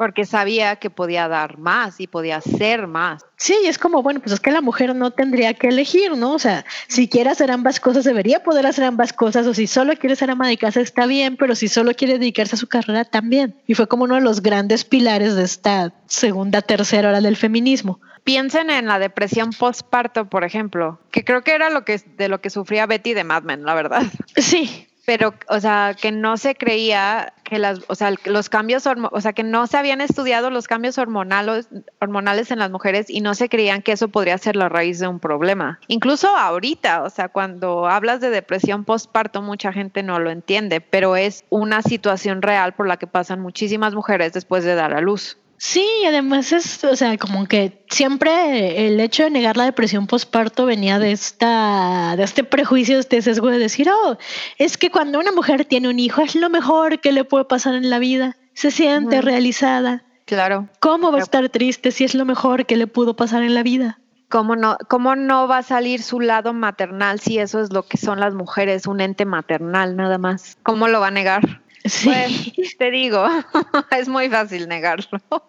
porque 0.00 0.24
sabía 0.24 0.76
que 0.76 0.88
podía 0.88 1.28
dar 1.28 1.58
más 1.58 2.00
y 2.00 2.06
podía 2.06 2.36
hacer 2.36 2.86
más. 2.86 3.22
Sí, 3.36 3.54
es 3.66 3.76
como, 3.76 4.02
bueno, 4.02 4.20
pues 4.20 4.32
es 4.32 4.40
que 4.40 4.50
la 4.50 4.62
mujer 4.62 4.96
no 4.96 5.10
tendría 5.10 5.52
que 5.52 5.68
elegir, 5.68 6.16
¿no? 6.16 6.32
O 6.32 6.38
sea, 6.38 6.64
si 6.88 7.06
quiere 7.06 7.28
hacer 7.28 7.50
ambas 7.50 7.80
cosas, 7.80 8.04
debería 8.04 8.42
poder 8.42 8.64
hacer 8.64 8.84
ambas 8.84 9.12
cosas, 9.12 9.46
o 9.46 9.52
si 9.52 9.66
solo 9.66 9.94
quiere 9.96 10.16
ser 10.16 10.30
ama 10.30 10.48
de 10.48 10.56
casa, 10.56 10.80
está 10.80 11.04
bien, 11.04 11.36
pero 11.36 11.54
si 11.54 11.68
solo 11.68 11.92
quiere 11.92 12.14
dedicarse 12.14 12.56
a 12.56 12.58
su 12.58 12.66
carrera, 12.66 13.04
también. 13.04 13.54
Y 13.66 13.74
fue 13.74 13.88
como 13.88 14.04
uno 14.04 14.14
de 14.14 14.22
los 14.22 14.40
grandes 14.40 14.86
pilares 14.86 15.34
de 15.34 15.44
esta 15.44 15.92
segunda, 16.06 16.62
tercera 16.62 17.10
hora 17.10 17.20
del 17.20 17.36
feminismo 17.36 18.00
piensen 18.24 18.68
en 18.70 18.86
la 18.86 18.98
depresión 18.98 19.50
postparto, 19.50 20.28
por 20.28 20.44
ejemplo, 20.44 21.00
que 21.10 21.24
creo 21.24 21.42
que 21.42 21.52
era 21.52 21.70
lo 21.70 21.84
que 21.86 21.98
de 22.16 22.28
lo 22.28 22.40
que 22.40 22.50
sufría 22.50 22.86
Betty 22.86 23.14
de 23.14 23.24
Mad 23.24 23.42
Men, 23.44 23.64
la 23.64 23.74
verdad. 23.74 24.02
Sí, 24.36 24.89
pero, 25.06 25.34
o 25.48 25.60
sea, 25.60 25.96
que 26.00 26.12
no 26.12 26.36
se 26.36 26.54
creía 26.54 27.32
que 27.44 27.58
las, 27.58 27.80
o 27.88 27.94
sea, 27.94 28.12
los 28.26 28.48
cambios, 28.48 28.84
o 28.86 29.20
sea, 29.20 29.32
que 29.32 29.42
no 29.42 29.66
se 29.66 29.76
habían 29.76 30.00
estudiado 30.00 30.50
los 30.50 30.68
cambios 30.68 30.98
hormonales, 30.98 31.68
hormonales 32.00 32.50
en 32.50 32.58
las 32.58 32.70
mujeres 32.70 33.10
y 33.10 33.20
no 33.20 33.34
se 33.34 33.48
creían 33.48 33.82
que 33.82 33.92
eso 33.92 34.08
podría 34.08 34.38
ser 34.38 34.56
la 34.56 34.68
raíz 34.68 34.98
de 34.98 35.08
un 35.08 35.18
problema. 35.18 35.80
Incluso 35.88 36.28
ahorita, 36.28 37.02
o 37.02 37.10
sea, 37.10 37.28
cuando 37.28 37.88
hablas 37.88 38.20
de 38.20 38.30
depresión 38.30 38.84
postparto, 38.84 39.42
mucha 39.42 39.72
gente 39.72 40.02
no 40.02 40.18
lo 40.20 40.30
entiende, 40.30 40.80
pero 40.80 41.16
es 41.16 41.44
una 41.50 41.82
situación 41.82 42.42
real 42.42 42.74
por 42.74 42.86
la 42.86 42.96
que 42.96 43.06
pasan 43.06 43.40
muchísimas 43.40 43.94
mujeres 43.94 44.32
después 44.32 44.64
de 44.64 44.74
dar 44.74 44.94
a 44.94 45.00
luz. 45.00 45.36
Sí, 45.62 45.86
además 46.08 46.52
es, 46.52 46.82
o 46.84 46.96
sea, 46.96 47.18
como 47.18 47.46
que 47.46 47.84
siempre 47.90 48.86
el 48.86 48.98
hecho 48.98 49.24
de 49.24 49.30
negar 49.30 49.58
la 49.58 49.64
depresión 49.64 50.06
postparto 50.06 50.64
venía 50.64 50.98
de 50.98 51.12
esta, 51.12 52.14
de 52.16 52.22
este 52.22 52.44
prejuicio, 52.44 52.94
de 52.94 53.00
este 53.00 53.20
sesgo 53.20 53.48
de 53.48 53.58
decir, 53.58 53.86
oh, 53.90 54.16
es 54.56 54.78
que 54.78 54.90
cuando 54.90 55.18
una 55.18 55.32
mujer 55.32 55.66
tiene 55.66 55.90
un 55.90 55.98
hijo 55.98 56.22
es 56.22 56.34
lo 56.34 56.48
mejor 56.48 57.00
que 57.00 57.12
le 57.12 57.24
puede 57.24 57.44
pasar 57.44 57.74
en 57.74 57.90
la 57.90 57.98
vida, 57.98 58.38
se 58.54 58.70
siente 58.70 59.20
realizada. 59.20 60.02
Claro. 60.24 60.70
¿Cómo 60.80 61.12
va 61.12 61.18
a 61.18 61.22
estar 61.22 61.46
triste 61.50 61.90
si 61.90 62.04
es 62.04 62.14
lo 62.14 62.24
mejor 62.24 62.64
que 62.64 62.78
le 62.78 62.86
pudo 62.86 63.14
pasar 63.14 63.42
en 63.42 63.52
la 63.52 63.62
vida? 63.62 64.00
¿Cómo 64.30 64.56
no, 64.56 64.78
¿Cómo 64.88 65.14
no 65.14 65.46
va 65.46 65.58
a 65.58 65.62
salir 65.62 66.02
su 66.02 66.20
lado 66.20 66.54
maternal 66.54 67.20
si 67.20 67.38
eso 67.38 67.60
es 67.60 67.70
lo 67.70 67.82
que 67.82 67.98
son 67.98 68.18
las 68.18 68.32
mujeres, 68.32 68.86
un 68.86 69.02
ente 69.02 69.26
maternal 69.26 69.94
nada 69.94 70.16
más? 70.16 70.56
¿Cómo 70.62 70.88
lo 70.88 71.00
va 71.00 71.08
a 71.08 71.10
negar? 71.10 71.60
Sí. 71.84 72.52
Pues 72.56 72.76
te 72.76 72.90
digo, 72.90 73.26
es 73.90 74.08
muy 74.08 74.28
fácil 74.28 74.68
negarlo. 74.68 75.20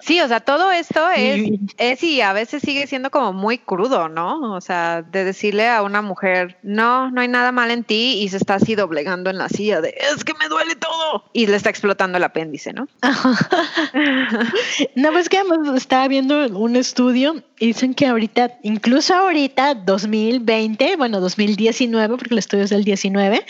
Sí, 0.00 0.20
o 0.20 0.28
sea, 0.28 0.38
todo 0.38 0.70
esto 0.70 1.10
es, 1.10 1.50
es 1.76 2.02
y 2.04 2.20
a 2.20 2.32
veces 2.32 2.62
sigue 2.62 2.86
siendo 2.86 3.10
como 3.10 3.32
muy 3.32 3.58
crudo, 3.58 4.08
¿no? 4.08 4.54
O 4.54 4.60
sea, 4.60 5.02
de 5.02 5.24
decirle 5.24 5.68
a 5.68 5.82
una 5.82 6.02
mujer, 6.02 6.56
no, 6.62 7.10
no 7.10 7.20
hay 7.20 7.26
nada 7.26 7.50
mal 7.50 7.72
en 7.72 7.82
ti 7.82 8.20
y 8.22 8.28
se 8.28 8.36
está 8.36 8.54
así 8.54 8.76
doblegando 8.76 9.28
en 9.28 9.38
la 9.38 9.48
silla 9.48 9.80
de, 9.80 9.94
es 9.98 10.24
que 10.24 10.34
me 10.34 10.48
duele 10.48 10.76
todo. 10.76 11.24
Y 11.32 11.48
le 11.48 11.56
está 11.56 11.70
explotando 11.70 12.16
el 12.16 12.24
apéndice, 12.24 12.72
¿no? 12.72 12.86
no, 14.94 15.12
pues 15.12 15.28
que 15.28 15.42
estaba 15.74 16.06
viendo 16.06 16.46
un 16.56 16.76
estudio 16.76 17.42
y 17.58 17.66
dicen 17.66 17.94
que 17.94 18.06
ahorita, 18.06 18.58
incluso 18.62 19.14
ahorita, 19.14 19.74
2020, 19.74 20.94
bueno, 20.96 21.20
2019, 21.20 22.16
porque 22.16 22.34
el 22.34 22.38
estudio 22.38 22.64
es 22.64 22.70
del 22.70 22.84
19, 22.84 23.44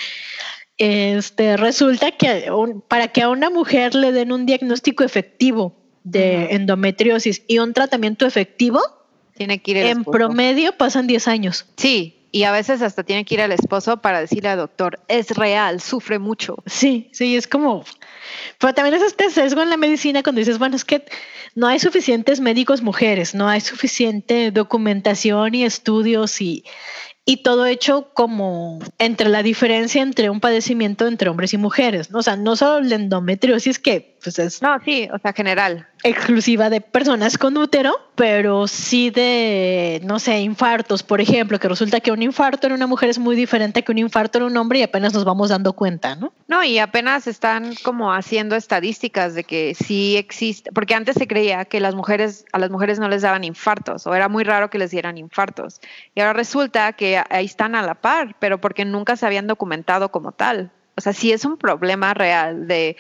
este, 0.79 1.57
resulta 1.57 2.13
que 2.13 2.51
para 2.87 3.09
que 3.09 3.23
a 3.23 3.29
una 3.29 3.51
mujer 3.51 3.95
le 3.95 4.13
den 4.13 4.33
un 4.33 4.47
diagnóstico 4.47 5.05
efectivo 5.05 5.75
de 6.05 6.55
endometriosis 6.55 7.43
y 7.47 7.59
un 7.59 7.75
tratamiento 7.75 8.27
efectivo, 8.27 8.81
tiene 9.37 9.61
que 9.61 9.73
ir 9.73 9.77
en 9.79 10.05
promedio 10.05 10.73
pasan 10.73 11.07
10 11.07 11.29
años. 11.29 11.67
Sí, 11.77 12.19
y 12.31 12.45
a 12.45 12.53
veces 12.53 12.83
hasta 12.83 13.03
tiene 13.03 13.25
que 13.25 13.35
ir 13.35 13.41
al 13.41 13.53
esposo 13.53 13.99
para 13.99 14.21
decirle 14.21 14.51
al 14.51 14.59
doctor, 14.59 15.01
es 15.09 15.31
real, 15.31 15.81
sufre 15.81 16.19
mucho. 16.19 16.57
Sí, 16.67 17.09
sí, 17.13 17.37
es 17.37 17.47
como... 17.47 17.85
Pero 18.59 18.75
también 18.75 18.95
es 18.95 19.03
este 19.03 19.31
sesgo 19.31 19.63
en 19.63 19.71
la 19.71 19.77
medicina 19.77 20.23
cuando 20.23 20.41
dices, 20.41 20.59
bueno, 20.59 20.77
es 20.77 20.85
que 20.85 21.05
no 21.55 21.67
hay 21.67 21.79
suficientes 21.79 22.41
médicos 22.41 22.83
mujeres, 22.83 23.35
no 23.35 23.49
hay 23.49 23.61
suficiente 23.61 24.51
documentación 24.51 25.55
y 25.55 25.65
estudios 25.65 26.41
y, 26.41 26.65
y 27.29 27.43
todo 27.43 27.67
hecho 27.67 28.09
como 28.15 28.79
entre 28.99 29.29
la 29.29 29.43
diferencia 29.43 30.01
entre 30.01 30.31
un 30.31 30.41
padecimiento 30.41 31.07
entre 31.07 31.29
hombres 31.29 31.53
y 31.53 31.59
mujeres, 31.59 32.11
¿no? 32.11 32.21
O 32.21 32.23
sea, 32.23 32.37
no 32.37 32.57
solo 32.57 32.81
la 32.81 32.95
endometriosis 32.95 33.79
que 33.79 34.17
pues 34.23 34.39
es... 34.39 34.63
No, 34.63 34.79
sí, 34.85 35.09
o 35.13 35.19
sea, 35.19 35.33
general. 35.33 35.87
Exclusiva 36.03 36.71
de 36.71 36.81
personas 36.81 37.39
con 37.39 37.57
útero, 37.57 37.93
pero 38.15 38.69
sí 38.69 39.11
de, 39.11 40.01
no 40.05 40.19
sé, 40.19 40.41
infartos, 40.41 41.03
por 41.03 41.21
ejemplo, 41.21 41.59
que 41.59 41.69
resulta 41.69 42.01
que 42.01 42.13
un 42.13 42.23
infarto 42.23 42.67
en 42.67 42.75
una 42.75 42.87
mujer 42.87 43.09
es 43.09 43.19
muy 43.19 43.35
diferente 43.35 43.83
que 43.83 43.93
un 43.93 43.99
infarto 43.99 44.39
en 44.39 44.45
un 44.45 44.57
hombre 44.57 44.79
y 44.79 44.83
apenas 44.83 45.13
nos 45.13 45.25
vamos 45.25 45.49
dando 45.49 45.73
cuenta, 45.73 46.15
¿no? 46.15 46.33
No, 46.47 46.63
y 46.63 46.79
apenas 46.79 47.27
están 47.27 47.75
como 47.83 48.13
haciendo 48.13 48.55
estadísticas 48.55 49.35
de 49.35 49.45
que 49.45 49.75
sí 49.75 50.17
existe, 50.17 50.71
porque 50.73 50.95
antes 50.95 51.17
se 51.17 51.27
creía 51.27 51.65
que 51.65 51.81
las 51.81 51.95
mujeres, 51.95 52.45
a 52.53 52.59
las 52.59 52.71
mujeres 52.71 52.99
no 52.99 53.09
les 53.09 53.23
daban 53.23 53.45
infartos, 53.45 54.07
o 54.07 54.15
era 54.15 54.29
muy 54.29 54.45
raro 54.45 54.71
que 54.71 54.79
les 54.79 54.91
dieran 54.91 55.19
infartos. 55.19 55.81
Y 56.15 56.21
ahora 56.21 56.33
resulta 56.33 56.93
que 56.93 57.23
ahí 57.31 57.47
están 57.47 57.75
a 57.75 57.83
la 57.83 57.95
par, 57.95 58.37
pero 58.39 58.61
porque 58.61 58.85
nunca 58.85 59.17
se 59.17 59.27
habían 59.27 59.47
documentado 59.47 60.11
como 60.11 60.33
tal. 60.33 60.71
O 60.97 61.01
sea, 61.01 61.13
sí 61.13 61.31
es 61.31 61.45
un 61.45 61.57
problema 61.57 62.13
real 62.13 62.67
de 62.67 62.97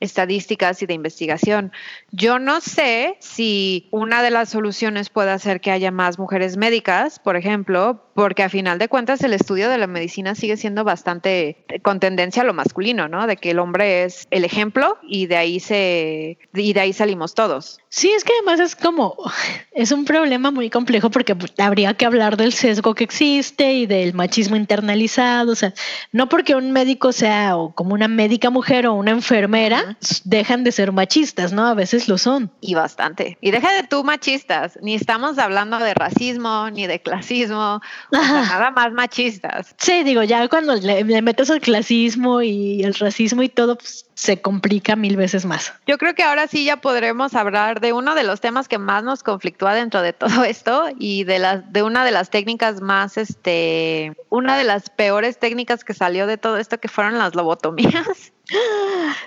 estadísticas 0.00 0.82
y 0.82 0.86
de 0.86 0.94
investigación. 0.94 1.72
Yo 2.10 2.38
no 2.38 2.60
sé 2.60 3.16
si 3.20 3.88
una 3.90 4.22
de 4.22 4.30
las 4.30 4.50
soluciones 4.50 5.10
puede 5.10 5.38
ser 5.38 5.60
que 5.60 5.70
haya 5.70 5.90
más 5.90 6.18
mujeres 6.18 6.56
médicas, 6.56 7.18
por 7.18 7.36
ejemplo, 7.36 8.07
porque 8.18 8.42
a 8.42 8.48
final 8.48 8.80
de 8.80 8.88
cuentas 8.88 9.22
el 9.22 9.32
estudio 9.32 9.70
de 9.70 9.78
la 9.78 9.86
medicina 9.86 10.34
sigue 10.34 10.56
siendo 10.56 10.82
bastante 10.82 11.64
con 11.82 12.00
tendencia 12.00 12.42
a 12.42 12.44
lo 12.44 12.52
masculino, 12.52 13.06
¿no? 13.06 13.28
De 13.28 13.36
que 13.36 13.52
el 13.52 13.60
hombre 13.60 14.02
es 14.02 14.26
el 14.32 14.44
ejemplo 14.44 14.98
y 15.04 15.26
de 15.26 15.36
ahí 15.36 15.60
se 15.60 16.36
y 16.52 16.72
de 16.72 16.80
ahí 16.80 16.92
salimos 16.92 17.34
todos. 17.34 17.78
Sí, 17.90 18.10
es 18.10 18.24
que 18.24 18.32
además 18.32 18.58
es 18.58 18.74
como 18.74 19.14
es 19.72 19.92
un 19.92 20.04
problema 20.04 20.50
muy 20.50 20.68
complejo 20.68 21.10
porque 21.10 21.36
habría 21.58 21.94
que 21.94 22.06
hablar 22.06 22.36
del 22.36 22.52
sesgo 22.52 22.92
que 22.96 23.04
existe 23.04 23.72
y 23.72 23.86
del 23.86 24.14
machismo 24.14 24.56
internalizado, 24.56 25.52
o 25.52 25.54
sea, 25.54 25.72
no 26.10 26.28
porque 26.28 26.56
un 26.56 26.72
médico 26.72 27.12
sea 27.12 27.56
o 27.56 27.72
como 27.72 27.94
una 27.94 28.08
médica 28.08 28.50
mujer 28.50 28.88
o 28.88 28.94
una 28.94 29.12
enfermera 29.12 29.96
dejan 30.24 30.64
de 30.64 30.72
ser 30.72 30.90
machistas, 30.90 31.52
¿no? 31.52 31.68
A 31.68 31.74
veces 31.74 32.08
lo 32.08 32.18
son. 32.18 32.50
Y 32.60 32.74
bastante. 32.74 33.38
Y 33.40 33.52
deja 33.52 33.72
de 33.74 33.84
tú 33.84 34.02
machistas, 34.02 34.76
ni 34.82 34.96
estamos 34.96 35.38
hablando 35.38 35.78
de 35.78 35.94
racismo 35.94 36.68
ni 36.70 36.88
de 36.88 37.00
clasismo 37.00 37.80
nada 38.10 38.70
más 38.70 38.92
machistas. 38.92 39.74
Sí, 39.78 40.02
digo, 40.04 40.22
ya 40.22 40.48
cuando 40.48 40.74
le, 40.74 41.04
metes 41.22 41.50
el 41.50 41.60
clasismo 41.60 42.42
y 42.42 42.82
el 42.82 42.94
racismo 42.94 43.42
y 43.42 43.48
todo, 43.48 43.76
pues, 43.76 44.06
se 44.14 44.40
complica 44.40 44.96
mil 44.96 45.16
veces 45.16 45.44
más. 45.44 45.72
Yo 45.86 45.98
creo 45.98 46.14
que 46.14 46.22
ahora 46.22 46.48
sí 46.48 46.64
ya 46.64 46.78
podremos 46.78 47.34
hablar 47.34 47.80
de 47.80 47.92
uno 47.92 48.14
de 48.14 48.24
los 48.24 48.40
temas 48.40 48.66
que 48.66 48.78
más 48.78 49.04
nos 49.04 49.22
conflictúa 49.22 49.74
dentro 49.74 50.02
de 50.02 50.12
todo 50.14 50.44
esto 50.44 50.86
y 50.98 51.24
de 51.24 51.38
las 51.38 51.72
de 51.72 51.82
una 51.82 52.04
de 52.04 52.10
las 52.10 52.30
técnicas 52.30 52.80
más 52.80 53.16
este 53.16 54.12
una 54.28 54.56
de 54.56 54.64
las 54.64 54.90
peores 54.90 55.38
técnicas 55.38 55.84
que 55.84 55.94
salió 55.94 56.26
de 56.26 56.38
todo 56.38 56.56
esto 56.56 56.78
que 56.78 56.88
fueron 56.88 57.18
las 57.18 57.34
lobotomías. 57.34 58.32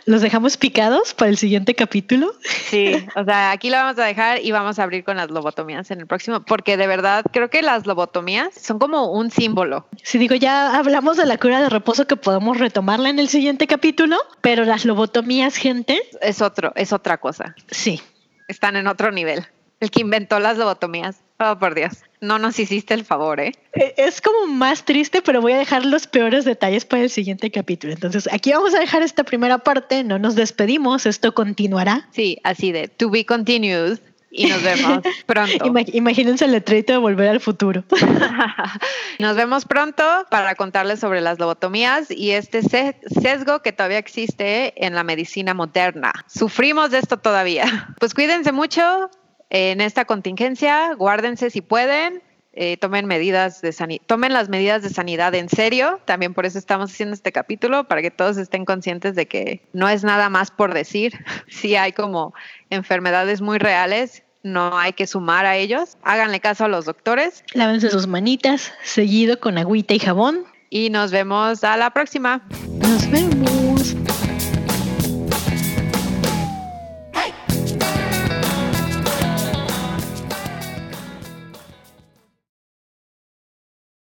¿Los 0.06 0.22
dejamos 0.22 0.58
picados 0.58 1.14
para 1.14 1.30
el 1.30 1.38
siguiente 1.38 1.76
capítulo? 1.76 2.34
Sí, 2.44 3.06
o 3.16 3.24
sea, 3.24 3.52
aquí 3.52 3.70
lo 3.70 3.78
vamos 3.78 4.00
a 4.00 4.06
dejar 4.06 4.44
y 4.44 4.52
vamos 4.52 4.80
a 4.80 4.84
abrir 4.84 5.04
con 5.04 5.18
las 5.18 5.30
lobotomías 5.30 5.92
en 5.92 6.00
el 6.00 6.08
próximo, 6.08 6.42
porque 6.42 6.78
de 6.78 6.88
verdad 6.88 7.24
creo 7.32 7.50
que 7.50 7.62
las 7.62 7.86
lobotomías 7.86 8.54
son 8.56 8.80
como 8.80 9.12
un 9.12 9.30
símbolo. 9.30 9.88
Si 10.04 10.18
digo, 10.18 10.36
ya 10.36 10.78
hablamos 10.78 11.18
de 11.18 11.26
la 11.26 11.38
cura 11.38 11.62
de 11.62 11.70
reposo 11.70 12.08
que 12.08 12.16
podemos 12.16 12.58
retomarla 12.58 13.10
en 13.10 13.20
el 13.20 13.30
siguiente 13.30 13.68
capítulo, 13.68 14.18
pero 14.42 14.66
las 14.66 14.86
lobotomías, 14.86 15.56
gente. 15.56 16.02
Es 16.22 16.42
otro, 16.42 16.72
es 16.76 16.94
otra 16.94 17.18
cosa. 17.18 17.56
Sí. 17.70 18.02
Están 18.48 18.76
en 18.76 18.88
otro 18.88 19.12
nivel. 19.12 19.46
El 19.80 19.92
que 19.92 20.02
inventó 20.02 20.40
las 20.40 20.58
lobotomías. 20.58 21.18
Oh, 21.44 21.58
por 21.58 21.74
Dios. 21.74 22.04
No 22.20 22.38
nos 22.38 22.60
hiciste 22.60 22.94
el 22.94 23.04
favor, 23.04 23.40
¿eh? 23.40 23.54
¿eh? 23.74 23.96
Es 23.98 24.22
como 24.22 24.46
más 24.46 24.86
triste, 24.86 25.24
pero 25.24 25.42
voy 25.42 25.54
a 25.54 25.58
dejar 25.58 25.84
los 25.86 26.06
peores 26.06 26.46
detalles 26.46 26.86
para 26.86 27.02
el 27.02 27.10
siguiente 27.10 27.50
capítulo. 27.50 27.94
Entonces, 27.94 28.30
aquí 28.32 28.52
vamos 28.52 28.76
a 28.76 28.80
dejar 28.80 29.02
esta 29.02 29.24
primera 29.24 29.58
parte. 29.58 30.04
No 30.04 30.20
nos 30.20 30.36
despedimos. 30.36 31.08
Esto 31.08 31.34
continuará. 31.34 32.08
Sí, 32.12 32.38
así 32.44 32.72
de 32.72 32.90
to 32.90 33.10
be 33.10 33.26
continued. 33.26 33.98
Y 34.30 34.46
nos 34.46 34.62
vemos 34.62 35.00
pronto. 35.26 35.74
Imagínense 35.94 36.46
el 36.46 36.52
letrito 36.52 36.94
de 36.94 37.00
volver 37.00 37.28
al 37.28 37.40
futuro. 37.40 37.84
nos 39.20 39.36
vemos 39.36 39.66
pronto 39.66 40.04
para 40.30 40.54
contarles 40.54 41.00
sobre 41.00 41.22
las 41.22 41.40
lobotomías 41.40 42.12
y 42.12 42.32
este 42.32 42.62
sesgo 42.62 43.64
que 43.64 43.72
todavía 43.74 43.98
existe 43.98 44.86
en 44.86 44.94
la 44.94 45.04
medicina 45.04 45.56
moderna. 45.56 46.14
Sufrimos 46.28 46.92
de 46.92 47.00
esto 47.00 47.18
todavía. 47.18 47.90
Pues 48.00 48.14
cuídense 48.14 48.52
mucho, 48.52 49.10
en 49.52 49.82
esta 49.82 50.06
contingencia, 50.06 50.94
guárdense 50.94 51.50
si 51.50 51.60
pueden, 51.62 52.22
eh, 52.54 52.78
tomen 52.78 53.06
medidas 53.06 53.62
de 53.62 54.00
tomen 54.06 54.32
las 54.32 54.48
medidas 54.48 54.82
de 54.82 54.90
sanidad 54.90 55.36
en 55.36 55.50
serio. 55.50 56.00
También 56.06 56.34
por 56.34 56.46
eso 56.46 56.58
estamos 56.58 56.90
haciendo 56.90 57.14
este 57.14 57.34
capítulo, 57.34 57.84
para 57.84 58.02
que 58.02 58.12
todos 58.12 58.38
estén 58.38 58.64
conscientes 58.64 59.14
de 59.14 59.26
que 59.26 59.62
no 59.74 59.90
es 59.90 60.06
nada 60.06 60.30
más 60.30 60.52
por 60.52 60.74
decir. 60.74 61.14
Si 61.50 61.76
hay 61.76 61.92
como 61.92 62.34
enfermedades 62.70 63.42
muy 63.42 63.58
reales, 63.58 64.24
no 64.42 64.78
hay 64.78 64.94
que 64.94 65.06
sumar 65.06 65.46
a 65.46 65.58
ellos. 65.58 65.98
Háganle 66.02 66.40
caso 66.40 66.64
a 66.64 66.68
los 66.70 66.86
doctores. 66.86 67.44
Lávense 67.54 67.90
sus 67.90 68.08
manitas, 68.08 68.72
seguido 68.84 69.38
con 69.40 69.58
agüita 69.58 69.94
y 69.94 70.00
jabón. 70.00 70.46
Y 70.70 70.90
nos 70.90 71.12
vemos 71.12 71.66
a 71.66 71.76
la 71.76 71.90
próxima. 71.92 72.42
Nos 72.80 73.12
vemos. 73.12 74.01